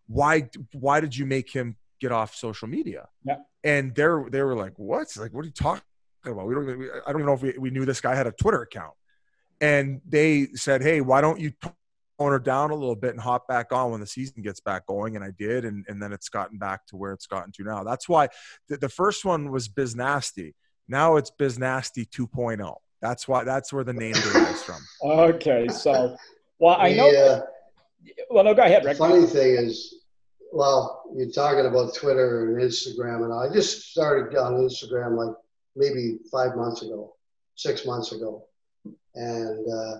why 0.07 0.49
why 0.73 0.99
did 0.99 1.15
you 1.15 1.25
make 1.25 1.51
him 1.51 1.75
get 1.99 2.11
off 2.11 2.35
social 2.35 2.67
media. 2.67 3.07
Yeah. 3.23 3.37
And 3.63 3.93
they're 3.95 4.25
they 4.29 4.41
were 4.41 4.55
like, 4.55 4.73
"What? 4.77 5.07
Like, 5.17 5.33
what 5.33 5.41
are 5.41 5.47
you 5.47 5.53
talking 5.53 5.81
about? 6.25 6.47
We 6.47 6.53
don't. 6.53 6.79
We, 6.79 6.89
I 6.89 7.11
don't 7.11 7.21
even 7.21 7.25
know 7.25 7.33
if 7.33 7.41
we, 7.41 7.57
we 7.57 7.69
knew 7.69 7.85
this 7.85 8.01
guy 8.01 8.15
had 8.15 8.27
a 8.27 8.31
Twitter 8.31 8.61
account." 8.61 8.93
And 9.59 10.01
they 10.07 10.47
said, 10.53 10.81
"Hey, 10.81 11.01
why 11.01 11.21
don't 11.21 11.39
you 11.39 11.51
tone 11.61 11.73
her 12.19 12.39
down 12.39 12.71
a 12.71 12.75
little 12.75 12.95
bit 12.95 13.11
and 13.11 13.19
hop 13.19 13.47
back 13.47 13.71
on 13.71 13.91
when 13.91 13.99
the 13.99 14.07
season 14.07 14.41
gets 14.41 14.59
back 14.59 14.85
going?" 14.85 15.15
And 15.15 15.25
I 15.25 15.31
did, 15.37 15.65
and 15.65 15.85
and 15.87 16.01
then 16.01 16.13
it's 16.13 16.29
gotten 16.29 16.57
back 16.57 16.85
to 16.87 16.97
where 16.97 17.13
it's 17.13 17.27
gotten 17.27 17.51
to 17.53 17.63
now. 17.63 17.83
That's 17.83 18.07
why 18.07 18.29
the, 18.69 18.77
the 18.77 18.89
first 18.89 19.25
one 19.25 19.51
was 19.51 19.67
Biz 19.67 19.95
Nasty. 19.95 20.55
Now 20.87 21.17
it's 21.17 21.31
Biz 21.31 21.59
Nasty 21.59 22.05
2.0. 22.05 22.75
That's 23.01 23.27
why. 23.27 23.43
That's 23.43 23.71
where 23.71 23.83
the 23.83 23.93
name 23.93 24.13
derives 24.13 24.63
from. 24.63 24.81
Okay, 25.03 25.67
so 25.67 26.17
well, 26.59 26.77
I 26.79 26.93
know. 26.93 27.09
Uh, 27.09 27.41
well, 28.29 28.43
no, 28.43 28.53
go 28.53 28.63
ahead. 28.63 28.83
The 28.83 28.95
funny 28.95 29.25
thing 29.27 29.55
is, 29.55 29.95
well, 30.51 31.03
you're 31.15 31.29
talking 31.29 31.65
about 31.65 31.93
Twitter 31.93 32.45
and 32.45 32.61
Instagram, 32.61 33.23
and 33.23 33.33
I 33.33 33.53
just 33.53 33.91
started 33.91 34.35
on 34.37 34.53
Instagram 34.53 35.15
like 35.15 35.35
maybe 35.75 36.17
five 36.31 36.55
months 36.55 36.81
ago, 36.81 37.15
six 37.55 37.85
months 37.85 38.11
ago, 38.11 38.45
and 39.13 39.65
uh, 39.71 39.97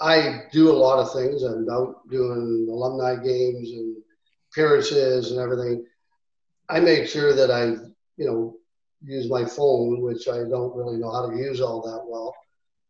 I 0.00 0.42
do 0.52 0.70
a 0.70 0.76
lot 0.76 0.98
of 0.98 1.12
things. 1.12 1.42
I'm 1.42 1.68
out 1.70 2.08
doing 2.10 2.68
alumni 2.70 3.16
games 3.16 3.70
and 3.70 3.96
appearances 4.50 5.30
and 5.30 5.40
everything. 5.40 5.86
I 6.68 6.80
make 6.80 7.08
sure 7.08 7.34
that 7.34 7.50
I, 7.50 7.64
you 8.16 8.26
know, 8.26 8.55
use 9.06 9.30
my 9.30 9.44
phone, 9.44 10.00
which 10.00 10.28
I 10.28 10.38
don't 10.38 10.76
really 10.76 10.98
know 10.98 11.12
how 11.12 11.30
to 11.30 11.36
use 11.36 11.60
all 11.60 11.80
that 11.82 12.04
well, 12.06 12.34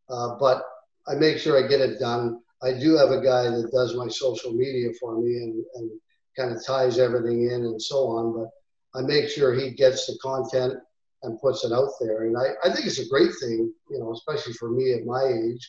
uh, 0.09 0.37
but 0.38 0.64
I 1.07 1.14
make 1.14 1.38
sure 1.38 1.62
I 1.62 1.68
get 1.68 1.81
it 1.81 2.00
done. 2.00 2.40
I 2.62 2.72
do 2.72 2.96
have 2.96 3.11
a 3.11 3.22
guy 3.22 3.44
that 3.44 3.70
does 3.72 3.94
my 3.94 4.09
social 4.09 4.52
media 4.52 4.90
for 4.98 5.20
me 5.20 5.37
and, 5.37 5.64
and 5.74 5.90
kind 6.37 6.55
of 6.55 6.64
ties 6.64 6.98
everything 6.98 7.50
in 7.50 7.64
and 7.64 7.81
so 7.81 8.07
on. 8.09 8.33
But 8.33 8.98
I 8.98 9.02
make 9.02 9.29
sure 9.29 9.55
he 9.55 9.70
gets 9.70 10.07
the 10.07 10.18
content 10.22 10.74
and 11.22 11.40
puts 11.40 11.64
it 11.64 11.72
out 11.72 11.90
there. 12.00 12.24
And 12.24 12.37
I, 12.37 12.46
I 12.64 12.72
think 12.72 12.87
it's 12.87 12.98
a 12.98 13.09
great 13.09 13.31
thing, 13.40 13.72
you 13.90 13.98
know, 13.98 14.12
especially 14.12 14.55
for 14.55 14.70
me 14.70 14.94
at 14.94 15.05
my 15.05 15.22
age. 15.22 15.68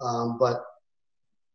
Um, 0.00 0.36
but 0.38 0.62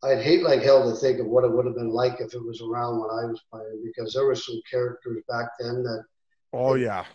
I'd 0.04 0.22
hate 0.22 0.44
like 0.44 0.64
hell 0.64 0.90
to 0.90 0.98
think 0.98 1.20
of 1.20 1.28
what 1.28 1.44
it 1.44 1.52
would 1.52 1.66
have 1.66 1.76
been 1.76 1.92
like 1.92 2.22
if 2.22 2.34
it 2.34 2.44
was 2.44 2.62
around 2.62 3.00
when 3.00 3.10
I 3.10 3.26
was 3.26 3.42
playing 3.52 3.84
because 3.86 4.14
there 4.14 4.26
were 4.26 4.36
some 4.36 4.60
characters 4.70 5.22
back 5.28 5.50
then 5.60 5.84
that. 5.84 6.04
Oh, 6.54 6.74
yeah. 6.74 7.06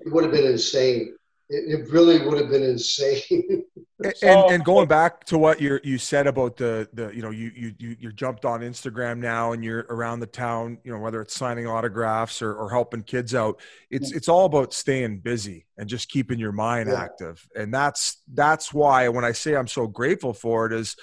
It 0.00 0.12
would 0.12 0.24
have 0.24 0.32
been 0.32 0.46
insane 0.46 1.14
it, 1.50 1.80
it 1.80 1.90
really 1.90 2.24
would 2.24 2.38
have 2.38 2.48
been 2.48 2.62
insane. 2.62 3.24
and, 4.04 4.14
and, 4.22 4.50
and 4.52 4.64
going 4.64 4.86
back 4.86 5.24
to 5.24 5.36
what 5.36 5.60
you 5.60 5.80
you 5.82 5.98
said 5.98 6.26
about 6.26 6.56
the 6.56 6.88
the 6.92 7.10
you 7.10 7.22
know 7.22 7.30
you 7.30 7.50
you 7.54 7.74
you 7.78 7.96
you 7.98 8.12
jumped 8.12 8.44
on 8.44 8.60
Instagram 8.60 9.18
now 9.18 9.52
and 9.52 9.64
you're 9.64 9.84
around 9.90 10.20
the 10.20 10.26
town 10.26 10.78
you 10.84 10.92
know 10.92 10.98
whether 10.98 11.20
it's 11.20 11.34
signing 11.34 11.66
autographs 11.66 12.40
or, 12.40 12.54
or 12.54 12.70
helping 12.70 13.02
kids 13.02 13.34
out 13.34 13.60
it's 13.90 14.10
yeah. 14.10 14.16
it's 14.16 14.28
all 14.28 14.46
about 14.46 14.72
staying 14.72 15.18
busy 15.18 15.66
and 15.76 15.88
just 15.88 16.08
keeping 16.08 16.38
your 16.38 16.52
mind 16.52 16.88
yeah. 16.88 17.02
active 17.02 17.46
and 17.54 17.74
that's 17.74 18.22
that's 18.32 18.72
why 18.72 19.08
when 19.08 19.24
I 19.24 19.32
say 19.32 19.54
I'm 19.54 19.68
so 19.68 19.86
grateful 19.86 20.32
for 20.32 20.66
it 20.66 20.72
is 20.72 20.96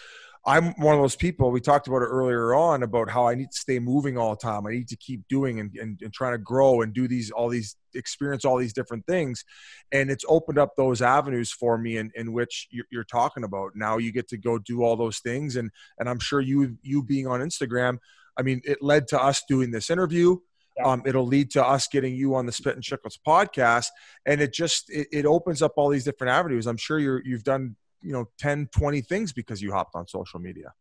I'm 0.48 0.74
one 0.76 0.96
of 0.96 1.02
those 1.02 1.18
people. 1.18 1.52
We 1.52 1.60
talked 1.60 1.90
about 1.90 2.04
it 2.04 2.06
earlier 2.06 2.56
on 2.56 2.82
about 2.82 3.10
how 3.10 3.28
I 3.28 3.36
need 3.36 3.52
to 3.52 3.58
stay 3.58 3.80
moving 3.80 4.18
all 4.18 4.30
the 4.30 4.42
time. 4.42 4.66
I 4.66 4.72
need 4.72 4.88
to 4.88 4.96
keep 4.96 5.28
doing 5.28 5.60
and, 5.60 5.76
and, 5.76 6.00
and, 6.02 6.14
trying 6.14 6.32
to 6.32 6.38
grow 6.38 6.82
and 6.82 6.94
do 6.94 7.06
these 7.06 7.32
all 7.32 7.50
these 7.50 7.76
experience 7.94 8.46
all 8.46 8.56
these 8.56 8.72
different 8.72 9.06
things, 9.08 9.44
and 9.92 10.10
it's 10.10 10.24
opened 10.30 10.58
up 10.58 10.72
those 10.78 11.02
avenues 11.02 11.52
for 11.52 11.78
me 11.78 11.98
in, 11.98 12.12
in 12.16 12.32
which 12.32 12.70
you're, 12.72 12.86
you're 12.90 13.04
talking 13.04 13.44
about. 13.44 13.72
Now 13.76 13.98
you 13.98 14.14
get 14.14 14.30
to 14.30 14.38
go 14.38 14.58
do 14.58 14.84
all 14.84 14.96
those 14.96 15.20
things, 15.20 15.58
and 15.58 15.70
and 16.00 16.08
I'm 16.10 16.20
sure 16.20 16.40
you 16.40 16.78
you 16.82 17.04
being 17.04 17.28
on 17.28 17.42
Instagram, 17.42 17.98
I 18.38 18.42
mean, 18.42 18.62
it 18.64 18.78
led 18.82 19.10
to 19.10 19.22
us 19.22 19.44
doing 19.50 19.72
this 19.72 19.90
interview. 19.90 20.38
Um, 20.82 21.02
it'll 21.06 21.26
lead 21.26 21.52
to 21.52 21.66
us 21.66 21.88
getting 21.88 22.16
you 22.16 22.36
on 22.36 22.46
the 22.46 22.52
Spittin' 22.52 22.84
Chicklets 22.84 23.18
podcast, 23.28 23.88
and 24.26 24.40
it 24.40 24.54
just 24.54 24.90
it, 24.90 25.08
it 25.12 25.26
opens 25.26 25.62
up 25.62 25.74
all 25.76 25.90
these 25.90 26.06
different 26.06 26.32
avenues. 26.32 26.68
I'm 26.68 26.78
sure 26.78 27.00
you're 27.00 27.22
you've 27.26 27.44
done 27.44 27.76
you 28.08 28.14
know 28.14 28.30
10 28.40 28.70
20 28.72 29.02
things 29.02 29.34
because 29.34 29.62
you 29.62 29.74
hopped 29.74 29.94
on 29.94 30.08
social 30.08 30.40
media. 30.40 30.74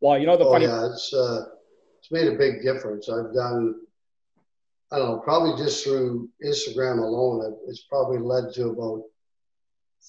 Well 0.00 0.16
you 0.16 0.26
know 0.26 0.36
the 0.36 0.44
oh, 0.44 0.52
funny 0.52 0.66
yeah 0.66 0.86
it's 0.86 1.12
uh 1.12 1.46
it's 1.98 2.12
made 2.12 2.28
a 2.28 2.38
big 2.38 2.62
difference. 2.62 3.08
I've 3.08 3.34
done 3.34 3.74
i 4.90 4.98
don't 4.98 5.08
know 5.08 5.18
probably 5.18 5.54
just 5.62 5.84
through 5.84 6.30
instagram 6.42 6.98
alone 6.98 7.54
it's 7.68 7.84
probably 7.90 8.18
led 8.18 8.54
to 8.54 8.70
about 8.70 9.02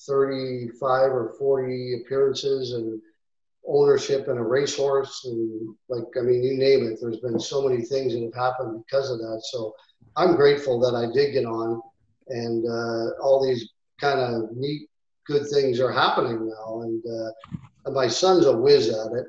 35 0.08 1.12
or 1.12 1.36
40 1.38 2.02
appearances 2.02 2.72
and 2.72 3.02
ownership 3.68 4.30
in 4.30 4.38
a 4.38 4.44
racehorse 4.44 5.26
and 5.26 5.76
like 5.90 6.06
i 6.18 6.22
mean 6.22 6.42
you 6.44 6.54
name 6.54 6.86
it 6.86 6.98
there's 7.02 7.20
been 7.20 7.40
so 7.40 7.68
many 7.68 7.84
things 7.84 8.14
that 8.14 8.24
have 8.24 8.34
happened 8.34 8.82
because 8.86 9.12
of 9.12 9.18
that. 9.18 9.42
So 9.52 9.74
i'm 10.16 10.38
grateful 10.38 10.80
that 10.80 10.96
i 10.96 11.12
did 11.14 11.34
get 11.34 11.46
on 11.46 11.82
and 12.30 12.66
uh, 12.66 13.22
all 13.22 13.46
these 13.46 13.70
kind 14.00 14.20
of 14.22 14.56
neat 14.56 14.88
good 15.30 15.48
things 15.48 15.80
are 15.80 15.92
happening 15.92 16.50
now. 16.50 16.82
And, 16.82 17.04
uh, 17.06 17.32
and 17.86 17.96
my 17.96 18.08
son's 18.08 18.46
a 18.46 18.58
whiz 18.58 18.90
at 18.90 19.14
it. 19.14 19.28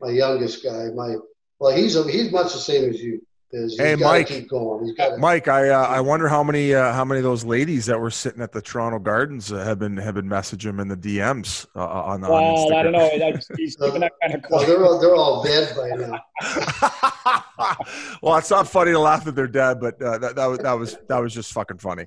My 0.00 0.10
youngest 0.10 0.62
guy, 0.62 0.88
my 0.94 1.16
well, 1.58 1.74
he's 1.76 1.96
a, 1.96 2.10
he's 2.10 2.30
much 2.30 2.52
the 2.52 2.58
same 2.58 2.88
as 2.88 3.00
you. 3.00 3.20
Is. 3.52 3.76
Hey, 3.78 3.96
Mike. 3.96 4.28
Keep 4.28 4.48
going. 4.48 4.94
To, 4.94 5.16
Mike, 5.18 5.48
I 5.48 5.70
uh, 5.70 5.86
I 5.86 6.00
wonder 6.00 6.28
how 6.28 6.44
many 6.44 6.72
uh, 6.72 6.92
how 6.92 7.04
many 7.04 7.18
of 7.18 7.24
those 7.24 7.44
ladies 7.44 7.86
that 7.86 7.98
were 7.98 8.10
sitting 8.10 8.40
at 8.40 8.52
the 8.52 8.62
Toronto 8.62 8.98
Gardens 9.00 9.50
uh, 9.52 9.64
have 9.64 9.78
been 9.78 9.96
have 9.96 10.14
been 10.14 10.28
messaging 10.28 10.70
him 10.70 10.80
in 10.80 10.88
the 10.88 10.96
DMs 10.96 11.66
uh, 11.74 11.84
on, 11.84 12.20
well, 12.20 12.34
on 12.34 12.42
Instagram. 12.42 12.78
I 12.78 12.82
don't 12.82 12.92
know. 12.92 13.40
He's 13.56 13.76
keeping 13.76 14.00
that 14.02 14.12
kind 14.22 14.34
of 14.34 14.42
quiet. 14.42 14.66
they're 14.68 14.84
all 14.84 15.00
they're 15.00 15.16
all 15.16 15.42
dead 15.42 15.74
by 15.76 15.88
now. 15.88 16.20
well, 18.22 18.36
it's 18.36 18.50
not 18.50 18.68
funny 18.68 18.92
to 18.92 18.98
laugh 18.98 19.24
that 19.24 19.34
they're 19.34 19.46
dead, 19.46 19.80
but 19.80 20.00
uh, 20.02 20.18
that 20.18 20.36
that 20.36 20.46
was 20.46 20.58
that 20.58 20.72
was 20.72 20.96
that 21.08 21.18
was 21.18 21.34
just 21.34 21.52
fucking 21.52 21.78
funny. 21.78 22.06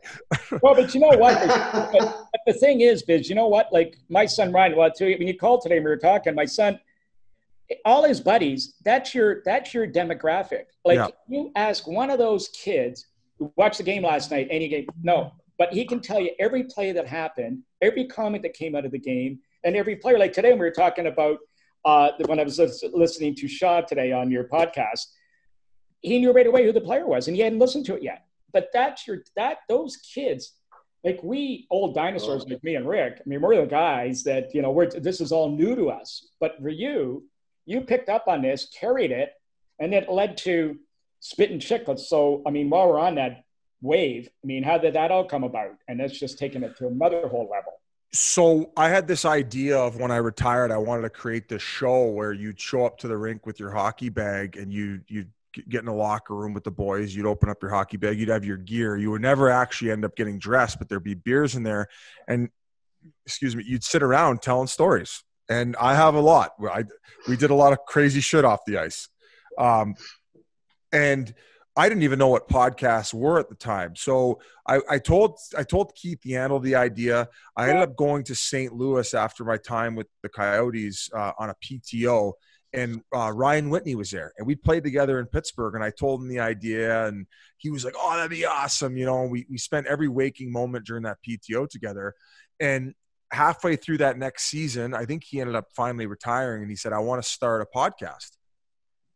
well, 0.61 0.75
but 0.75 0.93
you 0.93 0.99
know 0.99 1.17
what? 1.17 1.39
but, 1.47 1.91
but 1.91 2.41
the 2.45 2.53
thing 2.53 2.81
is, 2.81 3.03
Biz, 3.03 3.29
you 3.29 3.35
know 3.35 3.47
what? 3.47 3.71
Like 3.71 3.97
my 4.09 4.25
son 4.25 4.51
Ryan. 4.51 4.75
Well, 4.75 4.91
too, 4.91 5.15
when 5.17 5.27
you 5.27 5.37
called 5.37 5.61
today, 5.61 5.79
we 5.79 5.85
were 5.85 5.97
talking. 5.97 6.35
My 6.35 6.45
son 6.45 6.79
all 7.85 8.03
his 8.03 8.19
buddies, 8.19 8.75
that's 8.83 9.13
your 9.15 9.41
that's 9.45 9.73
your 9.73 9.87
demographic. 9.87 10.65
Like 10.85 10.97
yeah. 10.97 11.07
you 11.27 11.51
ask 11.55 11.87
one 11.87 12.09
of 12.09 12.19
those 12.19 12.49
kids 12.49 13.07
who 13.39 13.51
watched 13.55 13.77
the 13.77 13.83
game 13.83 14.03
last 14.03 14.31
night, 14.31 14.47
any 14.49 14.67
game, 14.67 14.87
no, 15.01 15.33
but 15.57 15.73
he 15.73 15.85
can 15.85 15.99
tell 15.99 16.19
you 16.19 16.31
every 16.39 16.63
play 16.63 16.91
that 16.91 17.07
happened, 17.07 17.59
every 17.81 18.05
comment 18.05 18.43
that 18.43 18.53
came 18.53 18.75
out 18.75 18.85
of 18.85 18.91
the 18.91 18.99
game, 18.99 19.39
and 19.63 19.75
every 19.75 19.95
player. 19.95 20.17
Like 20.17 20.33
today, 20.33 20.53
we 20.53 20.59
were 20.59 20.71
talking 20.71 21.07
about 21.07 21.39
uh, 21.85 22.11
when 22.25 22.39
I 22.39 22.43
was 22.43 22.59
listening 22.93 23.35
to 23.35 23.47
Shaw 23.47 23.81
today 23.81 24.11
on 24.11 24.31
your 24.31 24.45
podcast. 24.45 25.05
He 26.01 26.19
knew 26.19 26.33
right 26.33 26.47
away 26.47 26.65
who 26.65 26.73
the 26.73 26.81
player 26.81 27.07
was, 27.07 27.27
and 27.27 27.35
he 27.35 27.43
hadn't 27.43 27.59
listened 27.59 27.85
to 27.85 27.95
it 27.95 28.03
yet. 28.03 28.25
But 28.51 28.69
that's 28.73 29.07
your 29.07 29.23
that 29.35 29.59
those 29.69 29.97
kids, 29.97 30.53
like 31.03 31.19
we 31.23 31.65
old 31.71 31.95
dinosaurs 31.95 32.43
oh. 32.45 32.49
like 32.49 32.63
me 32.63 32.75
and 32.75 32.87
Rick. 32.87 33.21
I 33.25 33.27
mean, 33.27 33.41
we're 33.41 33.61
the 33.61 33.65
guys 33.65 34.23
that 34.23 34.53
you 34.53 34.61
know 34.61 34.71
we're 34.71 34.89
this 34.89 35.21
is 35.21 35.31
all 35.31 35.49
new 35.49 35.75
to 35.75 35.89
us. 35.89 36.27
But 36.39 36.57
for 36.61 36.69
you, 36.69 37.23
you 37.65 37.81
picked 37.81 38.09
up 38.09 38.27
on 38.27 38.41
this, 38.41 38.69
carried 38.77 39.11
it, 39.11 39.31
and 39.79 39.93
it 39.93 40.09
led 40.09 40.37
to 40.37 40.77
Spittin' 41.19 41.59
Chicklets. 41.59 42.01
So, 42.01 42.41
I 42.45 42.51
mean, 42.51 42.69
while 42.69 42.89
we're 42.89 42.99
on 42.99 43.15
that 43.15 43.43
wave, 43.81 44.29
I 44.43 44.47
mean, 44.47 44.63
how 44.63 44.77
did 44.77 44.93
that 44.95 45.11
all 45.11 45.25
come 45.25 45.43
about? 45.43 45.71
And 45.87 45.99
that's 45.99 46.17
just 46.17 46.37
taking 46.37 46.63
it 46.63 46.77
to 46.77 46.87
another 46.87 47.27
whole 47.27 47.49
level. 47.49 47.73
So 48.13 48.71
I 48.77 48.89
had 48.89 49.07
this 49.07 49.25
idea 49.25 49.77
of 49.77 49.99
when 49.99 50.11
I 50.11 50.17
retired, 50.17 50.71
I 50.71 50.77
wanted 50.77 51.01
to 51.03 51.09
create 51.09 51.49
this 51.49 51.63
show 51.63 52.05
where 52.05 52.31
you'd 52.31 52.59
show 52.59 52.85
up 52.85 52.97
to 52.99 53.07
the 53.07 53.17
rink 53.17 53.45
with 53.45 53.59
your 53.59 53.71
hockey 53.71 54.09
bag 54.09 54.55
and 54.55 54.71
you 54.71 55.01
you'd 55.07 55.31
get 55.69 55.81
in 55.81 55.87
a 55.87 55.95
locker 55.95 56.35
room 56.35 56.53
with 56.53 56.63
the 56.63 56.71
boys. 56.71 57.15
You'd 57.15 57.25
open 57.25 57.49
up 57.49 57.61
your 57.61 57.71
hockey 57.71 57.97
bag. 57.97 58.19
You'd 58.19 58.29
have 58.29 58.45
your 58.45 58.57
gear. 58.57 58.97
You 58.97 59.11
would 59.11 59.21
never 59.21 59.49
actually 59.49 59.91
end 59.91 60.05
up 60.05 60.15
getting 60.15 60.37
dressed, 60.37 60.77
but 60.77 60.89
there'd 60.89 61.03
be 61.03 61.15
beers 61.15 61.55
in 61.55 61.63
there. 61.63 61.87
And 62.27 62.49
excuse 63.25 63.55
me, 63.55 63.63
you'd 63.65 63.83
sit 63.83 64.03
around 64.03 64.41
telling 64.41 64.67
stories 64.67 65.23
and 65.49 65.75
I 65.77 65.95
have 65.95 66.15
a 66.15 66.21
lot. 66.21 66.53
I 66.69 66.85
we 67.27 67.37
did 67.37 67.51
a 67.51 67.55
lot 67.55 67.73
of 67.73 67.79
crazy 67.87 68.21
shit 68.21 68.45
off 68.45 68.61
the 68.65 68.77
ice, 68.77 69.07
um, 69.57 69.95
and 70.91 71.33
I 71.75 71.89
didn't 71.89 72.03
even 72.03 72.19
know 72.19 72.27
what 72.27 72.47
podcasts 72.47 73.13
were 73.13 73.39
at 73.39 73.49
the 73.49 73.55
time. 73.55 73.95
So 73.95 74.39
I, 74.67 74.79
I 74.89 74.99
told 74.99 75.37
I 75.57 75.63
told 75.63 75.95
Keith 75.95 76.21
Yandle 76.25 76.61
the 76.61 76.75
idea. 76.75 77.27
I 77.57 77.69
ended 77.69 77.83
up 77.83 77.95
going 77.95 78.23
to 78.25 78.35
St. 78.35 78.73
Louis 78.73 79.13
after 79.13 79.43
my 79.43 79.57
time 79.57 79.95
with 79.95 80.07
the 80.21 80.29
Coyotes 80.29 81.09
uh, 81.15 81.31
on 81.39 81.49
a 81.49 81.55
PTO, 81.63 82.33
and 82.73 83.01
uh, 83.15 83.31
Ryan 83.31 83.69
Whitney 83.71 83.95
was 83.95 84.11
there, 84.11 84.33
and 84.37 84.45
we 84.45 84.55
played 84.55 84.83
together 84.83 85.19
in 85.19 85.25
Pittsburgh. 85.25 85.73
And 85.73 85.83
I 85.83 85.89
told 85.89 86.21
him 86.21 86.27
the 86.27 86.39
idea, 86.39 87.07
and 87.07 87.25
he 87.57 87.71
was 87.71 87.83
like, 87.83 87.95
"Oh, 87.97 88.15
that'd 88.15 88.29
be 88.29 88.45
awesome!" 88.45 88.95
You 88.95 89.05
know, 89.05 89.23
we 89.23 89.47
we 89.49 89.57
spent 89.57 89.87
every 89.87 90.07
waking 90.07 90.51
moment 90.51 90.85
during 90.85 91.03
that 91.03 91.17
PTO 91.27 91.67
together, 91.67 92.13
and 92.59 92.93
halfway 93.33 93.75
through 93.75 93.97
that 93.97 94.17
next 94.17 94.45
season, 94.45 94.93
I 94.93 95.05
think 95.05 95.23
he 95.23 95.41
ended 95.41 95.55
up 95.55 95.65
finally 95.75 96.05
retiring, 96.05 96.61
and 96.61 96.71
he 96.71 96.77
said, 96.77 96.93
"I 96.93 96.99
want 96.99 97.21
to 97.21 97.29
start 97.29 97.61
a 97.61 97.77
podcast." 97.77 98.31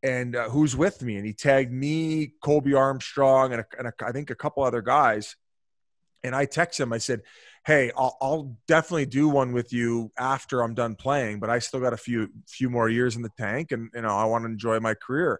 and 0.04 0.36
uh, 0.36 0.50
who's 0.50 0.76
with 0.76 1.02
me? 1.02 1.18
And 1.18 1.26
he 1.26 1.34
tagged 1.34 1.72
me, 1.72 2.34
Colby 2.44 2.74
Armstrong, 2.74 3.54
and, 3.54 3.62
a, 3.62 3.66
and 3.78 3.88
a, 3.88 3.94
I 4.06 4.12
think 4.12 4.30
a 4.30 4.36
couple 4.36 4.64
other 4.64 4.82
guys. 4.82 5.36
And 6.24 6.36
I 6.36 6.46
text 6.46 6.80
him. 6.80 6.92
I 6.92 6.98
said, 6.98 7.22
"Hey, 7.66 7.92
I'll, 7.96 8.18
I'll, 8.22 8.58
definitely 8.68 9.06
do 9.06 9.30
one 9.30 9.54
with 9.54 9.72
you 9.72 10.12
after 10.18 10.62
I'm 10.62 10.74
done 10.74 10.96
playing, 10.96 11.40
but 11.40 11.50
I 11.50 11.60
still 11.60 11.80
got 11.80 11.94
a 11.94 11.98
few 11.98 12.30
few 12.48 12.70
more 12.70 12.90
years 12.90 13.16
in 13.16 13.22
the 13.22 13.32
tank, 13.38 13.72
and 13.72 13.90
you 13.94 14.02
know 14.02 14.10
I 14.10 14.26
want 14.26 14.44
to 14.44 14.50
enjoy 14.50 14.80
my 14.80 14.94
career." 14.94 15.40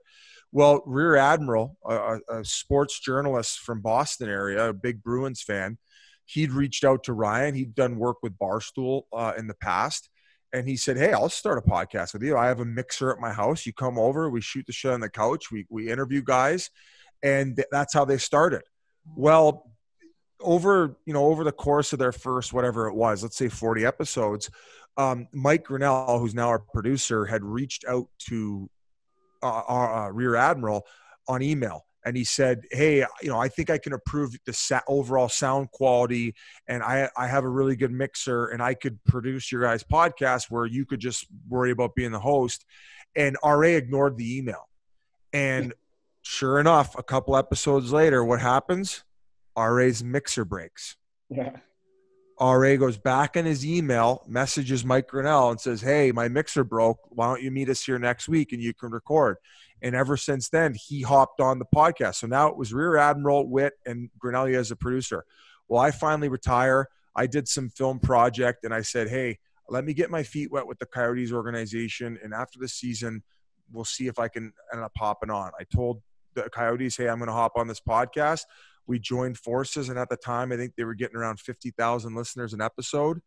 Well, 0.52 0.82
Rear 0.86 1.18
Admiral, 1.18 1.78
a, 1.84 2.20
a 2.30 2.46
sports 2.46 3.00
journalist 3.00 3.60
from 3.60 3.82
Boston 3.82 4.30
area, 4.30 4.70
a 4.70 4.74
big 4.74 5.04
Bruins 5.04 5.42
fan, 5.42 5.78
he'd 6.28 6.52
reached 6.52 6.84
out 6.84 7.06
to 7.06 7.14
Ryan. 7.14 7.56
He'd 7.56 7.74
done 7.74 7.98
work 7.98 8.18
with 8.22 8.38
Barstool 8.38 9.04
uh, 9.14 9.34
in 9.38 9.48
the 9.48 9.56
past, 9.56 10.10
and 10.54 10.68
he 10.68 10.78
said, 10.78 10.98
"Hey, 10.98 11.14
I'll 11.14 11.30
start 11.30 11.58
a 11.58 11.70
podcast 11.70 12.14
with 12.14 12.22
you. 12.22 12.38
I 12.38 12.48
have 12.48 12.60
a 12.60 12.66
mixer 12.66 13.12
at 13.12 13.20
my 13.20 13.32
house. 13.32 13.66
You 13.66 13.74
come 13.74 13.98
over, 13.98 14.30
we 14.30 14.42
shoot 14.42 14.66
the 14.68 14.74
show 14.74 14.94
on 14.94 15.00
the 15.00 15.10
couch, 15.10 15.52
we 15.52 15.66
we 15.70 15.90
interview 15.90 16.22
guys, 16.22 16.70
and 17.24 17.56
th- 17.56 17.68
that's 17.72 17.94
how 17.94 18.06
they 18.06 18.18
started." 18.18 18.62
Well, 19.16 19.72
over 20.42 20.98
you 21.06 21.14
know 21.14 21.26
over 21.26 21.44
the 21.44 21.52
course 21.52 21.94
of 21.94 22.00
their 22.00 22.12
first 22.12 22.54
whatever 22.54 22.88
it 22.88 22.94
was, 22.94 23.24
let's 23.24 23.38
say 23.38 23.50
forty 23.50 23.86
episodes, 23.86 24.50
um, 24.98 25.28
Mike 25.32 25.64
Grinnell, 25.64 26.20
who's 26.20 26.36
now 26.36 26.50
our 26.50 26.60
producer, 26.60 27.26
had 27.26 27.44
reached 27.44 27.86
out 27.88 28.08
to 28.28 28.70
uh, 29.42 29.62
our 29.68 30.08
uh, 30.08 30.12
Rear 30.12 30.36
Admiral 30.36 30.86
on 31.28 31.42
email 31.42 31.87
and 32.08 32.16
he 32.16 32.24
said, 32.24 32.62
"Hey, 32.72 33.06
you 33.22 33.30
know, 33.30 33.38
I 33.38 33.50
think 33.50 33.70
I 33.70 33.78
can 33.78 33.92
improve 33.92 34.34
the 34.46 34.54
sa- 34.54 34.80
overall 34.88 35.28
sound 35.28 35.72
quality, 35.72 36.36
and 36.66 36.82
I 36.82 37.10
I 37.18 37.28
have 37.28 37.44
a 37.44 37.50
really 37.50 37.76
good 37.76 37.92
mixer, 37.92 38.46
and 38.48 38.64
I 38.64 38.74
could 38.76 39.04
produce 39.04 39.52
your 39.52 39.64
guys' 39.64 39.84
podcast 39.84 40.50
where 40.50 40.66
you 40.66 40.86
could 40.86 41.02
just 41.02 41.28
worry 41.50 41.72
about 41.72 41.96
being 41.96 42.12
the 42.12 42.20
host." 42.20 42.66
And 43.16 43.36
RA 43.44 43.70
ignored 43.70 44.16
the 44.16 44.38
email, 44.38 44.70
and 45.34 45.74
sure 46.22 46.60
enough, 46.60 46.98
a 46.98 47.04
couple 47.04 47.36
episodes 47.36 47.92
later, 47.92 48.24
what 48.24 48.40
happens? 48.40 49.04
RA's 49.58 50.02
mixer 50.02 50.46
breaks. 50.46 50.96
Yeah. 51.30 51.58
RA 52.40 52.76
goes 52.76 52.98
back 52.98 53.36
in 53.36 53.46
his 53.46 53.66
email, 53.66 54.24
messages 54.28 54.86
Mike 54.86 55.08
Grinnell, 55.08 55.50
and 55.50 55.60
says, 55.60 55.82
Hey, 55.82 56.12
my 56.12 56.28
mixer 56.28 56.64
broke. 56.64 57.00
Why 57.10 57.28
don't 57.28 57.42
you 57.42 57.50
meet 57.50 57.68
us 57.68 57.84
here 57.84 57.98
next 57.98 58.30
week 58.30 58.54
and 58.54 58.62
you 58.62 58.74
can 58.74 58.92
record? 58.92 59.38
And 59.82 59.96
ever 59.96 60.18
since 60.18 60.50
then, 60.50 60.76
he 60.76 61.02
hopped 61.02 61.40
on 61.40 61.60
the 61.60 61.66
podcast. 61.66 62.16
So 62.16 62.28
now 62.28 62.48
it 62.48 62.58
was 62.58 62.74
Rear 62.74 62.98
Admiral, 62.98 63.48
Witt, 63.48 63.74
and 63.86 64.10
Grinnell 64.18 64.48
as 64.48 64.72
a 64.72 64.76
producer. 64.76 65.24
Well, 65.68 65.82
I 65.82 65.92
finally 65.92 66.30
retire. 66.30 66.88
I 67.16 67.28
did 67.28 67.48
some 67.48 67.70
film 67.70 68.00
project 68.00 68.64
and 68.64 68.74
I 68.74 68.82
said, 68.82 69.10
Hey, 69.10 69.40
let 69.70 69.84
me 69.84 69.94
get 69.94 70.10
my 70.10 70.24
feet 70.24 70.52
wet 70.52 70.68
with 70.68 70.80
the 70.80 70.86
Coyotes 70.86 71.32
organization. 71.32 72.18
And 72.24 72.34
after 72.34 72.60
the 72.60 72.68
season, 72.68 73.24
we'll 73.72 73.86
see 73.86 74.08
if 74.08 74.18
I 74.18 74.28
can 74.28 74.54
end 74.74 74.82
up 74.82 74.94
hopping 74.98 75.30
on. 75.30 75.52
I 75.60 75.64
told 75.64 76.02
the 76.36 76.50
Coyotes, 76.50 76.98
Hey, 76.98 77.10
I'm 77.10 77.18
going 77.18 77.28
to 77.28 77.34
hop 77.34 77.54
on 77.56 77.68
this 77.68 77.82
podcast. 77.82 78.44
We 78.88 79.00
joined 79.00 79.38
forces. 79.38 79.90
And 79.90 80.00
at 80.00 80.10
the 80.10 80.16
time, 80.16 80.52
I 80.52 80.58
think 80.58 80.76
they 80.76 80.86
were 80.86 80.96
getting 80.96 81.18
around 81.18 81.40
50,000 81.40 82.16
listeners 82.16 82.54
an 82.54 82.62
episode 82.62 83.20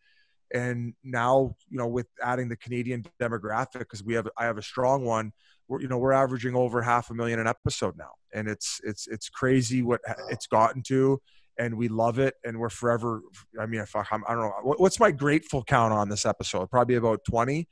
and 0.53 0.95
now 1.05 1.55
you 1.69 1.79
know 1.79 1.87
with 1.87 2.07
adding 2.23 2.49
the 2.49 2.57
canadian 2.57 3.05
demographic 3.21 3.81
because 3.81 4.03
we 4.03 4.15
have 4.15 4.29
i 4.37 4.45
have 4.45 4.59
a 4.59 4.63
strong 4.63 5.05
one 5.05 5.33
we're 5.71 5.81
you 5.81 5.89
know 5.89 5.97
we're 5.97 6.13
averaging 6.13 6.55
over 6.55 6.83
half 6.83 7.09
a 7.11 7.15
million 7.15 7.39
an 7.39 7.47
episode 7.47 7.97
now. 7.97 8.11
And 8.35 8.49
it's 8.49 8.81
it's 8.85 9.07
it's 9.07 9.31
crazy 9.31 9.83
what 9.83 10.01
it's 10.29 10.47
gotten 10.47 10.83
to 10.89 11.21
and 11.59 11.77
we 11.77 11.89
love 11.89 12.19
it 12.19 12.35
and 12.45 12.59
we're 12.59 12.69
forever 12.69 13.23
i 13.59 13.67
mean 13.67 13.81
if 13.81 13.95
I, 13.97 14.05
I'm, 14.11 14.23
i 14.29 14.35
don't 14.35 14.43
know 14.43 14.75
what's 14.77 15.01
my 15.01 15.11
grateful 15.11 15.65
count 15.65 15.93
on 15.93 16.09
this 16.09 16.27
episode? 16.27 16.71
Probably 16.71 16.97
about 16.97 17.25
20 17.25 17.67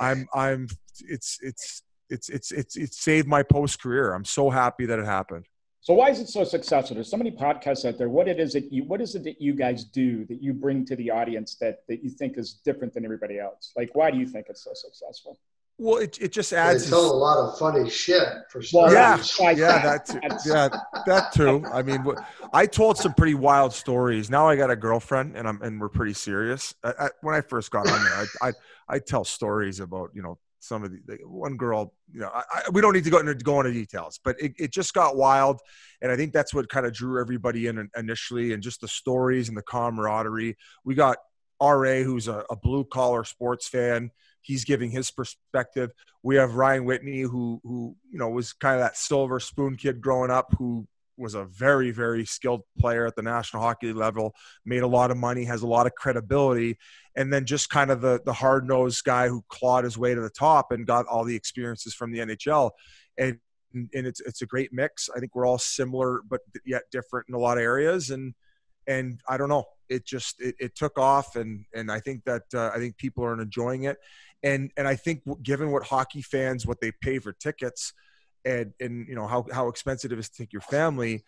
i'm 0.00 0.26
i'm 0.34 0.68
it's 1.00 1.38
it's 1.42 1.82
it's 2.10 2.28
it's 2.28 2.52
it's 2.52 2.76
it's 2.76 3.02
saved 3.02 3.26
my 3.28 3.42
post 3.42 3.80
career 3.80 4.12
i'm 4.12 4.24
so 4.24 4.50
happy 4.50 4.86
that 4.86 4.98
it 4.98 5.06
happened 5.06 5.46
so 5.82 5.94
why 5.94 6.10
is 6.10 6.20
it 6.20 6.28
so 6.28 6.44
successful? 6.44 6.94
There's 6.94 7.10
so 7.10 7.16
many 7.16 7.32
podcasts 7.32 7.84
out 7.84 7.98
there. 7.98 8.08
What 8.08 8.28
it 8.28 8.38
is 8.38 8.52
that 8.52 8.72
you 8.72 8.84
what 8.84 9.00
is 9.00 9.16
it 9.16 9.24
that 9.24 9.40
you 9.40 9.52
guys 9.52 9.82
do 9.82 10.24
that 10.26 10.40
you 10.40 10.54
bring 10.54 10.84
to 10.86 10.94
the 10.94 11.10
audience 11.10 11.56
that 11.56 11.80
that 11.88 12.04
you 12.04 12.08
think 12.08 12.38
is 12.38 12.54
different 12.64 12.94
than 12.94 13.04
everybody 13.04 13.40
else? 13.40 13.72
Like 13.76 13.90
why 13.94 14.12
do 14.12 14.18
you 14.18 14.26
think 14.26 14.46
it's 14.48 14.62
so 14.62 14.70
successful? 14.74 15.40
Well, 15.78 15.96
it, 15.96 16.20
it 16.20 16.30
just 16.30 16.52
adds. 16.52 16.84
They 16.84 16.90
tell 16.90 17.10
a 17.10 17.12
lot 17.12 17.38
of 17.38 17.58
funny 17.58 17.90
shit 17.90 18.22
for 18.48 18.62
well, 18.72 18.92
yeah, 18.92 19.20
yeah, 19.50 19.82
that 19.82 20.06
too. 20.06 20.20
yeah, 20.46 20.68
that 21.06 21.32
too. 21.32 21.64
I 21.72 21.82
mean, 21.82 22.04
I 22.52 22.66
told 22.66 22.98
some 22.98 23.14
pretty 23.14 23.34
wild 23.34 23.72
stories. 23.72 24.30
Now 24.30 24.48
I 24.48 24.54
got 24.54 24.70
a 24.70 24.76
girlfriend, 24.76 25.36
and 25.36 25.48
I'm 25.48 25.60
and 25.62 25.80
we're 25.80 25.88
pretty 25.88 26.12
serious. 26.12 26.76
I, 26.84 26.92
I, 27.00 27.08
when 27.22 27.34
I 27.34 27.40
first 27.40 27.72
got 27.72 27.90
on 27.90 28.04
there, 28.04 28.14
I, 28.14 28.48
I 28.48 28.52
I 28.88 28.98
tell 29.00 29.24
stories 29.24 29.80
about 29.80 30.10
you 30.14 30.22
know 30.22 30.38
some 30.62 30.84
of 30.84 30.92
the, 30.92 31.00
the 31.06 31.18
one 31.26 31.56
girl, 31.56 31.92
you 32.12 32.20
know, 32.20 32.30
I, 32.32 32.42
I, 32.52 32.70
we 32.70 32.80
don't 32.80 32.92
need 32.92 33.04
to 33.04 33.10
go 33.10 33.18
into 33.18 33.34
go 33.34 33.60
into 33.60 33.72
details, 33.72 34.20
but 34.22 34.40
it, 34.40 34.54
it 34.58 34.72
just 34.72 34.94
got 34.94 35.16
wild, 35.16 35.60
and 36.00 36.12
I 36.12 36.16
think 36.16 36.32
that's 36.32 36.54
what 36.54 36.68
kind 36.68 36.86
of 36.86 36.92
drew 36.92 37.20
everybody 37.20 37.66
in 37.66 37.90
initially, 37.96 38.52
and 38.52 38.62
just 38.62 38.80
the 38.80 38.88
stories 38.88 39.48
and 39.48 39.56
the 39.56 39.62
camaraderie. 39.62 40.56
We 40.84 40.94
got 40.94 41.18
RA, 41.60 42.02
who's 42.02 42.28
a, 42.28 42.44
a 42.48 42.56
blue 42.56 42.84
collar 42.84 43.24
sports 43.24 43.68
fan. 43.68 44.10
He's 44.40 44.64
giving 44.64 44.90
his 44.90 45.10
perspective. 45.10 45.90
We 46.22 46.36
have 46.36 46.54
Ryan 46.54 46.84
Whitney, 46.84 47.22
who 47.22 47.60
who 47.64 47.96
you 48.10 48.18
know 48.18 48.28
was 48.28 48.52
kind 48.52 48.76
of 48.76 48.82
that 48.82 48.96
silver 48.96 49.40
spoon 49.40 49.76
kid 49.76 50.00
growing 50.00 50.30
up, 50.30 50.54
who 50.58 50.86
was 51.16 51.34
a 51.34 51.44
very 51.44 51.90
very 51.90 52.24
skilled 52.24 52.62
player 52.78 53.06
at 53.06 53.14
the 53.16 53.22
national 53.22 53.62
hockey 53.62 53.92
level 53.92 54.34
made 54.64 54.82
a 54.82 54.86
lot 54.86 55.10
of 55.10 55.16
money 55.16 55.44
has 55.44 55.62
a 55.62 55.66
lot 55.66 55.86
of 55.86 55.94
credibility 55.94 56.76
and 57.16 57.32
then 57.32 57.44
just 57.44 57.68
kind 57.70 57.90
of 57.90 58.00
the 58.00 58.20
the 58.24 58.32
hard 58.32 58.66
nosed 58.66 59.04
guy 59.04 59.28
who 59.28 59.44
clawed 59.48 59.84
his 59.84 59.98
way 59.98 60.14
to 60.14 60.20
the 60.20 60.30
top 60.30 60.72
and 60.72 60.86
got 60.86 61.06
all 61.06 61.24
the 61.24 61.36
experiences 61.36 61.94
from 61.94 62.10
the 62.12 62.18
NHL 62.18 62.70
and 63.18 63.38
and 63.74 64.06
it's 64.06 64.20
it's 64.20 64.42
a 64.42 64.46
great 64.46 64.72
mix. 64.72 65.08
I 65.14 65.20
think 65.20 65.34
we're 65.34 65.46
all 65.46 65.58
similar 65.58 66.20
but 66.28 66.40
yet 66.64 66.82
different 66.90 67.28
in 67.28 67.34
a 67.34 67.38
lot 67.38 67.58
of 67.58 67.62
areas 67.62 68.10
and 68.10 68.34
and 68.86 69.20
I 69.28 69.36
don't 69.36 69.48
know. 69.48 69.64
It 69.88 70.04
just 70.04 70.40
it, 70.40 70.56
it 70.58 70.74
took 70.74 70.98
off 70.98 71.36
and 71.36 71.64
and 71.74 71.90
I 71.90 72.00
think 72.00 72.24
that 72.24 72.42
uh, 72.54 72.70
I 72.74 72.78
think 72.78 72.96
people 72.96 73.24
are 73.24 73.40
enjoying 73.40 73.84
it. 73.84 73.98
And 74.42 74.70
and 74.76 74.88
I 74.88 74.96
think 74.96 75.22
given 75.42 75.70
what 75.70 75.84
hockey 75.84 76.22
fans 76.22 76.66
what 76.66 76.80
they 76.80 76.92
pay 77.00 77.18
for 77.18 77.32
tickets 77.32 77.92
and 78.44 78.72
and 78.80 79.06
you 79.08 79.14
know 79.14 79.26
how 79.26 79.44
how 79.52 79.68
expensive 79.68 80.12
it 80.12 80.18
is 80.18 80.28
to 80.28 80.38
take 80.38 80.52
your 80.52 80.62
family 80.62 81.24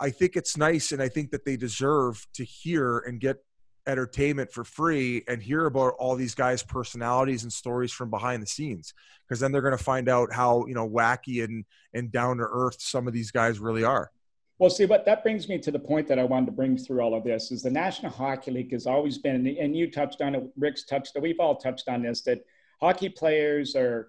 i 0.00 0.10
think 0.10 0.36
it's 0.36 0.56
nice 0.56 0.92
and 0.92 1.02
i 1.02 1.08
think 1.08 1.30
that 1.30 1.44
they 1.44 1.56
deserve 1.56 2.26
to 2.34 2.44
hear 2.44 2.98
and 3.00 3.20
get 3.20 3.38
entertainment 3.86 4.50
for 4.50 4.64
free 4.64 5.22
and 5.28 5.42
hear 5.42 5.66
about 5.66 5.94
all 5.98 6.16
these 6.16 6.34
guys 6.34 6.62
personalities 6.62 7.44
and 7.44 7.52
stories 7.52 7.92
from 7.92 8.10
behind 8.10 8.42
the 8.42 8.46
scenes 8.46 8.92
because 9.26 9.38
then 9.38 9.52
they're 9.52 9.62
going 9.62 9.76
to 9.76 9.82
find 9.82 10.08
out 10.08 10.32
how 10.32 10.66
you 10.66 10.74
know 10.74 10.88
wacky 10.88 11.44
and 11.44 11.64
and 11.94 12.10
down 12.10 12.36
to 12.36 12.44
earth 12.50 12.76
some 12.80 13.06
of 13.06 13.12
these 13.12 13.30
guys 13.30 13.58
really 13.58 13.84
are. 13.84 14.10
Well 14.58 14.70
see 14.70 14.86
but 14.86 15.04
that 15.06 15.22
brings 15.22 15.48
me 15.48 15.58
to 15.58 15.70
the 15.70 15.78
point 15.78 16.08
that 16.08 16.18
i 16.18 16.24
wanted 16.24 16.46
to 16.46 16.52
bring 16.52 16.76
through 16.76 17.00
all 17.00 17.14
of 17.14 17.24
this 17.24 17.52
is 17.52 17.62
the 17.62 17.70
national 17.70 18.10
hockey 18.10 18.50
league 18.50 18.72
has 18.72 18.86
always 18.86 19.18
been 19.18 19.46
and 19.46 19.76
you 19.76 19.90
touched 19.90 20.20
on 20.20 20.34
it 20.34 20.44
rick's 20.56 20.84
touched 20.84 21.16
we've 21.20 21.38
all 21.38 21.54
touched 21.54 21.88
on 21.88 22.02
this 22.02 22.22
that 22.22 22.40
hockey 22.80 23.08
players 23.08 23.76
are 23.76 24.08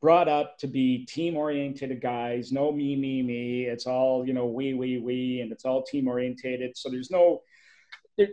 brought 0.00 0.28
up 0.28 0.58
to 0.58 0.66
be 0.66 1.06
team 1.06 1.36
oriented 1.36 2.00
guys 2.02 2.52
no 2.52 2.70
me 2.70 2.96
me 2.96 3.22
me. 3.22 3.64
It's 3.64 3.86
all 3.86 4.26
you 4.26 4.32
know 4.32 4.46
we 4.46 4.74
we 4.74 4.98
we 4.98 5.40
and 5.40 5.50
it's 5.50 5.64
all 5.64 5.82
team 5.82 6.08
oriented 6.08 6.76
so 6.76 6.90
there's 6.90 7.10
no 7.10 7.42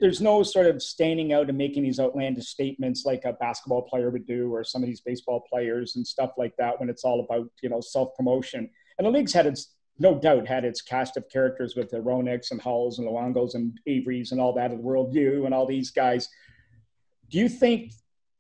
there's 0.02 0.20
no 0.20 0.44
sort 0.44 0.66
of 0.66 0.82
standing 0.82 1.32
out 1.32 1.48
and 1.48 1.58
making 1.58 1.84
these 1.84 2.00
outlandish 2.00 2.48
statements 2.48 3.06
like 3.06 3.24
a 3.24 3.34
basketball 3.34 3.84
player 3.84 4.10
would 4.10 4.26
do 4.26 4.54
or 4.54 4.64
some 4.64 4.84
of 4.84 4.88
these 4.88 5.00
baseball 5.00 5.44
players 5.50 5.96
and 5.96 6.06
stuff 6.06 6.32
like 6.38 6.54
that 6.58 6.78
when 6.80 6.90
it's 6.90 7.06
all 7.06 7.22
about 7.22 7.50
you 7.62 7.70
know 7.70 7.80
self 7.80 8.14
promotion 8.16 8.70
and 8.98 9.08
the 9.08 9.12
league's 9.12 9.34
had 9.34 9.46
its 9.46 9.76
no 10.00 10.20
doubt 10.20 10.48
had 10.48 10.66
its 10.66 10.82
cast 10.82 11.18
of 11.18 11.28
characters 11.30 11.76
with 11.76 11.90
the 11.90 11.98
Roenicks 11.98 12.52
and 12.52 12.62
Hulls 12.62 13.00
and 13.00 13.08
Luongos 13.08 13.56
and 13.56 13.80
Averys 13.88 14.32
and 14.32 14.40
all 14.40 14.54
that 14.54 14.72
of 14.72 14.78
the 14.78 14.84
world 14.84 15.12
view 15.12 15.46
and 15.46 15.56
all 15.56 15.66
these 15.66 15.90
guys. 15.90 16.30
Do 17.30 17.40
you 17.40 17.50
think 17.50 17.94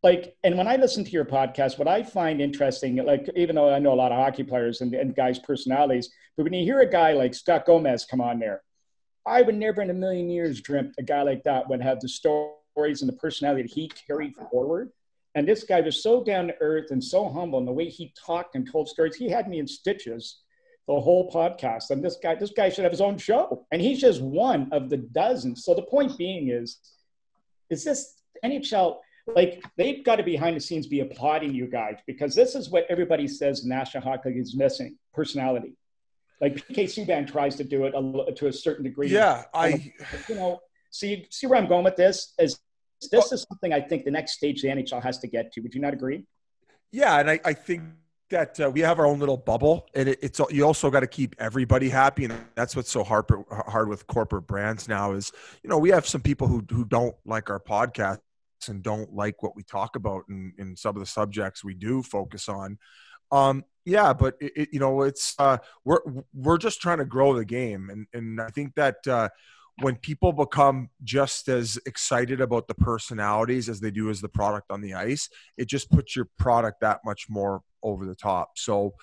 like 0.07 0.35
and 0.43 0.57
when 0.57 0.67
i 0.67 0.75
listen 0.75 1.03
to 1.03 1.11
your 1.11 1.25
podcast 1.25 1.77
what 1.77 1.87
i 1.87 2.01
find 2.01 2.41
interesting 2.41 2.95
like 3.11 3.29
even 3.35 3.55
though 3.55 3.73
i 3.73 3.79
know 3.79 3.93
a 3.93 4.01
lot 4.03 4.11
of 4.11 4.17
hockey 4.17 4.43
players 4.51 4.81
and, 4.81 4.93
and 4.93 5.15
guys 5.15 5.37
personalities 5.39 6.09
but 6.35 6.43
when 6.43 6.53
you 6.53 6.63
hear 6.63 6.79
a 6.81 6.89
guy 6.99 7.11
like 7.13 7.33
scott 7.33 7.65
gomez 7.65 8.05
come 8.09 8.21
on 8.21 8.39
there 8.39 8.61
i 9.25 9.41
would 9.41 9.55
never 9.55 9.81
in 9.81 9.89
a 9.89 9.99
million 10.05 10.29
years 10.29 10.61
dreamt 10.61 10.93
a 10.97 11.03
guy 11.03 11.23
like 11.23 11.43
that 11.43 11.67
would 11.69 11.81
have 11.81 11.99
the 11.99 12.09
stories 12.09 13.01
and 13.01 13.09
the 13.09 13.19
personality 13.25 13.63
that 13.63 13.71
he 13.71 13.89
carried 14.07 14.33
forward 14.49 14.87
And 15.37 15.47
this 15.47 15.63
guy 15.63 15.81
was 15.81 16.01
so 16.01 16.23
down 16.23 16.47
to 16.47 16.55
earth 16.61 16.89
and 16.89 17.03
so 17.03 17.29
humble, 17.29 17.59
and 17.59 17.67
the 17.67 17.71
way 17.71 17.89
he 17.89 18.11
talked 18.17 18.55
and 18.55 18.67
told 18.67 18.89
stories, 18.89 19.15
he 19.15 19.29
had 19.29 19.47
me 19.47 19.59
in 19.59 19.67
stitches 19.67 20.41
the 20.87 20.99
whole 20.99 21.29
podcast. 21.29 21.91
And 21.91 22.03
this 22.03 22.17
guy, 22.23 22.33
this 22.33 22.49
guy 22.49 22.69
should 22.69 22.85
have 22.85 22.91
his 22.91 23.01
own 23.01 23.19
show. 23.19 23.67
And 23.71 23.79
he's 23.79 24.01
just 24.01 24.19
one 24.19 24.67
of 24.71 24.89
the 24.89 24.97
dozens. 24.97 25.63
So 25.63 25.75
the 25.75 25.83
point 25.83 26.17
being 26.17 26.49
is, 26.49 26.79
is 27.69 27.83
this 27.83 28.15
NHL 28.43 28.97
like 29.35 29.63
they've 29.75 30.03
got 30.03 30.17
to 30.17 30.23
behind 30.23 30.55
the 30.55 30.61
scenes 30.61 30.87
be 30.87 31.01
applauding 31.01 31.53
you 31.53 31.67
guys 31.67 31.97
because 32.07 32.33
this 32.33 32.55
is 32.55 32.69
what 32.69 32.85
everybody 32.89 33.27
says 33.27 33.65
National 33.65 34.03
Hockey 34.03 34.29
League 34.29 34.39
is 34.39 34.55
missing 34.55 34.97
personality. 35.13 35.75
Like 36.39 36.55
PK 36.55 36.85
Subban 36.85 37.29
tries 37.29 37.55
to 37.55 37.63
do 37.63 37.85
it 37.85 37.93
a, 37.95 38.33
to 38.33 38.47
a 38.47 38.53
certain 38.53 38.83
degree. 38.83 39.09
Yeah, 39.09 39.43
I 39.53 39.91
you 40.29 40.35
know 40.35 40.59
see 40.91 41.27
see 41.29 41.47
where 41.47 41.59
I'm 41.59 41.67
going 41.67 41.83
with 41.83 41.95
this 41.95 42.33
is 42.39 42.59
this 43.11 43.31
is 43.31 43.45
something 43.49 43.73
I 43.73 43.81
think 43.81 44.05
the 44.05 44.11
next 44.11 44.33
stage 44.33 44.61
the 44.61 44.69
NHL 44.69 45.01
has 45.01 45.19
to 45.19 45.27
get 45.27 45.51
to. 45.53 45.61
Would 45.61 45.73
you 45.73 45.81
not 45.81 45.93
agree? 45.93 46.25
Yeah, 46.91 47.19
and 47.19 47.29
I, 47.29 47.39
I 47.43 47.53
think 47.53 47.83
that 48.29 48.59
uh, 48.59 48.69
we 48.69 48.81
have 48.81 48.99
our 48.99 49.05
own 49.05 49.19
little 49.19 49.37
bubble, 49.37 49.87
and 49.93 50.09
it, 50.09 50.19
it's 50.21 50.39
you 50.49 50.63
also 50.63 50.89
got 50.89 50.99
to 51.01 51.07
keep 51.07 51.35
everybody 51.39 51.89
happy, 51.89 52.25
and 52.25 52.33
that's 52.55 52.75
what's 52.75 52.91
so 52.91 53.03
hard 53.03 53.25
hard 53.49 53.89
with 53.89 54.05
corporate 54.07 54.47
brands 54.47 54.87
now 54.87 55.13
is 55.13 55.31
you 55.63 55.69
know 55.69 55.77
we 55.77 55.89
have 55.89 56.07
some 56.07 56.21
people 56.21 56.47
who 56.47 56.63
who 56.69 56.85
don't 56.85 57.15
like 57.25 57.49
our 57.49 57.59
podcast 57.59 58.19
and 58.67 58.83
don't 58.83 59.13
like 59.13 59.43
what 59.43 59.55
we 59.55 59.63
talk 59.63 59.95
about 59.95 60.23
in, 60.29 60.53
in 60.57 60.75
some 60.75 60.95
of 60.95 60.99
the 60.99 61.05
subjects 61.05 61.63
we 61.63 61.73
do 61.73 62.03
focus 62.03 62.49
on. 62.49 62.77
Um, 63.31 63.63
yeah, 63.85 64.13
but 64.13 64.35
it, 64.41 64.51
it, 64.55 64.69
you 64.71 64.79
know, 64.79 65.01
it's 65.03 65.35
uh, 65.39 65.57
we're 65.85 65.99
we're 66.33 66.57
just 66.57 66.81
trying 66.81 66.97
to 66.97 67.05
grow 67.05 67.35
the 67.35 67.45
game, 67.45 67.89
and 67.89 68.07
and 68.13 68.41
I 68.41 68.49
think 68.49 68.75
that 68.75 68.95
uh, 69.07 69.29
when 69.81 69.95
people 69.95 70.33
become 70.33 70.89
just 71.03 71.47
as 71.47 71.77
excited 71.85 72.41
about 72.41 72.67
the 72.67 72.73
personalities 72.73 73.69
as 73.69 73.79
they 73.79 73.91
do 73.91 74.09
as 74.09 74.21
the 74.21 74.29
product 74.29 74.71
on 74.71 74.81
the 74.81 74.93
ice, 74.93 75.29
it 75.57 75.67
just 75.67 75.91
puts 75.91 76.15
your 76.15 76.27
product 76.37 76.81
that 76.81 76.99
much 77.05 77.27
more 77.29 77.61
over 77.83 78.05
the 78.05 78.15
top. 78.15 78.57
So 78.57 78.93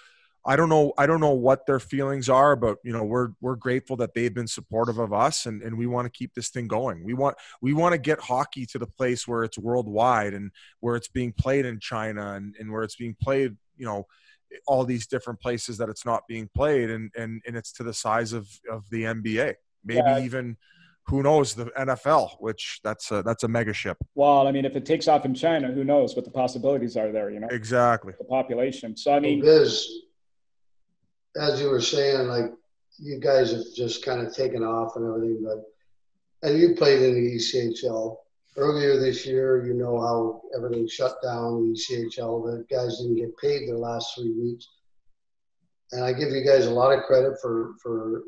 I 0.46 0.56
don't 0.56 0.68
know. 0.68 0.92
I 0.98 1.06
don't 1.06 1.20
know 1.20 1.32
what 1.32 1.66
their 1.66 1.80
feelings 1.80 2.28
are, 2.28 2.54
but 2.54 2.76
you 2.84 2.92
know, 2.92 3.04
we're 3.04 3.30
we're 3.40 3.56
grateful 3.56 3.96
that 3.96 4.12
they've 4.14 4.34
been 4.34 4.46
supportive 4.46 4.98
of 4.98 5.12
us, 5.12 5.46
and, 5.46 5.62
and 5.62 5.78
we 5.78 5.86
want 5.86 6.04
to 6.06 6.10
keep 6.10 6.34
this 6.34 6.50
thing 6.50 6.68
going. 6.68 7.02
We 7.02 7.14
want 7.14 7.36
we 7.62 7.72
want 7.72 7.92
to 7.92 7.98
get 7.98 8.20
hockey 8.20 8.66
to 8.66 8.78
the 8.78 8.86
place 8.86 9.26
where 9.26 9.42
it's 9.42 9.56
worldwide 9.56 10.34
and 10.34 10.50
where 10.80 10.96
it's 10.96 11.08
being 11.08 11.32
played 11.32 11.64
in 11.64 11.80
China 11.80 12.34
and, 12.34 12.54
and 12.58 12.70
where 12.70 12.82
it's 12.82 12.96
being 12.96 13.16
played, 13.20 13.56
you 13.76 13.86
know, 13.86 14.06
all 14.66 14.84
these 14.84 15.06
different 15.06 15.40
places 15.40 15.78
that 15.78 15.88
it's 15.88 16.04
not 16.04 16.28
being 16.28 16.50
played, 16.54 16.90
and 16.90 17.10
and 17.16 17.40
and 17.46 17.56
it's 17.56 17.72
to 17.72 17.82
the 17.82 17.94
size 17.94 18.34
of 18.34 18.48
of 18.70 18.88
the 18.90 19.04
NBA, 19.04 19.54
maybe 19.84 20.02
yeah. 20.04 20.20
even 20.20 20.58
who 21.06 21.22
knows 21.22 21.54
the 21.54 21.66
NFL, 21.66 22.32
which 22.40 22.80
that's 22.82 23.10
a 23.10 23.22
that's 23.22 23.44
a 23.44 23.48
mega 23.48 23.72
ship. 23.72 23.96
Well, 24.14 24.46
I 24.46 24.52
mean, 24.52 24.64
if 24.64 24.76
it 24.76 24.86
takes 24.86 25.08
off 25.08 25.24
in 25.24 25.34
China, 25.34 25.70
who 25.72 25.84
knows 25.84 26.16
what 26.16 26.24
the 26.24 26.30
possibilities 26.30 26.96
are 26.96 27.12
there? 27.12 27.30
You 27.30 27.40
know, 27.40 27.48
exactly 27.50 28.14
the 28.18 28.24
population. 28.24 28.96
So 28.96 29.12
I 29.14 29.20
mean, 29.20 29.40
as 31.36 31.60
you 31.60 31.68
were 31.68 31.80
saying, 31.80 32.28
like 32.28 32.52
you 32.98 33.18
guys 33.18 33.52
have 33.52 33.62
just 33.74 34.04
kind 34.04 34.24
of 34.24 34.34
taken 34.34 34.62
off 34.62 34.96
and 34.96 35.06
everything, 35.06 35.44
but 35.44 35.64
and 36.48 36.58
you 36.58 36.74
played 36.74 37.02
in 37.02 37.14
the 37.14 37.36
ECHL 37.36 38.18
earlier 38.56 38.98
this 38.98 39.26
year. 39.26 39.66
You 39.66 39.74
know 39.74 40.00
how 40.00 40.42
everything 40.54 40.86
shut 40.86 41.16
down 41.22 41.72
the 41.72 41.74
ECHL. 41.74 42.44
The 42.44 42.66
guys 42.70 42.98
didn't 42.98 43.16
get 43.16 43.36
paid 43.38 43.68
the 43.68 43.76
last 43.76 44.14
three 44.14 44.32
weeks, 44.32 44.68
and 45.92 46.04
I 46.04 46.12
give 46.12 46.30
you 46.30 46.44
guys 46.44 46.66
a 46.66 46.70
lot 46.70 46.96
of 46.96 47.04
credit 47.04 47.40
for 47.40 47.74
for 47.82 48.24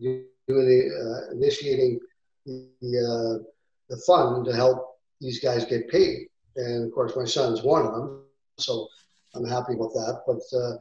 doing 0.00 0.26
the 0.46 1.28
uh, 1.30 1.34
initiating 1.34 1.98
the 2.46 2.68
uh, 2.82 3.44
the 3.88 4.00
fund 4.06 4.44
to 4.46 4.54
help 4.54 4.96
these 5.20 5.40
guys 5.40 5.64
get 5.64 5.88
paid. 5.88 6.28
And 6.56 6.86
of 6.86 6.92
course, 6.92 7.16
my 7.16 7.24
son's 7.24 7.62
one 7.62 7.84
of 7.84 7.92
them, 7.94 8.22
so 8.58 8.86
I'm 9.34 9.46
happy 9.46 9.74
about 9.74 9.92
that. 9.94 10.20
But 10.26 10.56
uh, 10.56 10.76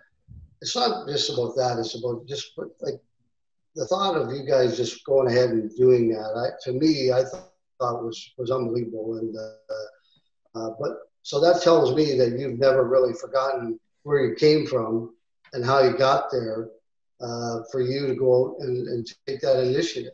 it's 0.64 0.76
not 0.78 1.08
just 1.10 1.30
about 1.30 1.56
that. 1.58 1.78
It's 1.78 1.96
about 1.96 2.26
just 2.26 2.52
like 2.58 3.00
the 3.76 3.86
thought 3.86 4.16
of 4.16 4.32
you 4.32 4.46
guys 4.48 4.78
just 4.78 5.04
going 5.04 5.28
ahead 5.28 5.50
and 5.50 5.70
doing 5.76 6.08
that. 6.10 6.32
I, 6.42 6.48
to 6.64 6.72
me, 6.72 7.12
I 7.12 7.26
thought, 7.26 7.52
thought 7.80 8.04
was 8.04 8.34
was 8.38 8.50
unbelievable. 8.50 9.18
And 9.18 9.36
uh, 9.36 10.60
uh, 10.60 10.70
but 10.80 10.92
so 11.22 11.42
that 11.42 11.62
tells 11.62 11.94
me 11.94 12.18
that 12.18 12.40
you've 12.40 12.60
never 12.60 12.86
really 12.88 13.14
forgotten 13.14 13.78
where 14.04 14.26
you 14.26 14.36
came 14.36 14.66
from 14.66 15.14
and 15.52 15.66
how 15.66 15.84
you 15.84 15.98
got 15.98 16.32
there. 16.32 16.70
Uh, 17.22 17.64
for 17.72 17.80
you 17.80 18.06
to 18.06 18.16
go 18.16 18.50
out 18.50 18.56
and, 18.60 18.86
and 18.90 19.08
take 19.26 19.40
that 19.40 19.64
initiative. 19.64 20.12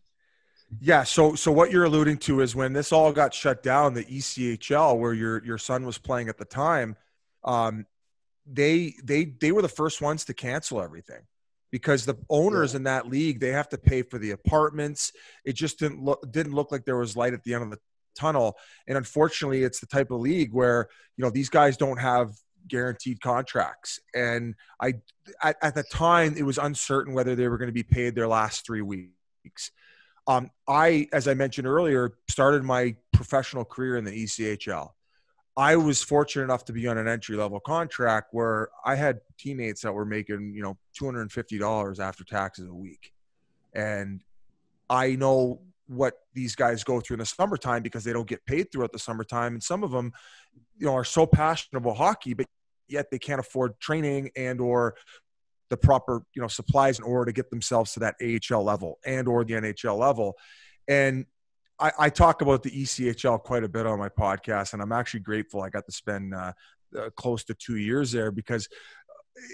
Yeah. 0.80 1.04
So, 1.04 1.34
so 1.34 1.52
what 1.52 1.72
you're 1.72 1.86
alluding 1.86 2.18
to 2.20 2.42
is 2.42 2.56
when 2.56 2.72
this 2.72 2.92
all 2.92 3.12
got 3.12 3.34
shut 3.34 3.64
down, 3.64 3.96
the 3.96 4.04
ECHL, 4.04 5.00
where 5.00 5.14
your 5.14 5.44
your 5.44 5.58
son 5.58 5.88
was 5.88 5.98
playing 5.98 6.30
at 6.30 6.38
the 6.38 6.46
time, 6.46 6.96
um, 7.44 7.88
they 8.52 8.96
they 9.04 9.26
they 9.26 9.52
were 9.52 9.62
the 9.62 9.70
first 9.70 10.02
ones 10.02 10.26
to 10.26 10.34
cancel 10.34 10.82
everything 10.82 11.22
because 11.72 12.06
the 12.06 12.18
owners 12.30 12.74
yeah. 12.74 12.78
in 12.78 12.84
that 12.84 13.08
league 13.08 13.40
they 13.40 13.50
have 13.50 13.70
to 13.70 13.78
pay 13.78 14.02
for 14.02 14.18
the 14.18 14.32
apartments. 14.32 15.12
It 15.46 15.54
just 15.54 15.80
didn't 15.80 16.04
look 16.04 16.32
didn't 16.32 16.54
look 16.54 16.72
like 16.72 16.86
there 16.86 16.98
was 16.98 17.16
light 17.16 17.34
at 17.34 17.44
the 17.44 17.54
end 17.54 17.64
of 17.64 17.72
the 17.72 17.80
tunnel. 18.18 18.58
And 18.88 18.98
unfortunately 18.98 19.64
it's 19.64 19.80
the 19.80 19.86
type 19.86 20.12
of 20.12 20.20
league 20.20 20.54
where 20.54 20.88
you 21.18 21.24
know 21.24 21.30
these 21.30 21.50
guys 21.50 21.78
don't 21.78 22.00
have 22.00 22.34
guaranteed 22.68 23.22
contracts. 23.22 24.00
And 24.14 24.56
i 24.82 24.94
at, 25.44 25.58
at 25.62 25.76
the 25.76 25.84
time 25.84 26.36
it 26.38 26.44
was 26.44 26.58
uncertain 26.58 27.14
whether 27.14 27.36
they 27.36 27.48
were 27.48 27.58
going 27.58 27.70
to 27.70 27.74
be 27.74 27.84
paid 27.84 28.16
their 28.16 28.28
last 28.28 28.66
three 28.66 28.82
weeks. 28.82 29.72
Um, 30.28 30.52
i 30.68 31.08
as 31.14 31.28
i 31.28 31.34
mentioned 31.34 31.68
earlier 31.68 32.14
started 32.30 32.64
my 32.64 32.96
professional 33.14 33.66
career 33.66 33.98
in 33.98 34.04
the 34.04 34.12
echl 34.12 34.92
I 35.60 35.76
was 35.76 36.02
fortunate 36.02 36.46
enough 36.46 36.64
to 36.66 36.74
be 36.74 36.88
on 36.88 36.98
an 36.98 37.10
entry 37.10 37.36
level 37.36 37.60
contract 37.60 38.30
where 38.32 38.70
I 38.86 38.96
had 38.96 39.20
teammates 39.38 39.82
that 39.82 39.92
were 39.92 40.06
making, 40.06 40.54
you 40.56 40.64
know, 40.64 40.78
$250 40.98 42.00
after 42.00 42.24
taxes 42.24 42.70
a 42.70 42.74
week. 42.74 43.12
And 43.74 44.24
I 44.90 45.18
know 45.18 45.60
what 45.88 46.14
these 46.34 46.56
guys 46.56 46.86
go 46.86 47.02
through 47.02 47.16
in 47.16 47.20
the 47.20 47.26
summertime 47.26 47.84
because 47.84 48.06
they 48.06 48.14
don't 48.14 48.26
get 48.28 48.46
paid 48.46 48.72
throughout 48.72 48.94
the 48.94 49.00
summertime. 49.00 49.52
And 49.52 49.62
some 49.62 49.84
of 49.84 49.92
them, 49.92 50.14
you 50.78 50.86
know, 50.86 50.94
are 50.94 51.04
so 51.04 51.26
passionate 51.26 51.80
about 51.80 51.98
hockey, 51.98 52.34
but 52.34 52.46
yet 52.88 53.12
they 53.12 53.20
can't 53.20 53.42
afford 53.42 53.78
training 53.82 54.32
and 54.38 54.62
or 54.62 54.96
the 55.70 55.76
proper, 55.76 56.24
you 56.36 56.42
know, 56.42 56.48
supplies 56.48 57.00
in 57.00 57.04
order 57.04 57.26
to 57.26 57.34
get 57.34 57.50
themselves 57.50 57.92
to 57.96 58.00
that 58.00 58.16
AHL 58.24 58.64
level 58.64 58.98
and 59.06 59.28
or 59.28 59.44
the 59.44 59.56
NHL 59.56 59.98
level. 59.98 60.38
And 60.88 61.26
I, 61.80 61.92
I, 61.98 62.10
talk 62.10 62.42
about 62.42 62.64
the 62.64 62.72
ECHL 62.72 63.42
quite 63.42 63.64
a 63.64 63.70
bit 63.70 63.86
on 63.86 64.00
my 64.00 64.10
podcast, 64.10 64.74
and 64.74 64.82
I'm 64.82 64.92
actually 64.92 65.22
grateful 65.22 65.62
I 65.62 65.70
got 65.70 65.86
to 65.86 65.92
spend 65.92 66.34
uh, 66.34 66.54
uh, 66.98 67.10
close 67.16 67.44
to 67.46 67.54
two 67.54 67.78
years 67.78 68.12
there 68.12 68.32
because 68.32 68.68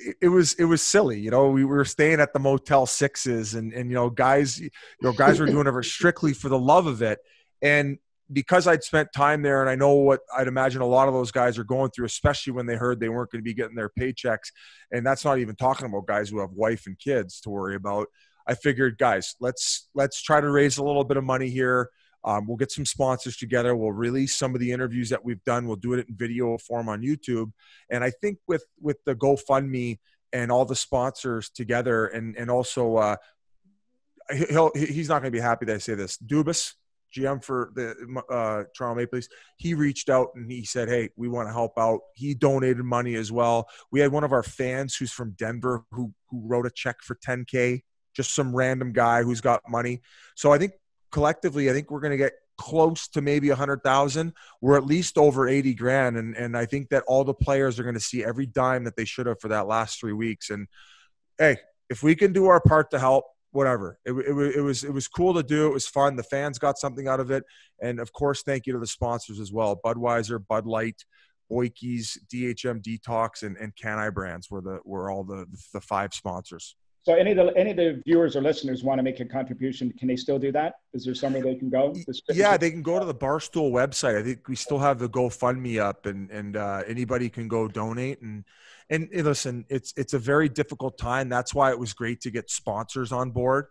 it, 0.05 0.15
it 0.23 0.27
was 0.29 0.53
it 0.53 0.65
was 0.65 0.81
silly. 0.81 1.19
You 1.19 1.31
know, 1.31 1.49
we 1.49 1.65
were 1.65 1.85
staying 1.85 2.19
at 2.19 2.33
the 2.33 2.39
Motel 2.39 2.85
Sixes, 2.85 3.55
and 3.55 3.73
and 3.73 3.89
you 3.89 3.95
know, 3.95 4.09
guys, 4.09 4.59
you 4.59 4.69
know, 5.01 5.13
guys 5.13 5.39
were 5.39 5.45
doing 5.45 5.67
it 5.67 5.85
strictly 5.85 6.33
for 6.33 6.49
the 6.49 6.59
love 6.59 6.87
of 6.87 7.01
it, 7.01 7.19
and 7.61 7.97
because 8.31 8.67
I'd 8.67 8.83
spent 8.83 9.13
time 9.13 9.41
there 9.41 9.61
and 9.61 9.69
I 9.69 9.75
know 9.75 9.93
what 9.93 10.21
I'd 10.35 10.47
imagine 10.47 10.81
a 10.81 10.87
lot 10.87 11.07
of 11.07 11.13
those 11.13 11.31
guys 11.31 11.57
are 11.57 11.63
going 11.63 11.91
through, 11.91 12.05
especially 12.05 12.53
when 12.53 12.65
they 12.65 12.75
heard 12.75 12.99
they 12.99 13.09
weren't 13.09 13.29
going 13.31 13.41
to 13.41 13.43
be 13.43 13.53
getting 13.53 13.75
their 13.75 13.91
paychecks. 13.99 14.51
And 14.91 15.05
that's 15.05 15.23
not 15.23 15.37
even 15.37 15.55
talking 15.55 15.85
about 15.85 16.07
guys 16.07 16.29
who 16.29 16.39
have 16.39 16.51
wife 16.51 16.87
and 16.87 16.97
kids 16.97 17.39
to 17.41 17.49
worry 17.49 17.75
about. 17.75 18.07
I 18.47 18.55
figured, 18.55 18.97
guys, 18.97 19.35
let's 19.39 19.89
let's 19.95 20.21
try 20.21 20.41
to 20.41 20.49
raise 20.49 20.77
a 20.77 20.83
little 20.83 21.03
bit 21.03 21.17
of 21.17 21.23
money 21.23 21.49
here. 21.49 21.89
Um, 22.25 22.47
we'll 22.47 22.57
get 22.57 22.71
some 22.71 22.85
sponsors 22.85 23.37
together. 23.37 23.75
We'll 23.75 23.91
release 23.91 24.35
some 24.35 24.55
of 24.55 24.59
the 24.59 24.71
interviews 24.71 25.09
that 25.09 25.23
we've 25.23 25.43
done. 25.43 25.67
We'll 25.67 25.75
do 25.75 25.93
it 25.93 26.07
in 26.09 26.15
video 26.15 26.57
form 26.57 26.89
on 26.89 27.01
YouTube. 27.01 27.51
And 27.91 28.03
I 28.03 28.09
think 28.09 28.39
with 28.47 28.65
with 28.81 28.97
the 29.05 29.15
GoFundMe 29.15 29.99
and 30.33 30.51
all 30.51 30.65
the 30.65 30.75
sponsors 30.75 31.49
together, 31.51 32.07
and 32.07 32.35
and 32.35 32.49
also 32.49 32.97
uh, 32.97 33.15
he'll 34.49 34.71
he's 34.75 35.07
not 35.07 35.21
going 35.21 35.31
to 35.31 35.37
be 35.37 35.39
happy 35.39 35.65
that 35.67 35.75
I 35.75 35.77
say 35.77 35.93
this. 35.93 36.17
Dubas, 36.17 36.73
GM 37.15 37.43
for 37.43 37.71
the 37.75 37.95
uh, 38.29 38.63
Toronto 38.75 38.95
Maple 38.95 39.17
Leafs, 39.17 39.29
he 39.57 39.75
reached 39.75 40.09
out 40.09 40.29
and 40.33 40.51
he 40.51 40.65
said, 40.65 40.89
"Hey, 40.89 41.09
we 41.15 41.27
want 41.27 41.47
to 41.47 41.53
help 41.53 41.77
out." 41.77 41.99
He 42.15 42.33
donated 42.33 42.83
money 42.83 43.13
as 43.13 43.31
well. 43.31 43.69
We 43.91 43.99
had 43.99 44.11
one 44.11 44.23
of 44.23 44.33
our 44.33 44.43
fans 44.43 44.95
who's 44.95 45.11
from 45.11 45.35
Denver 45.37 45.83
who 45.91 46.11
who 46.29 46.41
wrote 46.43 46.65
a 46.65 46.71
check 46.71 46.97
for 47.03 47.15
10k, 47.15 47.83
just 48.15 48.33
some 48.33 48.55
random 48.55 48.93
guy 48.93 49.21
who's 49.21 49.41
got 49.41 49.61
money. 49.69 50.01
So 50.35 50.51
I 50.51 50.57
think 50.57 50.73
collectively, 51.11 51.69
I 51.69 51.73
think 51.73 51.91
we're 51.91 51.99
going 51.99 52.11
to 52.11 52.17
get 52.17 52.33
close 52.57 53.07
to 53.09 53.21
maybe 53.21 53.49
a 53.49 53.55
hundred 53.55 53.83
thousand. 53.83 54.33
We're 54.61 54.77
at 54.77 54.85
least 54.85 55.17
over 55.17 55.47
80 55.47 55.73
grand. 55.73 56.17
And, 56.17 56.35
and 56.35 56.57
I 56.57 56.65
think 56.65 56.89
that 56.89 57.03
all 57.07 57.23
the 57.23 57.33
players 57.33 57.79
are 57.79 57.83
going 57.83 57.95
to 57.95 58.01
see 58.01 58.23
every 58.23 58.45
dime 58.45 58.83
that 58.85 58.95
they 58.95 59.05
should 59.05 59.25
have 59.25 59.39
for 59.41 59.49
that 59.49 59.67
last 59.67 59.99
three 59.99 60.13
weeks. 60.13 60.49
And 60.49 60.67
Hey, 61.37 61.57
if 61.89 62.01
we 62.01 62.15
can 62.15 62.31
do 62.31 62.45
our 62.47 62.61
part 62.61 62.91
to 62.91 62.99
help, 62.99 63.25
whatever. 63.51 63.99
It, 64.05 64.11
it, 64.11 64.55
it, 64.57 64.61
was 64.61 64.83
it 64.83 64.93
was 64.93 65.07
cool 65.07 65.33
to 65.33 65.43
do. 65.43 65.67
It 65.67 65.73
was 65.73 65.87
fun. 65.87 66.15
The 66.15 66.23
fans 66.23 66.59
got 66.59 66.77
something 66.77 67.07
out 67.07 67.19
of 67.19 67.31
it, 67.31 67.43
and 67.81 67.99
of 67.99 68.11
course, 68.13 68.43
thank 68.43 68.65
you 68.65 68.73
to 68.73 68.79
the 68.79 68.87
sponsors 68.87 69.39
as 69.39 69.51
well: 69.51 69.79
Budweiser, 69.83 70.45
Bud 70.45 70.65
Light, 70.65 71.03
Boyke's, 71.49 72.17
DHM 72.33 72.81
Detox, 72.81 73.43
and, 73.43 73.57
and 73.57 73.75
Can 73.75 73.97
I 73.97 74.09
brands 74.09 74.51
were 74.51 74.61
the 74.61 74.79
were 74.83 75.09
all 75.09 75.23
the 75.23 75.45
the 75.73 75.81
five 75.81 76.13
sponsors. 76.13 76.75
So 77.05 77.13
any 77.13 77.31
of 77.31 77.37
the 77.37 77.55
any 77.55 77.69
of 77.69 77.77
the 77.77 78.01
viewers 78.03 78.35
or 78.35 78.41
listeners 78.41 78.83
want 78.83 78.97
to 78.97 79.03
make 79.03 79.19
a 79.19 79.25
contribution, 79.25 79.91
can 79.91 80.07
they 80.07 80.15
still 80.15 80.39
do 80.39 80.51
that? 80.53 80.77
Is 80.91 81.05
there 81.05 81.13
somewhere 81.13 81.43
they 81.43 81.53
can 81.53 81.69
go? 81.69 81.93
Yeah, 82.31 82.57
they 82.57 82.71
can 82.71 82.81
go 82.81 82.97
to 82.97 83.05
the 83.05 83.13
Barstool 83.13 83.71
website. 83.71 84.17
I 84.17 84.23
think 84.23 84.47
we 84.47 84.55
still 84.55 84.79
have 84.79 84.97
the 84.97 85.07
GoFundMe 85.07 85.79
up, 85.79 86.07
and 86.07 86.31
and 86.31 86.57
uh, 86.57 86.81
anybody 86.87 87.29
can 87.29 87.47
go 87.47 87.67
donate. 87.67 88.23
And 88.23 88.43
and 88.89 89.07
listen, 89.13 89.65
it's 89.69 89.93
it's 89.95 90.15
a 90.15 90.19
very 90.19 90.49
difficult 90.49 90.97
time. 90.97 91.29
That's 91.29 91.53
why 91.53 91.69
it 91.69 91.77
was 91.77 91.93
great 91.93 92.21
to 92.21 92.31
get 92.31 92.49
sponsors 92.49 93.11
on 93.11 93.29
board, 93.29 93.67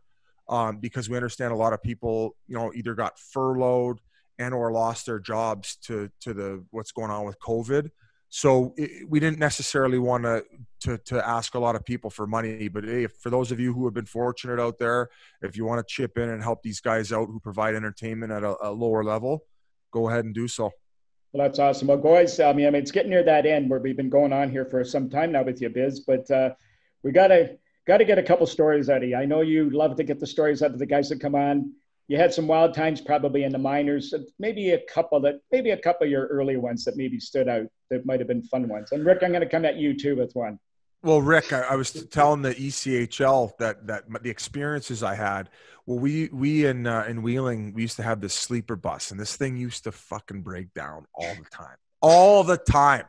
um, 0.48 0.78
because 0.78 1.10
we 1.10 1.16
understand 1.16 1.52
a 1.52 1.56
lot 1.56 1.72
of 1.72 1.82
people, 1.82 2.36
you 2.46 2.56
know, 2.56 2.72
either 2.72 2.94
got 2.94 3.18
furloughed 3.18 3.98
and 4.38 4.54
or 4.54 4.70
lost 4.70 5.06
their 5.06 5.18
jobs 5.18 5.74
to 5.86 6.08
to 6.20 6.34
the 6.34 6.64
what's 6.70 6.92
going 6.92 7.10
on 7.10 7.24
with 7.26 7.40
COVID. 7.40 7.90
So 8.36 8.74
it, 8.76 9.08
we 9.08 9.20
didn't 9.20 9.38
necessarily 9.38 10.00
want 10.00 10.24
to, 10.24 10.44
to 10.80 10.98
to 10.98 11.24
ask 11.24 11.54
a 11.54 11.58
lot 11.60 11.76
of 11.76 11.84
people 11.84 12.10
for 12.10 12.26
money, 12.26 12.66
but 12.66 12.82
hey, 12.82 13.06
for 13.06 13.30
those 13.30 13.52
of 13.52 13.60
you 13.60 13.72
who 13.72 13.84
have 13.84 13.94
been 13.94 14.06
fortunate 14.06 14.58
out 14.58 14.76
there, 14.76 15.08
if 15.40 15.56
you 15.56 15.64
want 15.64 15.86
to 15.86 15.94
chip 15.94 16.18
in 16.18 16.28
and 16.28 16.42
help 16.42 16.60
these 16.60 16.80
guys 16.80 17.12
out 17.12 17.28
who 17.28 17.38
provide 17.38 17.76
entertainment 17.76 18.32
at 18.32 18.42
a, 18.42 18.56
a 18.60 18.72
lower 18.72 19.04
level, 19.04 19.44
go 19.92 20.08
ahead 20.08 20.24
and 20.24 20.34
do 20.34 20.48
so. 20.48 20.72
Well, 21.32 21.46
that's 21.46 21.60
awesome. 21.60 21.86
Well, 21.86 21.98
guys, 21.98 22.40
I 22.40 22.52
mean, 22.52 22.66
I 22.66 22.70
mean, 22.70 22.82
it's 22.82 22.90
getting 22.90 23.10
near 23.10 23.22
that 23.22 23.46
end 23.46 23.70
where 23.70 23.78
we've 23.78 23.96
been 23.96 24.10
going 24.10 24.32
on 24.32 24.50
here 24.50 24.64
for 24.64 24.82
some 24.82 25.08
time 25.08 25.30
now 25.30 25.44
with 25.44 25.62
you, 25.62 25.68
Biz, 25.68 26.00
but 26.00 26.28
uh, 26.28 26.50
we 27.04 27.12
gotta 27.12 27.56
got 27.86 27.98
to 27.98 28.04
get 28.04 28.18
a 28.18 28.22
couple 28.24 28.48
stories 28.48 28.90
out 28.90 29.04
of 29.04 29.08
you. 29.08 29.14
I 29.14 29.26
know 29.26 29.42
you 29.42 29.70
love 29.70 29.94
to 29.94 30.02
get 30.02 30.18
the 30.18 30.26
stories 30.26 30.60
out 30.60 30.72
of 30.72 30.80
the 30.80 30.86
guys 30.86 31.08
that 31.10 31.20
come 31.20 31.36
on 31.36 31.72
you 32.08 32.18
had 32.18 32.34
some 32.34 32.46
wild 32.46 32.74
times 32.74 33.00
probably 33.00 33.44
in 33.44 33.52
the 33.52 33.58
minors. 33.58 34.12
Maybe 34.38 34.70
a 34.70 34.80
couple 34.92 35.20
that 35.20 35.40
maybe 35.50 35.70
a 35.70 35.76
couple 35.76 36.04
of 36.04 36.10
your 36.10 36.26
early 36.26 36.56
ones 36.56 36.84
that 36.84 36.96
maybe 36.96 37.18
stood 37.18 37.48
out 37.48 37.66
that 37.90 38.04
might 38.04 38.20
have 38.20 38.28
been 38.28 38.42
fun 38.42 38.68
ones. 38.68 38.92
And 38.92 39.04
Rick, 39.04 39.22
I'm 39.22 39.30
going 39.30 39.42
to 39.42 39.48
come 39.48 39.64
at 39.64 39.76
you 39.76 39.96
too 39.96 40.16
with 40.16 40.34
one. 40.34 40.58
Well, 41.02 41.20
Rick, 41.20 41.52
I, 41.52 41.60
I 41.60 41.76
was 41.76 41.92
telling 42.06 42.42
the 42.42 42.54
ECHL 42.54 43.56
that 43.58 43.86
that 43.86 44.04
the 44.22 44.30
experiences 44.30 45.02
I 45.02 45.14
had. 45.14 45.50
Well, 45.86 45.98
we 45.98 46.28
we 46.32 46.66
in 46.66 46.86
uh, 46.86 47.04
in 47.08 47.22
Wheeling 47.22 47.74
we 47.74 47.82
used 47.82 47.96
to 47.96 48.02
have 48.02 48.20
this 48.20 48.34
sleeper 48.34 48.76
bus, 48.76 49.10
and 49.10 49.20
this 49.20 49.36
thing 49.36 49.56
used 49.56 49.84
to 49.84 49.92
fucking 49.92 50.42
break 50.42 50.72
down 50.74 51.06
all 51.14 51.34
the 51.34 51.50
time, 51.50 51.76
all 52.00 52.44
the 52.44 52.56
time. 52.56 53.04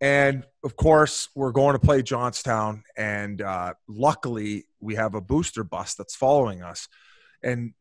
And 0.00 0.46
of 0.64 0.76
course, 0.76 1.28
we're 1.34 1.52
going 1.52 1.74
to 1.74 1.78
play 1.78 2.02
Johnstown, 2.02 2.84
and 2.96 3.42
uh, 3.42 3.74
luckily 3.86 4.64
we 4.80 4.94
have 4.94 5.14
a 5.14 5.20
booster 5.20 5.62
bus 5.62 5.94
that's 5.94 6.16
following 6.16 6.62
us. 6.62 6.88
And 7.42 7.74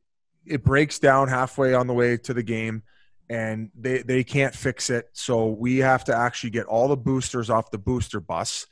it 0.50 0.64
breaks 0.64 1.00
down 1.00 1.28
halfway 1.28 1.74
on 1.74 1.88
the 1.88 1.93
way 1.93 2.18
to 2.18 2.34
the 2.34 2.43
game 2.43 2.84
and 3.30 3.70
they, 3.80 4.02
they 4.02 4.24
can't 4.24 4.56
fix 4.56 4.89
it. 4.89 5.08
So 5.14 5.47
we 5.47 5.78
have 5.78 6.04
to 6.06 6.16
actually 6.16 6.50
get 6.50 6.66
all 6.66 6.88
the 6.88 6.97
boosters 6.97 7.50
off 7.50 7.72
the 7.72 7.78
booster 7.78 8.20
bus. 8.20 8.66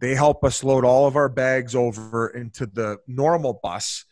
They 0.00 0.14
help 0.14 0.44
us 0.44 0.62
load 0.62 0.84
all 0.84 1.06
of 1.06 1.16
our 1.16 1.28
bags 1.28 1.74
over 1.74 2.28
into 2.28 2.66
the 2.66 2.98
normal 3.08 3.58
bus. 3.62 4.04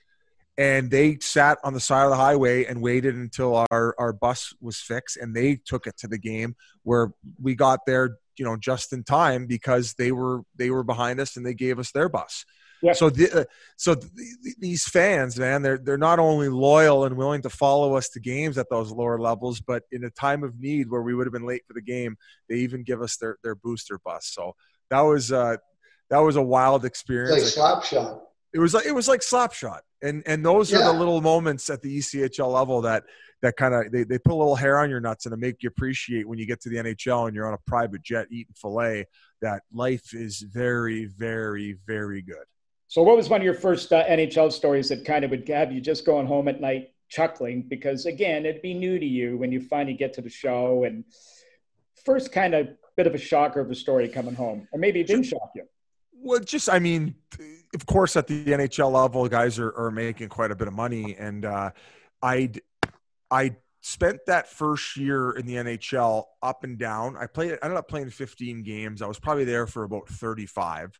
And 0.56 0.90
they 0.90 1.18
sat 1.20 1.58
on 1.64 1.74
the 1.74 1.80
side 1.80 2.04
of 2.04 2.10
the 2.10 2.16
highway 2.16 2.64
and 2.64 2.80
waited 2.80 3.14
until 3.16 3.66
our, 3.70 3.94
our 3.98 4.12
bus 4.12 4.54
was 4.60 4.78
fixed. 4.78 5.16
And 5.16 5.34
they 5.34 5.56
took 5.56 5.86
it 5.86 5.96
to 5.98 6.08
the 6.08 6.18
game 6.18 6.56
where 6.82 7.12
we 7.40 7.54
got 7.54 7.80
there, 7.86 8.18
you 8.36 8.44
know, 8.44 8.56
just 8.56 8.92
in 8.92 9.04
time 9.04 9.46
because 9.46 9.94
they 9.94 10.12
were 10.12 10.42
they 10.56 10.70
were 10.70 10.84
behind 10.84 11.20
us 11.20 11.36
and 11.36 11.44
they 11.44 11.54
gave 11.54 11.78
us 11.78 11.90
their 11.90 12.08
bus. 12.08 12.44
Yeah. 12.82 12.92
So, 12.92 13.10
the, 13.10 13.40
uh, 13.40 13.44
so 13.76 13.94
th- 13.94 14.10
these 14.58 14.84
fans, 14.84 15.38
man, 15.38 15.62
they're 15.62 15.78
they're 15.78 15.98
not 15.98 16.18
only 16.18 16.48
loyal 16.48 17.04
and 17.04 17.16
willing 17.16 17.42
to 17.42 17.50
follow 17.50 17.96
us 17.96 18.08
to 18.10 18.20
games 18.20 18.58
at 18.58 18.68
those 18.70 18.92
lower 18.92 19.18
levels, 19.18 19.60
but 19.60 19.84
in 19.90 20.04
a 20.04 20.10
time 20.10 20.42
of 20.42 20.58
need 20.58 20.90
where 20.90 21.02
we 21.02 21.14
would 21.14 21.26
have 21.26 21.32
been 21.32 21.46
late 21.46 21.62
for 21.66 21.72
the 21.72 21.82
game, 21.82 22.16
they 22.48 22.56
even 22.56 22.82
give 22.82 23.00
us 23.00 23.16
their 23.16 23.38
their 23.42 23.54
booster 23.54 23.98
bus. 24.04 24.30
So 24.32 24.54
that 24.90 25.00
was 25.00 25.32
uh, 25.32 25.56
that 26.10 26.18
was 26.18 26.36
a 26.36 26.42
wild 26.42 26.84
experience. 26.84 27.42
Like 27.42 27.42
slap 27.42 27.84
shot. 27.84 28.22
It 28.52 28.58
was 28.58 28.74
like 28.74 28.86
it 28.86 28.94
was 28.94 29.08
like 29.08 29.22
slap 29.22 29.52
shot, 29.52 29.82
and 30.02 30.22
and 30.26 30.44
those 30.44 30.70
yeah. 30.70 30.78
are 30.78 30.92
the 30.92 30.98
little 30.98 31.20
moments 31.20 31.68
at 31.70 31.82
the 31.82 31.98
ECHL 31.98 32.52
level 32.52 32.82
that 32.82 33.04
that 33.42 33.56
kind 33.56 33.74
of 33.74 33.90
they, 33.90 34.04
they 34.04 34.18
put 34.18 34.32
a 34.32 34.36
little 34.36 34.56
hair 34.56 34.78
on 34.78 34.88
your 34.88 35.00
nuts 35.00 35.26
and 35.26 35.32
to 35.32 35.36
make 35.36 35.62
you 35.62 35.68
appreciate 35.68 36.26
when 36.26 36.38
you 36.38 36.46
get 36.46 36.60
to 36.62 36.68
the 36.68 36.76
NHL 36.76 37.26
and 37.26 37.34
you're 37.34 37.46
on 37.46 37.54
a 37.54 37.58
private 37.66 38.02
jet 38.02 38.26
eating 38.30 38.54
filet 38.54 39.06
that 39.42 39.62
life 39.72 40.14
is 40.14 40.40
very 40.40 41.06
very 41.06 41.76
very 41.86 42.22
good. 42.22 42.44
So, 42.94 43.02
what 43.02 43.16
was 43.16 43.28
one 43.28 43.40
of 43.40 43.44
your 43.44 43.54
first 43.54 43.92
uh, 43.92 44.04
NHL 44.06 44.52
stories 44.52 44.88
that 44.90 45.04
kind 45.04 45.24
of 45.24 45.32
would 45.32 45.48
have 45.48 45.72
you 45.72 45.80
just 45.80 46.06
going 46.06 46.28
home 46.28 46.46
at 46.46 46.60
night 46.60 46.92
chuckling? 47.08 47.62
Because 47.62 48.06
again, 48.06 48.46
it'd 48.46 48.62
be 48.62 48.72
new 48.72 49.00
to 49.00 49.04
you 49.04 49.36
when 49.36 49.50
you 49.50 49.60
finally 49.60 49.96
get 49.96 50.12
to 50.12 50.20
the 50.20 50.30
show, 50.30 50.84
and 50.84 51.02
first 52.04 52.30
kind 52.30 52.54
of 52.54 52.68
bit 52.96 53.08
of 53.08 53.14
a 53.16 53.18
shocker 53.18 53.58
of 53.58 53.68
a 53.68 53.74
story 53.74 54.06
coming 54.06 54.36
home, 54.36 54.68
or 54.70 54.78
maybe 54.78 55.00
it 55.00 55.08
didn't 55.08 55.24
shock 55.24 55.50
you. 55.56 55.64
Well, 56.12 56.38
just 56.38 56.70
I 56.70 56.78
mean, 56.78 57.16
of 57.74 57.84
course, 57.84 58.14
at 58.14 58.28
the 58.28 58.44
NHL 58.44 58.92
level, 58.92 59.28
guys 59.28 59.58
are, 59.58 59.76
are 59.76 59.90
making 59.90 60.28
quite 60.28 60.52
a 60.52 60.54
bit 60.54 60.68
of 60.68 60.74
money, 60.74 61.16
and 61.18 61.44
uh, 61.44 61.72
I 62.22 62.52
I 63.28 63.56
spent 63.80 64.20
that 64.28 64.46
first 64.46 64.96
year 64.96 65.32
in 65.32 65.46
the 65.46 65.56
NHL 65.56 66.26
up 66.44 66.62
and 66.62 66.78
down. 66.78 67.16
I 67.16 67.26
played. 67.26 67.58
I 67.60 67.64
ended 67.64 67.76
up 67.76 67.88
playing 67.88 68.10
15 68.10 68.62
games. 68.62 69.02
I 69.02 69.08
was 69.08 69.18
probably 69.18 69.46
there 69.46 69.66
for 69.66 69.82
about 69.82 70.08
35 70.08 70.96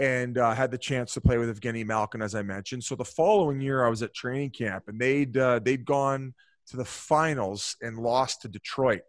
and 0.00 0.38
uh, 0.38 0.54
had 0.54 0.70
the 0.70 0.78
chance 0.78 1.12
to 1.12 1.20
play 1.20 1.36
with 1.36 1.60
Evgeny 1.60 1.84
Malkin, 1.84 2.22
as 2.22 2.34
I 2.34 2.40
mentioned. 2.40 2.82
So 2.82 2.96
the 2.96 3.04
following 3.04 3.60
year, 3.60 3.84
I 3.84 3.90
was 3.90 4.02
at 4.02 4.14
training 4.14 4.50
camp, 4.50 4.84
and 4.88 4.98
they'd 4.98 5.36
uh, 5.36 5.60
they'd 5.62 5.84
gone 5.84 6.34
to 6.68 6.76
the 6.78 6.86
finals 6.86 7.76
and 7.82 7.98
lost 7.98 8.42
to 8.42 8.48
Detroit. 8.48 9.02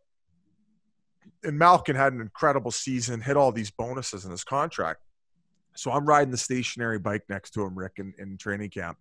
And 1.44 1.58
Malkin 1.58 1.96
had 1.96 2.12
an 2.12 2.20
incredible 2.20 2.72
season, 2.72 3.22
hit 3.22 3.38
all 3.38 3.54
these 3.54 3.72
bonuses 3.72 4.26
in 4.26 4.32
his 4.32 4.44
contract. 4.44 5.00
So 5.76 5.92
I'm 5.92 6.06
riding 6.06 6.32
the 6.32 6.38
stationary 6.38 7.00
bike 7.00 7.24
next 7.30 7.52
to 7.52 7.62
him, 7.64 7.78
Rick, 7.78 7.94
in, 7.98 8.14
in 8.20 8.38
training 8.38 8.72
camp. 8.72 8.98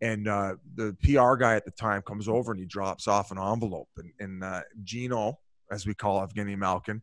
And 0.00 0.28
uh, 0.28 0.54
the 0.76 0.96
PR 1.02 1.34
guy 1.34 1.56
at 1.56 1.64
the 1.64 1.72
time 1.72 2.02
comes 2.02 2.28
over 2.28 2.52
and 2.52 2.60
he 2.60 2.66
drops 2.66 3.08
off 3.08 3.32
an 3.32 3.38
envelope. 3.38 3.88
And, 3.98 4.12
and 4.20 4.44
uh, 4.44 4.60
Gino, 4.84 5.38
as 5.70 5.86
we 5.86 5.94
call 5.94 6.24
Evgeny 6.26 6.56
Malkin, 6.56 7.02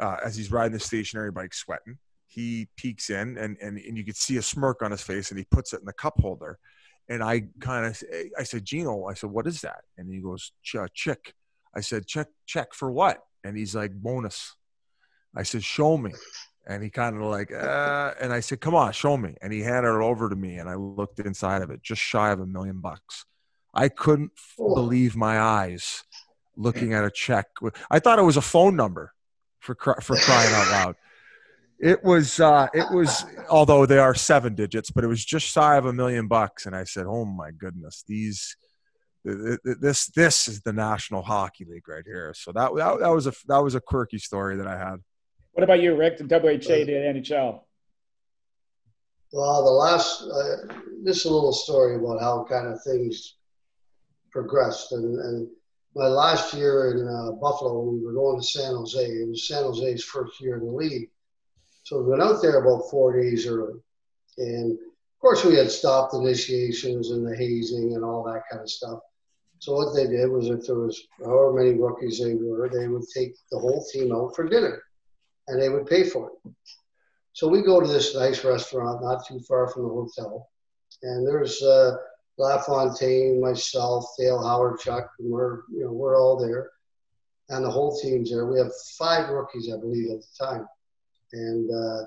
uh, 0.00 0.18
as 0.24 0.36
he's 0.36 0.52
riding 0.52 0.72
the 0.72 0.80
stationary 0.80 1.32
bike, 1.32 1.54
sweating, 1.54 1.98
he 2.34 2.68
peeks 2.76 3.10
in 3.10 3.38
and, 3.38 3.56
and, 3.60 3.78
and 3.78 3.96
you 3.96 4.04
could 4.04 4.16
see 4.16 4.36
a 4.36 4.42
smirk 4.42 4.82
on 4.82 4.90
his 4.90 5.02
face 5.02 5.30
and 5.30 5.38
he 5.38 5.44
puts 5.44 5.72
it 5.72 5.80
in 5.80 5.86
the 5.86 5.92
cup 5.92 6.14
holder. 6.20 6.58
And 7.08 7.22
I 7.22 7.44
kind 7.60 7.86
of, 7.86 8.02
I 8.38 8.42
said, 8.44 8.64
Gino, 8.64 9.06
I 9.06 9.14
said, 9.14 9.30
what 9.30 9.46
is 9.46 9.60
that? 9.60 9.82
And 9.98 10.12
he 10.12 10.20
goes, 10.20 10.52
Ch- 10.62 10.76
check. 10.94 11.34
I 11.74 11.80
said, 11.80 12.06
check, 12.06 12.28
check 12.46 12.72
for 12.72 12.90
what? 12.90 13.20
And 13.44 13.56
he's 13.56 13.74
like, 13.74 13.92
bonus. 13.92 14.56
I 15.36 15.42
said, 15.42 15.62
show 15.62 15.96
me. 15.98 16.12
And 16.66 16.82
he 16.82 16.88
kind 16.88 17.16
of 17.16 17.22
like, 17.22 17.52
uh, 17.52 18.14
and 18.20 18.32
I 18.32 18.40
said, 18.40 18.60
come 18.60 18.74
on, 18.74 18.92
show 18.92 19.16
me. 19.16 19.34
And 19.42 19.52
he 19.52 19.60
handed 19.60 19.90
it 19.90 20.02
over 20.02 20.30
to 20.30 20.36
me 20.36 20.56
and 20.56 20.68
I 20.68 20.76
looked 20.76 21.20
inside 21.20 21.62
of 21.62 21.70
it, 21.70 21.82
just 21.82 22.00
shy 22.00 22.30
of 22.30 22.40
a 22.40 22.46
million 22.46 22.80
bucks. 22.80 23.26
I 23.74 23.88
couldn't 23.88 24.30
believe 24.56 25.14
my 25.14 25.38
eyes 25.38 26.04
looking 26.56 26.94
at 26.94 27.04
a 27.04 27.10
check. 27.10 27.46
I 27.90 27.98
thought 27.98 28.18
it 28.18 28.22
was 28.22 28.36
a 28.36 28.42
phone 28.42 28.76
number 28.76 29.12
for, 29.58 29.74
for 29.74 30.16
crying 30.16 30.54
out 30.54 30.70
loud. 30.70 30.96
It 31.80 32.02
was 32.04 32.40
uh, 32.40 32.68
it 32.72 32.86
was 32.92 33.24
although 33.50 33.84
they 33.84 33.98
are 33.98 34.14
seven 34.14 34.54
digits, 34.54 34.90
but 34.90 35.04
it 35.04 35.08
was 35.08 35.24
just 35.24 35.46
shy 35.46 35.76
of 35.76 35.86
a 35.86 35.92
million 35.92 36.28
bucks, 36.28 36.66
and 36.66 36.74
I 36.74 36.84
said, 36.84 37.06
"Oh 37.06 37.24
my 37.24 37.50
goodness, 37.50 38.04
these." 38.06 38.56
This 39.26 40.08
this 40.08 40.48
is 40.48 40.60
the 40.60 40.72
National 40.74 41.22
Hockey 41.22 41.64
League 41.64 41.88
right 41.88 42.04
here. 42.04 42.34
So 42.36 42.52
that, 42.52 42.74
that 42.76 42.98
that 43.00 43.08
was 43.08 43.26
a 43.26 43.32
that 43.48 43.56
was 43.56 43.74
a 43.74 43.80
quirky 43.80 44.18
story 44.18 44.58
that 44.58 44.66
I 44.66 44.76
had. 44.76 44.96
What 45.52 45.64
about 45.64 45.80
you, 45.80 45.96
Rick? 45.96 46.18
The 46.18 46.24
WHA 46.24 46.58
to 46.58 46.92
NHL. 46.92 47.60
Well, 49.32 49.64
the 49.64 49.70
last 49.70 50.24
uh, 50.24 50.74
just 51.06 51.24
a 51.24 51.30
little 51.30 51.54
story 51.54 51.96
about 51.96 52.20
how 52.20 52.44
kind 52.44 52.68
of 52.68 52.82
things 52.82 53.36
progressed, 54.30 54.92
and, 54.92 55.18
and 55.18 55.48
my 55.94 56.06
last 56.06 56.52
year 56.54 56.90
in 56.90 57.08
uh, 57.08 57.32
Buffalo, 57.32 57.82
we 57.82 58.04
were 58.04 58.12
going 58.12 58.40
to 58.40 58.46
San 58.46 58.74
Jose. 58.74 59.00
It 59.00 59.28
was 59.28 59.48
San 59.48 59.62
Jose's 59.62 60.04
first 60.04 60.40
year 60.40 60.56
in 60.56 60.66
the 60.66 60.72
league, 60.72 61.08
so 61.84 62.00
we 62.00 62.10
went 62.10 62.22
out 62.22 62.40
there 62.40 62.58
about 62.58 62.90
four 62.90 63.20
days 63.20 63.46
early. 63.46 63.78
And 64.38 64.72
of 64.72 65.20
course, 65.20 65.44
we 65.44 65.56
had 65.56 65.70
stopped 65.70 66.14
initiations 66.14 67.10
and 67.10 67.26
the 67.26 67.36
hazing 67.36 67.94
and 67.94 68.04
all 68.04 68.24
that 68.24 68.42
kind 68.50 68.62
of 68.62 68.70
stuff. 68.70 69.00
So 69.58 69.74
what 69.74 69.94
they 69.94 70.06
did 70.06 70.30
was 70.30 70.48
if 70.48 70.66
there 70.66 70.78
was 70.78 71.00
however 71.22 71.52
many 71.52 71.78
rookies 71.78 72.18
they 72.18 72.34
were, 72.34 72.68
they 72.68 72.88
would 72.88 73.04
take 73.14 73.34
the 73.50 73.58
whole 73.58 73.84
team 73.92 74.12
out 74.12 74.34
for 74.34 74.48
dinner 74.48 74.82
and 75.46 75.60
they 75.60 75.68
would 75.68 75.86
pay 75.86 76.04
for 76.04 76.30
it. 76.30 76.52
So 77.32 77.48
we 77.48 77.62
go 77.62 77.80
to 77.80 77.86
this 77.86 78.14
nice 78.14 78.44
restaurant 78.44 79.02
not 79.02 79.26
too 79.26 79.40
far 79.40 79.68
from 79.68 79.82
the 79.82 79.88
hotel. 79.88 80.50
And 81.02 81.26
there's 81.26 81.62
uh, 81.62 81.96
LaFontaine, 82.38 83.40
myself, 83.40 84.06
Dale 84.18 84.38
Hawerchuk, 84.38 85.06
and 85.18 85.30
we're, 85.30 85.62
you 85.70 85.84
know, 85.84 85.92
we're 85.92 86.18
all 86.18 86.38
there. 86.38 86.70
And 87.50 87.64
the 87.64 87.70
whole 87.70 87.98
team's 87.98 88.30
there. 88.30 88.46
We 88.46 88.58
have 88.58 88.72
five 88.98 89.28
rookies, 89.28 89.70
I 89.72 89.78
believe, 89.78 90.10
at 90.10 90.20
the 90.20 90.46
time. 90.46 90.66
And 91.34 91.70
uh, 91.70 92.04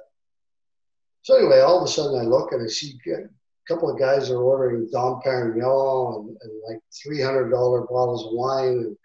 so 1.21 1.37
anyway, 1.37 1.59
all 1.59 1.77
of 1.77 1.83
a 1.83 1.91
sudden 1.91 2.19
I 2.19 2.23
look 2.23 2.51
and 2.53 2.63
I 2.63 2.67
see 2.67 2.97
a 3.07 3.27
couple 3.67 3.89
of 3.91 3.99
guys 3.99 4.29
are 4.29 4.41
ordering 4.41 4.89
Dom 4.91 5.21
Perignon 5.21 6.15
and, 6.15 6.37
and 6.41 6.61
like 6.69 6.81
$300 7.05 7.51
bottles 7.89 8.25
of 8.25 8.33
wine. 8.33 8.67
And, 8.67 8.97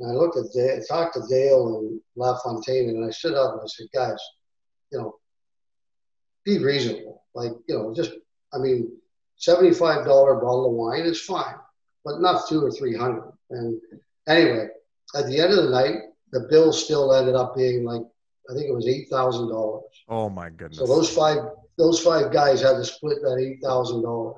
and 0.00 0.10
I 0.10 0.14
looked 0.14 0.36
at 0.36 0.52
Dale, 0.52 0.82
talked 0.88 1.14
to 1.14 1.22
Dale 1.28 1.78
and 1.78 2.00
LaFontaine 2.16 2.88
and 2.88 3.04
I 3.04 3.10
stood 3.10 3.34
up 3.34 3.52
and 3.52 3.62
I 3.62 3.66
said, 3.66 3.86
guys, 3.94 4.18
you 4.90 4.98
know, 4.98 5.14
be 6.44 6.58
reasonable. 6.58 7.22
Like, 7.34 7.52
you 7.68 7.76
know, 7.76 7.94
just 7.94 8.12
I 8.52 8.58
mean, 8.58 8.90
seventy-five 9.36 10.04
dollar 10.04 10.34
bottle 10.34 10.66
of 10.66 10.72
wine 10.72 11.02
is 11.02 11.20
fine, 11.20 11.54
but 12.04 12.20
not 12.20 12.48
two 12.48 12.64
or 12.64 12.70
three 12.70 12.96
hundred. 12.96 13.32
And 13.50 13.80
anyway, 14.28 14.68
at 15.14 15.26
the 15.26 15.40
end 15.40 15.52
of 15.52 15.64
the 15.64 15.70
night, 15.70 15.96
the 16.32 16.46
bill 16.50 16.72
still 16.72 17.14
ended 17.14 17.34
up 17.34 17.56
being 17.56 17.84
like 17.84 18.02
I 18.50 18.54
think 18.54 18.68
it 18.68 18.74
was 18.74 18.88
eight 18.88 19.08
thousand 19.08 19.48
dollars. 19.48 19.84
Oh 20.08 20.28
my 20.28 20.50
goodness! 20.50 20.78
So 20.78 20.86
those 20.86 21.14
five 21.14 21.38
those 21.78 22.00
five 22.00 22.32
guys 22.32 22.60
had 22.60 22.74
to 22.74 22.84
split 22.84 23.18
that 23.22 23.38
eight 23.38 23.62
thousand 23.62 24.02
dollars. 24.02 24.36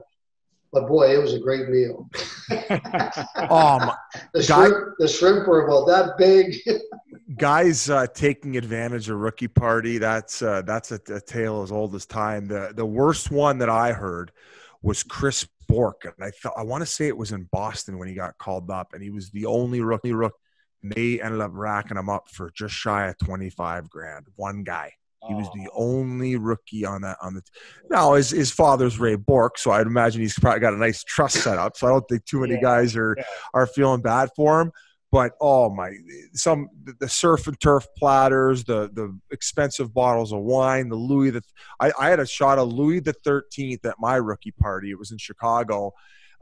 But 0.72 0.88
boy, 0.88 1.14
it 1.14 1.20
was 1.20 1.34
a 1.34 1.38
great 1.38 1.68
meal. 1.68 2.08
oh 2.50 2.56
my, 3.36 3.94
the 4.32 4.42
shrimp, 4.42 4.94
the 4.98 5.06
shrimp 5.06 5.46
were 5.46 5.66
about 5.66 5.86
that 5.86 6.16
big. 6.16 6.56
guys 7.36 7.90
uh, 7.90 8.06
taking 8.14 8.56
advantage 8.56 9.10
of 9.10 9.18
rookie 9.18 9.48
party. 9.48 9.98
That's 9.98 10.40
uh, 10.40 10.62
that's 10.62 10.90
a, 10.90 11.00
a, 11.10 11.20
tale 11.20 11.62
as 11.62 11.70
old 11.70 11.94
as 11.94 12.06
time. 12.06 12.48
The 12.48 12.72
the 12.74 12.86
worst 12.86 13.30
one 13.30 13.58
that 13.58 13.68
I 13.68 13.92
heard 13.92 14.32
was 14.80 15.02
Chris 15.02 15.46
Bourque, 15.68 16.04
and 16.04 16.24
I 16.24 16.30
thought 16.30 16.54
I 16.56 16.62
want 16.62 16.82
to 16.82 16.86
say 16.86 17.06
it 17.06 17.16
was 17.16 17.32
in 17.32 17.48
Boston 17.52 17.98
when 17.98 18.08
he 18.08 18.14
got 18.14 18.38
called 18.38 18.70
up, 18.70 18.94
and 18.94 19.02
he 19.02 19.10
was 19.10 19.30
the 19.30 19.46
only 19.46 19.82
rookie 19.82 20.12
rookie. 20.12 20.36
They 20.82 21.20
ended 21.20 21.40
up 21.40 21.52
racking 21.54 21.96
him 21.96 22.08
up 22.08 22.28
for 22.28 22.50
just 22.50 22.74
shy 22.74 23.08
of 23.08 23.18
twenty 23.18 23.50
five 23.50 23.88
grand. 23.88 24.26
One 24.36 24.64
guy. 24.64 24.92
He 25.28 25.34
was 25.34 25.46
the 25.54 25.68
oh. 25.72 26.00
only 26.00 26.36
rookie 26.36 26.84
on 26.84 27.02
that 27.02 27.16
on 27.22 27.34
the. 27.34 27.42
Now 27.88 28.14
his 28.14 28.30
his 28.30 28.50
father's 28.50 28.98
Ray 28.98 29.14
Bourque, 29.14 29.56
so 29.56 29.70
I'd 29.70 29.86
imagine 29.86 30.20
he's 30.20 30.36
probably 30.36 30.58
got 30.58 30.74
a 30.74 30.78
nice 30.78 31.04
trust 31.04 31.36
set 31.42 31.58
up. 31.58 31.76
So 31.76 31.86
I 31.86 31.90
don't 31.90 32.04
think 32.08 32.24
too 32.24 32.40
many 32.40 32.54
yeah, 32.54 32.60
guys 32.60 32.96
are 32.96 33.14
yeah. 33.16 33.24
are 33.54 33.68
feeling 33.68 34.02
bad 34.02 34.30
for 34.34 34.60
him. 34.60 34.72
But 35.12 35.32
oh 35.40 35.70
my, 35.70 35.92
some 36.32 36.68
the 36.98 37.08
surf 37.08 37.46
and 37.46 37.60
turf 37.60 37.86
platters, 37.96 38.64
the 38.64 38.90
the 38.94 39.16
expensive 39.30 39.94
bottles 39.94 40.32
of 40.32 40.40
wine, 40.40 40.88
the 40.88 40.96
Louis 40.96 41.30
the. 41.30 41.42
I, 41.78 41.92
I 42.00 42.08
had 42.08 42.18
a 42.18 42.26
shot 42.26 42.58
of 42.58 42.72
Louis 42.72 42.98
the 42.98 43.12
Thirteenth 43.12 43.84
at 43.84 44.00
my 44.00 44.16
rookie 44.16 44.54
party. 44.58 44.90
It 44.90 44.98
was 44.98 45.12
in 45.12 45.18
Chicago, 45.18 45.92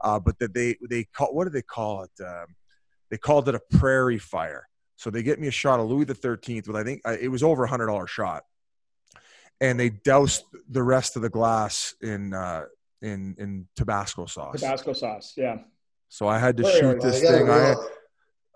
uh, 0.03 0.19
but 0.19 0.39
that 0.39 0.55
they 0.55 0.77
they 0.89 1.03
call 1.03 1.35
what 1.35 1.43
do 1.43 1.51
they 1.51 1.61
call 1.61 2.03
it? 2.03 2.23
Um, 2.25 2.47
they 3.11 3.17
called 3.17 3.47
it 3.47 3.53
a 3.53 3.61
prairie 3.77 4.17
fire. 4.17 4.67
So 4.95 5.11
they 5.11 5.21
get 5.21 5.39
me 5.39 5.47
a 5.47 5.51
shot 5.51 5.79
of 5.79 5.87
Louis 5.87 6.05
the 6.05 6.15
Thirteenth 6.15 6.67
with 6.67 6.75
I 6.75 6.83
think 6.83 7.01
it 7.05 7.29
was 7.29 7.43
over 7.43 7.63
a 7.63 7.67
hundred 7.67 7.87
dollar 7.87 8.07
shot 8.07 8.43
and 9.61 9.79
they 9.79 9.89
doused 9.89 10.43
the 10.69 10.83
rest 10.83 11.15
of 11.15 11.21
the 11.21 11.29
glass 11.29 11.95
in 12.01 12.33
uh, 12.33 12.65
in 13.01 13.35
in 13.37 13.67
Tabasco 13.75 14.25
sauce. 14.25 14.59
Tabasco 14.59 14.91
sauce, 14.91 15.33
yeah. 15.37 15.59
So 16.09 16.27
I 16.27 16.39
had 16.39 16.57
to 16.57 16.63
Very 16.63 16.79
shoot 16.79 17.01
this 17.01 17.21
thing. 17.21 17.49
I 17.49 17.75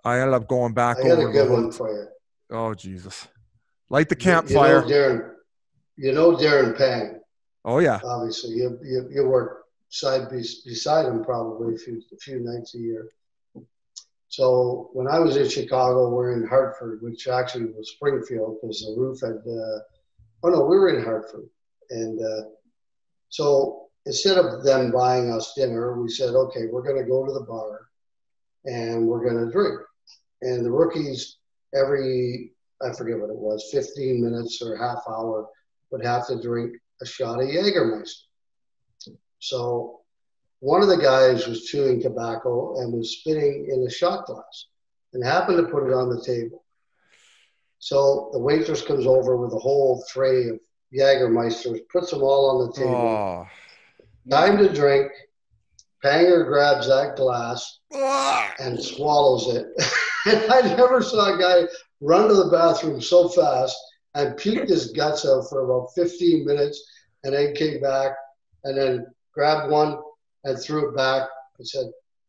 I 0.03 0.20
ended 0.20 0.34
up 0.34 0.49
going 0.49 0.74
back 0.74 0.97
I 0.97 1.12
over. 1.12 1.30
a 1.30 1.32
good 1.32 1.49
one 1.49 1.72
for 1.72 1.89
you. 1.89 2.08
Oh 2.49 2.74
Jesus! 2.74 3.28
Light 3.89 4.10
the 4.10 4.16
campfire. 4.16 4.82
You 4.82 4.82
know 4.82 4.88
Darren, 4.88 5.32
you 5.95 6.12
know 6.12 6.36
Darren 6.36 6.78
Pang. 6.78 7.20
Oh 7.64 7.80
yeah. 7.80 8.01
Obviously, 8.03 8.56
you 8.56 8.78
you, 8.84 9.08
you 9.12 9.28
work 9.28 9.66
side 9.89 10.28
beside 10.30 11.06
him 11.06 11.24
probably 11.24 11.76
a 11.76 11.78
few 11.78 12.01
a 12.12 12.18
few 12.18 12.39
nights 12.39 12.74
a 12.76 12.80
year. 12.80 13.08
So 14.36 14.89
when 14.91 15.07
I 15.07 15.19
was 15.19 15.38
in 15.38 15.47
Chicago, 15.47 16.09
we're 16.09 16.33
in 16.33 16.45
Hartford, 16.45 17.01
which 17.01 17.27
actually 17.27 17.65
was 17.65 17.91
Springfield 17.91 18.57
because 18.61 18.81
the 18.81 18.93
roof 18.97 19.21
had 19.21 19.38
uh, 19.49 19.79
Oh 20.43 20.49
no, 20.49 20.65
we 20.65 20.77
were 20.77 20.89
in 20.89 21.03
Hartford, 21.03 21.49
and 21.89 22.21
uh, 22.21 22.49
so 23.29 23.88
instead 24.05 24.38
of 24.38 24.63
them 24.63 24.91
buying 24.91 25.31
us 25.31 25.53
dinner, 25.55 25.99
we 25.99 26.09
said, 26.09 26.36
okay, 26.36 26.67
we're 26.71 26.83
going 26.83 27.01
to 27.01 27.09
go 27.09 27.25
to 27.25 27.33
the 27.33 27.45
bar, 27.47 27.88
and 28.65 29.07
we're 29.07 29.23
going 29.23 29.43
to 29.43 29.51
drink. 29.51 29.79
And 30.43 30.63
the 30.63 30.71
rookies, 30.71 31.38
every 31.73 32.51
I 32.83 32.93
forget 32.93 33.19
what 33.19 33.31
it 33.31 33.36
was, 33.36 33.69
15 33.71 34.23
minutes 34.23 34.61
or 34.61 34.77
half 34.77 35.01
hour, 35.09 35.47
would 35.89 36.05
have 36.05 36.27
to 36.27 36.39
drink 36.39 36.75
a 37.01 37.05
shot 37.05 37.41
of 37.41 37.47
Jägermeister. 37.47 38.25
So 39.39 40.01
one 40.66 40.82
of 40.82 40.88
the 40.88 40.97
guys 40.97 41.45
was 41.45 41.66
chewing 41.66 42.01
tobacco 42.01 42.80
and 42.80 42.91
was 42.91 43.20
spitting 43.20 43.68
in 43.72 43.86
a 43.86 43.89
shot 43.89 44.26
glass 44.26 44.66
and 45.13 45.24
happened 45.24 45.57
to 45.57 45.72
put 45.72 45.88
it 45.88 45.93
on 45.93 46.09
the 46.09 46.20
table. 46.24 46.66
So 47.78 48.32
the 48.34 48.39
waitress 48.39 48.82
comes 48.82 49.05
over 49.05 49.38
with 49.38 49.53
a 49.53 49.59
whole 49.59 50.03
tray 50.09 50.47
of 50.47 50.59
Jägermeisters, 50.91 51.82
puts 51.91 52.09
them 52.09 52.24
all 52.24 52.49
on 52.49 52.66
the 52.66 52.74
table. 52.74 52.95
Oh. 52.95 53.47
Time 54.32 54.57
to 54.57 54.74
drink. 54.74 55.11
Panger 56.03 56.47
grabs 56.47 56.88
that 56.88 57.16
glass 57.16 57.82
and 58.59 58.82
swallows 58.82 59.55
it. 59.55 59.68
and 60.26 60.51
I 60.51 60.76
never 60.76 61.03
saw 61.03 61.36
a 61.36 61.38
guy 61.38 61.68
run 62.01 62.28
to 62.28 62.34
the 62.34 62.49
bathroom 62.49 62.99
so 63.01 63.30
fast 63.30 63.78
and 64.16 64.34
puked 64.34 64.70
his 64.70 64.93
guts 64.93 65.28
out 65.28 65.47
for 65.47 65.63
about 65.63 65.89
15 65.93 66.43
minutes 66.43 66.84
and 67.24 67.36
then 67.36 67.53
came 67.53 67.80
back 67.82 68.13
and 68.63 68.76
then 68.76 69.05
grabbed 69.32 69.72
one 69.72 69.99
and 70.46 70.58
threw 70.60 70.89
it 70.89 70.96
back 70.96 71.28
and 71.60 71.68
said, 71.68 71.86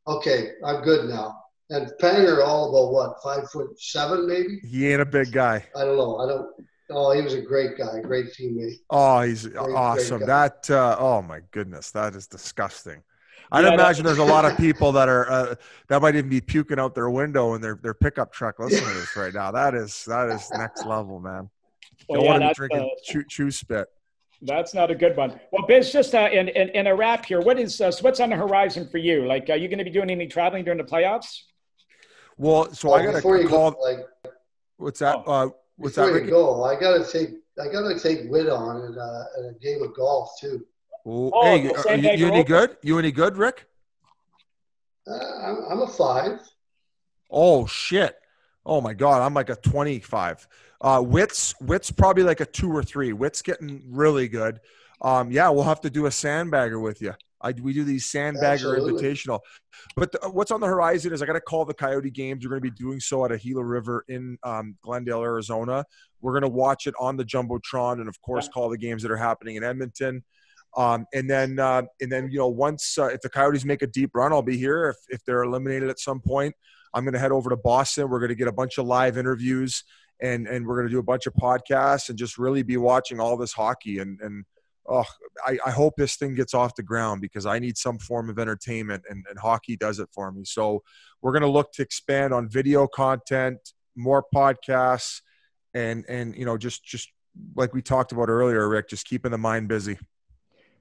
Okay, 0.09 0.53
I'm 0.65 0.83
good 0.83 1.09
now. 1.09 1.43
And 1.71 1.91
Panger, 2.01 2.47
all 2.47 2.71
about 2.71 2.93
what, 2.93 3.23
five 3.23 3.51
foot 3.51 3.81
seven, 3.81 4.29
maybe? 4.29 4.61
He 4.65 4.89
ain't 4.89 5.01
a 5.01 5.07
big 5.07 5.33
guy. 5.33 5.65
I 5.75 5.85
don't 5.85 5.97
know. 5.97 6.19
I 6.19 6.29
don't. 6.29 6.49
Oh, 6.91 7.13
he 7.13 7.23
was 7.23 7.35
a 7.35 7.41
great 7.41 7.77
guy, 7.77 8.01
great 8.01 8.27
teammate. 8.27 8.75
Oh, 8.91 9.21
he's 9.23 9.49
great, 9.49 9.75
awesome. 9.75 10.19
Great 10.19 10.27
that. 10.29 10.71
Uh, 10.71 10.97
oh 10.99 11.23
my 11.23 11.41
goodness, 11.51 11.91
that 11.91 12.15
is 12.15 12.29
disgusting. 12.29 13.03
I'd 13.51 13.65
yeah, 13.65 13.75
imagine 13.75 14.05
there's 14.05 14.19
a 14.19 14.25
lot 14.25 14.45
of 14.45 14.57
people 14.57 14.93
that 14.93 15.09
are 15.09 15.31
uh, 15.31 15.55
that 15.89 16.03
might 16.03 16.15
even 16.15 16.31
be 16.31 16.41
puking 16.41 16.79
out 16.79 16.95
their 16.95 17.11
window 17.11 17.55
in 17.55 17.61
their, 17.61 17.79
their 17.83 17.95
pickup 17.95 18.33
truck 18.33 18.59
listening 18.59 18.89
to 18.89 18.95
this 18.95 19.17
right 19.17 19.35
now. 19.35 19.51
That 19.51 19.75
is 19.75 20.05
that 20.07 20.29
is 20.29 20.49
next 20.53 20.87
level, 20.87 21.19
man. 21.19 21.51
Well, 22.09 22.21
Don't 22.21 22.25
yeah, 22.25 22.31
want 22.31 22.43
to 22.43 22.49
be 22.49 22.55
drinking 22.55 22.91
uh, 22.91 23.03
chew, 23.05 23.25
chew 23.29 23.51
spit. 23.51 23.89
That's 24.47 24.75
not 24.75 24.91
a 24.91 24.95
good 24.95 25.17
one. 25.17 25.39
Well, 25.51 25.67
Biz, 25.67 25.93
just 25.93 26.15
uh, 26.15 26.29
in, 26.33 26.49
in, 26.49 26.69
in 26.71 26.87
a 26.87 26.95
wrap 26.95 27.27
here, 27.27 27.41
what 27.41 27.59
is 27.59 27.81
uh, 27.81 27.91
so 27.91 28.03
what's 28.03 28.21
on 28.21 28.31
the 28.31 28.37
horizon 28.37 28.89
for 28.89 28.99
you? 28.99 29.27
Like, 29.27 29.51
are 29.51 29.57
you 29.57 29.69
going 29.69 29.79
to 29.79 29.85
be 29.85 29.91
doing 29.91 30.11
any 30.11 30.27
traveling 30.27 30.65
during 30.65 30.79
the 30.79 30.85
playoffs? 30.85 31.43
Well, 32.37 32.73
so 32.73 32.93
I 32.93 33.05
got 33.05 33.15
to 33.15 33.23
call. 33.23 33.73
Go, 33.73 33.79
like, 33.83 33.99
what's 34.77 35.01
that? 35.01 35.17
Oh. 35.27 35.33
Uh, 35.33 35.49
what's 35.77 35.97
before 35.97 36.13
that? 36.13 36.25
You 36.25 36.31
go, 36.31 36.65
I 36.65 36.79
got 36.79 37.05
to 37.05 37.11
take. 37.11 37.31
I 37.59 37.73
got 37.73 37.89
to 37.89 37.99
take 37.99 38.31
Wit 38.31 38.49
on 38.49 38.77
in 38.77 38.99
a, 38.99 39.27
in 39.39 39.47
a 39.47 39.59
game 39.61 39.83
of 39.83 39.95
golf 39.97 40.31
too. 40.39 40.65
Ooh, 41.07 41.31
oh, 41.33 41.43
hey, 41.43 41.71
are 41.89 41.97
you, 41.97 42.27
you 42.27 42.33
any 42.33 42.45
good? 42.45 42.77
You 42.83 42.99
any 42.99 43.13
good, 43.13 43.37
Rick? 43.37 43.67
Uh, 45.09 45.15
I'm, 45.15 45.65
I'm 45.71 45.81
a 45.81 45.89
five. 45.89 46.41
Oh 47.31 47.67
shit! 47.67 48.17
Oh 48.67 48.81
my 48.81 48.95
god, 48.95 49.23
I'm 49.23 49.33
like 49.33 49.49
a 49.49 49.57
25. 49.57 50.49
Uh, 50.81 51.03
Wit's 51.07 51.55
Wit's 51.61 51.91
probably 51.91 52.25
like 52.25 52.41
a 52.41 52.47
two 52.47 52.71
or 52.71 52.83
three. 52.83 53.13
Wit's 53.13 53.41
getting 53.41 53.83
really 53.89 54.27
good. 54.29 54.61
Um, 55.01 55.31
yeah, 55.31 55.49
we'll 55.51 55.63
have 55.63 55.81
to 55.83 55.91
do 55.91 56.07
a 56.07 56.11
sandbagger 56.11 56.83
with 56.83 57.01
you. 57.01 57.15
I, 57.41 57.53
we 57.63 57.73
do 57.73 57.85
these 57.85 58.07
sandbagger 58.11 58.75
Absolutely. 58.77 59.03
invitational. 59.03 59.41
But 59.95 60.13
the, 60.13 60.31
what's 60.31 60.51
on 60.51 60.61
the 60.61 60.67
horizon 60.67 61.13
is 61.13 61.23
I 61.23 61.27
got 61.27 61.35
to 61.35 61.41
call 61.41 61.65
the 61.65 61.75
Coyote 61.75 62.11
games. 62.11 62.45
We're 62.45 62.51
going 62.51 62.63
to 62.63 62.71
be 62.71 62.77
doing 62.77 62.99
so 62.99 63.25
at 63.25 63.31
a 63.31 63.39
Gila 63.39 63.63
River 63.63 64.05
in 64.09 64.39
um, 64.43 64.77
Glendale, 64.83 65.23
Arizona. 65.23 65.85
We're 66.21 66.33
going 66.33 66.43
to 66.43 66.49
watch 66.49 66.87
it 66.87 66.95
on 66.99 67.17
the 67.17 67.25
jumbotron, 67.25 68.01
and 68.01 68.09
of 68.09 68.21
course, 68.21 68.49
call 68.49 68.69
the 68.69 68.79
games 68.79 69.03
that 69.03 69.13
are 69.13 69.17
happening 69.17 69.57
in 69.57 69.65
Edmonton. 69.65 70.25
Um, 70.77 71.07
and 71.15 71.31
then, 71.31 71.59
uh, 71.59 71.83
and 72.01 72.11
then, 72.11 72.31
you 72.31 72.39
know, 72.39 72.49
once 72.49 72.99
uh, 72.99 73.07
if 73.07 73.21
the 73.21 73.29
Coyotes 73.29 73.65
make 73.65 73.83
a 73.83 73.87
deep 73.87 74.11
run, 74.15 74.33
I'll 74.33 74.43
be 74.43 74.59
here. 74.59 74.89
If 74.89 74.97
if 75.09 75.25
they're 75.25 75.43
eliminated 75.43 75.89
at 75.89 75.99
some 75.99 76.21
point, 76.21 76.55
I'm 76.97 77.05
going 77.05 77.13
to 77.13 77.21
head 77.21 77.33
over 77.33 77.51
to 77.51 77.57
Boston. 77.57 78.09
We're 78.09 78.21
going 78.21 78.31
to 78.31 78.35
get 78.35 78.49
a 78.49 78.53
bunch 78.53 78.79
of 78.79 78.87
live 78.87 79.19
interviews, 79.19 79.85
and 80.21 80.47
and 80.47 80.67
we're 80.67 80.77
going 80.77 80.89
to 80.89 80.93
do 80.93 80.99
a 80.99 81.05
bunch 81.05 81.27
of 81.27 81.35
podcasts, 81.35 82.09
and 82.09 82.19
just 82.19 82.39
really 82.39 82.63
be 82.63 82.79
watching 82.79 83.21
all 83.21 83.37
this 83.37 83.53
hockey 83.53 83.99
and 83.99 84.19
and 84.21 84.45
oh, 84.89 85.05
I, 85.45 85.59
I, 85.67 85.71
hope 85.71 85.95
this 85.97 86.17
thing 86.17 86.35
gets 86.35 86.55
off 86.55 86.77
the 86.77 86.83
ground 86.83 87.21
because 87.21 87.47
I 87.47 87.59
need 87.59 87.77
some 87.77 87.99
form 87.99 88.31
of 88.31 88.39
entertainment 88.39 89.03
and, 89.09 89.25
and 89.29 89.39
hockey 89.39 89.77
does 89.77 89.99
it 89.99 90.09
for 90.13 90.31
me. 90.31 90.45
So 90.45 90.83
we're 91.21 91.33
going 91.33 91.43
to 91.43 91.49
look 91.49 91.73
to 91.73 91.83
expand 91.83 92.33
on 92.33 92.49
video 92.49 92.87
content, 92.87 93.59
more 93.97 94.25
podcasts, 94.35 95.21
and 95.75 96.05
and 96.09 96.37
you 96.37 96.45
know 96.45 96.57
just 96.57 96.85
just 96.85 97.11
like 97.55 97.75
we 97.75 97.83
talked 97.83 98.13
about 98.13 98.29
earlier, 98.29 98.69
Rick, 98.69 98.89
just 98.89 99.07
keeping 99.07 99.31
the 99.31 99.39
mind 99.39 99.69
busy. 99.69 99.99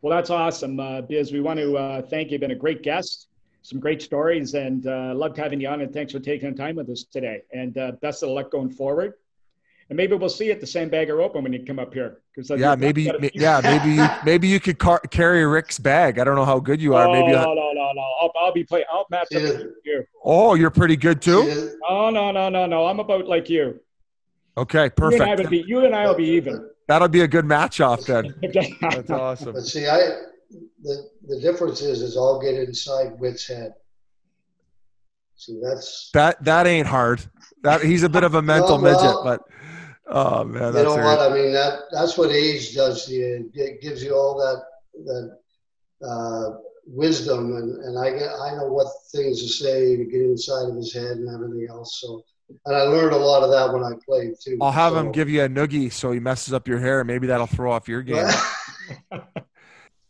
Well, 0.01 0.16
that's 0.16 0.30
awesome, 0.30 0.80
uh, 0.80 1.01
Biz. 1.01 1.34
We 1.34 1.41
want 1.41 1.59
to 1.59 1.78
uh, 1.78 2.01
thank 2.03 2.28
you. 2.28 2.34
You've 2.34 2.41
been 2.41 2.51
a 2.51 2.55
great 2.55 2.84
guest, 2.84 3.28
some 3.66 3.80
great 3.80 4.01
stories, 4.01 4.53
and 4.53 4.86
uh, 4.88 5.13
loved 5.16 5.38
having 5.38 5.59
you 5.59 5.68
on. 5.68 5.82
And 5.82 5.91
thanks 5.91 6.11
for 6.11 6.20
taking 6.20 6.51
the 6.51 6.57
time 6.57 6.76
with 6.76 6.89
us 6.89 7.03
today. 7.03 7.41
And 7.53 7.78
uh, 7.78 7.93
best 8.01 8.24
of 8.24 8.30
luck 8.30 8.51
going 8.51 8.70
forward 8.70 9.13
and 9.89 9.97
maybe 9.97 10.16
we'll 10.16 10.30
see 10.30 10.47
you 10.47 10.51
at 10.51 10.59
the 10.59 10.66
Sandbagger 10.66 11.24
Open 11.24 11.43
when 11.43 11.53
you 11.53 11.63
come 11.63 11.78
up 11.78 11.93
here. 11.93 12.22
Because 12.36 12.59
yeah, 12.59 12.76
maybe 12.76 13.11
yeah, 13.34 13.61
maybe 13.63 13.91
you, 13.91 14.07
maybe 14.26 14.47
you 14.47 14.59
could 14.59 14.80
car- 14.80 15.01
carry 15.11 15.45
Rick's 15.45 15.78
bag. 15.78 16.18
I 16.18 16.24
don't 16.24 16.36
know 16.36 16.45
how 16.45 16.59
good 16.59 16.82
you 16.82 16.95
are. 16.95 17.07
Oh, 17.07 17.13
maybe 17.13 17.32
no, 17.32 17.53
no, 17.53 17.72
no, 17.72 17.91
no. 17.93 18.13
I'll, 18.20 18.32
I'll 18.39 18.53
be 18.53 18.63
playing. 18.63 18.86
I'll 18.91 19.05
match 19.11 19.28
up 19.36 19.43
with 19.43 19.68
you. 19.86 20.03
Oh, 20.24 20.55
you're 20.55 20.72
pretty 20.72 20.95
good 20.95 21.22
too. 21.22 21.78
Oh 21.88 22.09
no, 22.09 22.32
no, 22.32 22.49
no, 22.49 22.66
no. 22.66 22.86
I'm 22.88 22.99
about 22.99 23.28
like 23.28 23.49
you. 23.49 23.80
Okay, 24.57 24.89
perfect. 24.89 25.20
You 25.20 25.24
and 25.24 25.32
I, 25.32 25.36
would 25.36 25.49
be, 25.49 25.63
you 25.68 25.86
and 25.86 25.95
I 25.95 26.07
will 26.07 26.16
be 26.16 26.30
even. 26.30 26.70
That'll 26.88 27.07
be 27.07 27.22
a 27.22 27.28
good 27.28 27.45
match 27.45 27.80
off 27.82 28.05
then. 28.05 28.34
That's 28.82 29.09
awesome. 29.11 29.53
But 29.53 29.66
see, 29.66 29.88
I 29.88 30.22
the 30.82 31.10
the 31.28 31.39
difference 31.39 31.82
is 31.82 32.02
is 32.02 32.18
I'll 32.18 32.41
get 32.41 32.56
inside 32.56 33.20
Wit's 33.20 33.48
head. 33.48 33.74
See, 35.36 35.60
that's 35.62 36.10
that 36.14 36.43
that 36.43 36.68
ain't 36.68 36.88
hard. 36.88 37.22
That 37.64 37.84
he's 37.84 38.04
a 38.04 38.10
bit 38.10 38.24
of 38.24 38.36
a 38.36 38.41
mental 38.54 38.80
well, 38.80 38.93
midget, 38.93 39.16
but 39.24 39.41
Oh 40.08 40.43
man, 40.43 40.74
you 40.76 40.84
know 40.84 40.96
what 40.96 41.20
I 41.20 41.34
mean. 41.34 41.52
That 41.52 41.80
that's 41.91 42.18
what 42.18 42.32
age 42.32 42.76
does 42.76 43.06
to 43.06 43.14
you. 43.14 43.52
It 43.54 43.82
gives 43.82 44.04
you 44.04 44.14
all 44.14 44.38
that 44.38 44.64
that 45.06 46.08
uh, 46.08 46.58
wisdom, 46.86 47.56
and, 47.56 47.84
and 47.84 47.98
I 47.98 48.12
get 48.12 48.30
I 48.30 48.56
know 48.56 48.68
what 48.68 48.88
things 49.12 49.41
to 49.41 49.48
say 49.48 49.98
to 49.98 50.06
get 50.06 50.22
inside 50.22 50.70
of 50.70 50.76
his 50.76 50.93
head 50.93 51.18
and 51.18 51.28
everything 51.34 51.68
else. 51.70 52.02
So, 52.02 52.24
and 52.68 52.76
I 52.76 52.84
learned 52.84 53.14
a 53.14 53.18
lot 53.18 53.41
of 53.41 53.50
that 53.50 53.74
when 53.74 53.84
I 53.84 53.93
played 54.06 54.36
too. 54.39 54.60
I'll 54.62 54.72
have 54.72 54.93
so. 54.93 55.00
him 55.00 55.12
give 55.12 55.28
you 55.28 55.43
a 55.43 55.50
noogie 55.50 55.91
so 55.91 56.12
he 56.12 56.20
messes 56.20 56.54
up 56.54 56.68
your 56.68 56.80
hair. 56.80 57.04
Maybe 57.04 57.26
that'll 57.26 57.48
throw 57.48 57.72
off 57.72 57.88
your 57.88 58.04
game. 58.04 58.28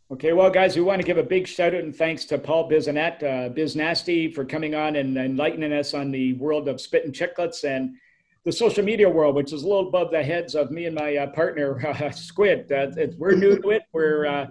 Okay, 0.08 0.32
well, 0.32 0.50
guys, 0.50 0.76
we 0.76 0.82
want 0.82 1.00
to 1.00 1.06
give 1.06 1.18
a 1.18 1.22
big 1.22 1.48
shout 1.48 1.74
out 1.74 1.82
and 1.82 1.94
thanks 1.94 2.24
to 2.26 2.38
Paul 2.38 2.70
Bissonnette, 2.70 3.24
uh, 3.24 4.32
for 4.32 4.44
coming 4.44 4.76
on 4.76 4.94
and 4.94 5.16
enlightening 5.18 5.72
us 5.72 5.94
on 5.94 6.12
the 6.12 6.34
world 6.34 6.68
of 6.68 6.80
Spittin' 6.80 7.10
Chicklets 7.10 7.64
and 7.64 7.96
the 8.44 8.52
social 8.52 8.84
media 8.84 9.10
world, 9.10 9.34
which 9.34 9.52
is 9.52 9.64
a 9.64 9.66
little 9.66 9.88
above 9.88 10.12
the 10.12 10.22
heads 10.22 10.54
of 10.54 10.70
me 10.70 10.84
and 10.84 10.94
my 10.94 11.16
uh, 11.16 11.26
partner 11.32 11.84
uh, 12.00 12.12
Squid. 12.12 12.70
Uh, 12.70 12.86
we're 13.18 13.34
new 13.34 13.58
to 13.60 13.70
it. 13.70 13.82
We're 13.92 14.26
uh, 14.26 14.46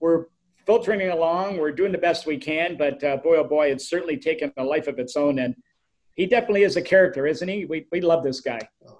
we're 0.00 0.24
filtering 0.66 1.08
along. 1.08 1.58
We're 1.58 1.70
doing 1.70 1.92
the 1.92 1.98
best 1.98 2.26
we 2.26 2.36
can, 2.36 2.76
but 2.76 3.02
uh, 3.04 3.18
boy, 3.18 3.36
oh 3.36 3.44
boy, 3.44 3.70
it's 3.70 3.88
certainly 3.88 4.16
taken 4.16 4.52
a 4.56 4.64
life 4.64 4.88
of 4.88 4.98
its 4.98 5.14
own. 5.14 5.38
And 5.38 5.54
he 6.14 6.26
definitely 6.26 6.64
is 6.64 6.76
a 6.76 6.82
character, 6.82 7.24
isn't 7.24 7.48
he? 7.48 7.66
We 7.66 7.86
we 7.92 8.00
love 8.00 8.24
this 8.24 8.40
guy. 8.40 8.68
Oh, 8.88 8.98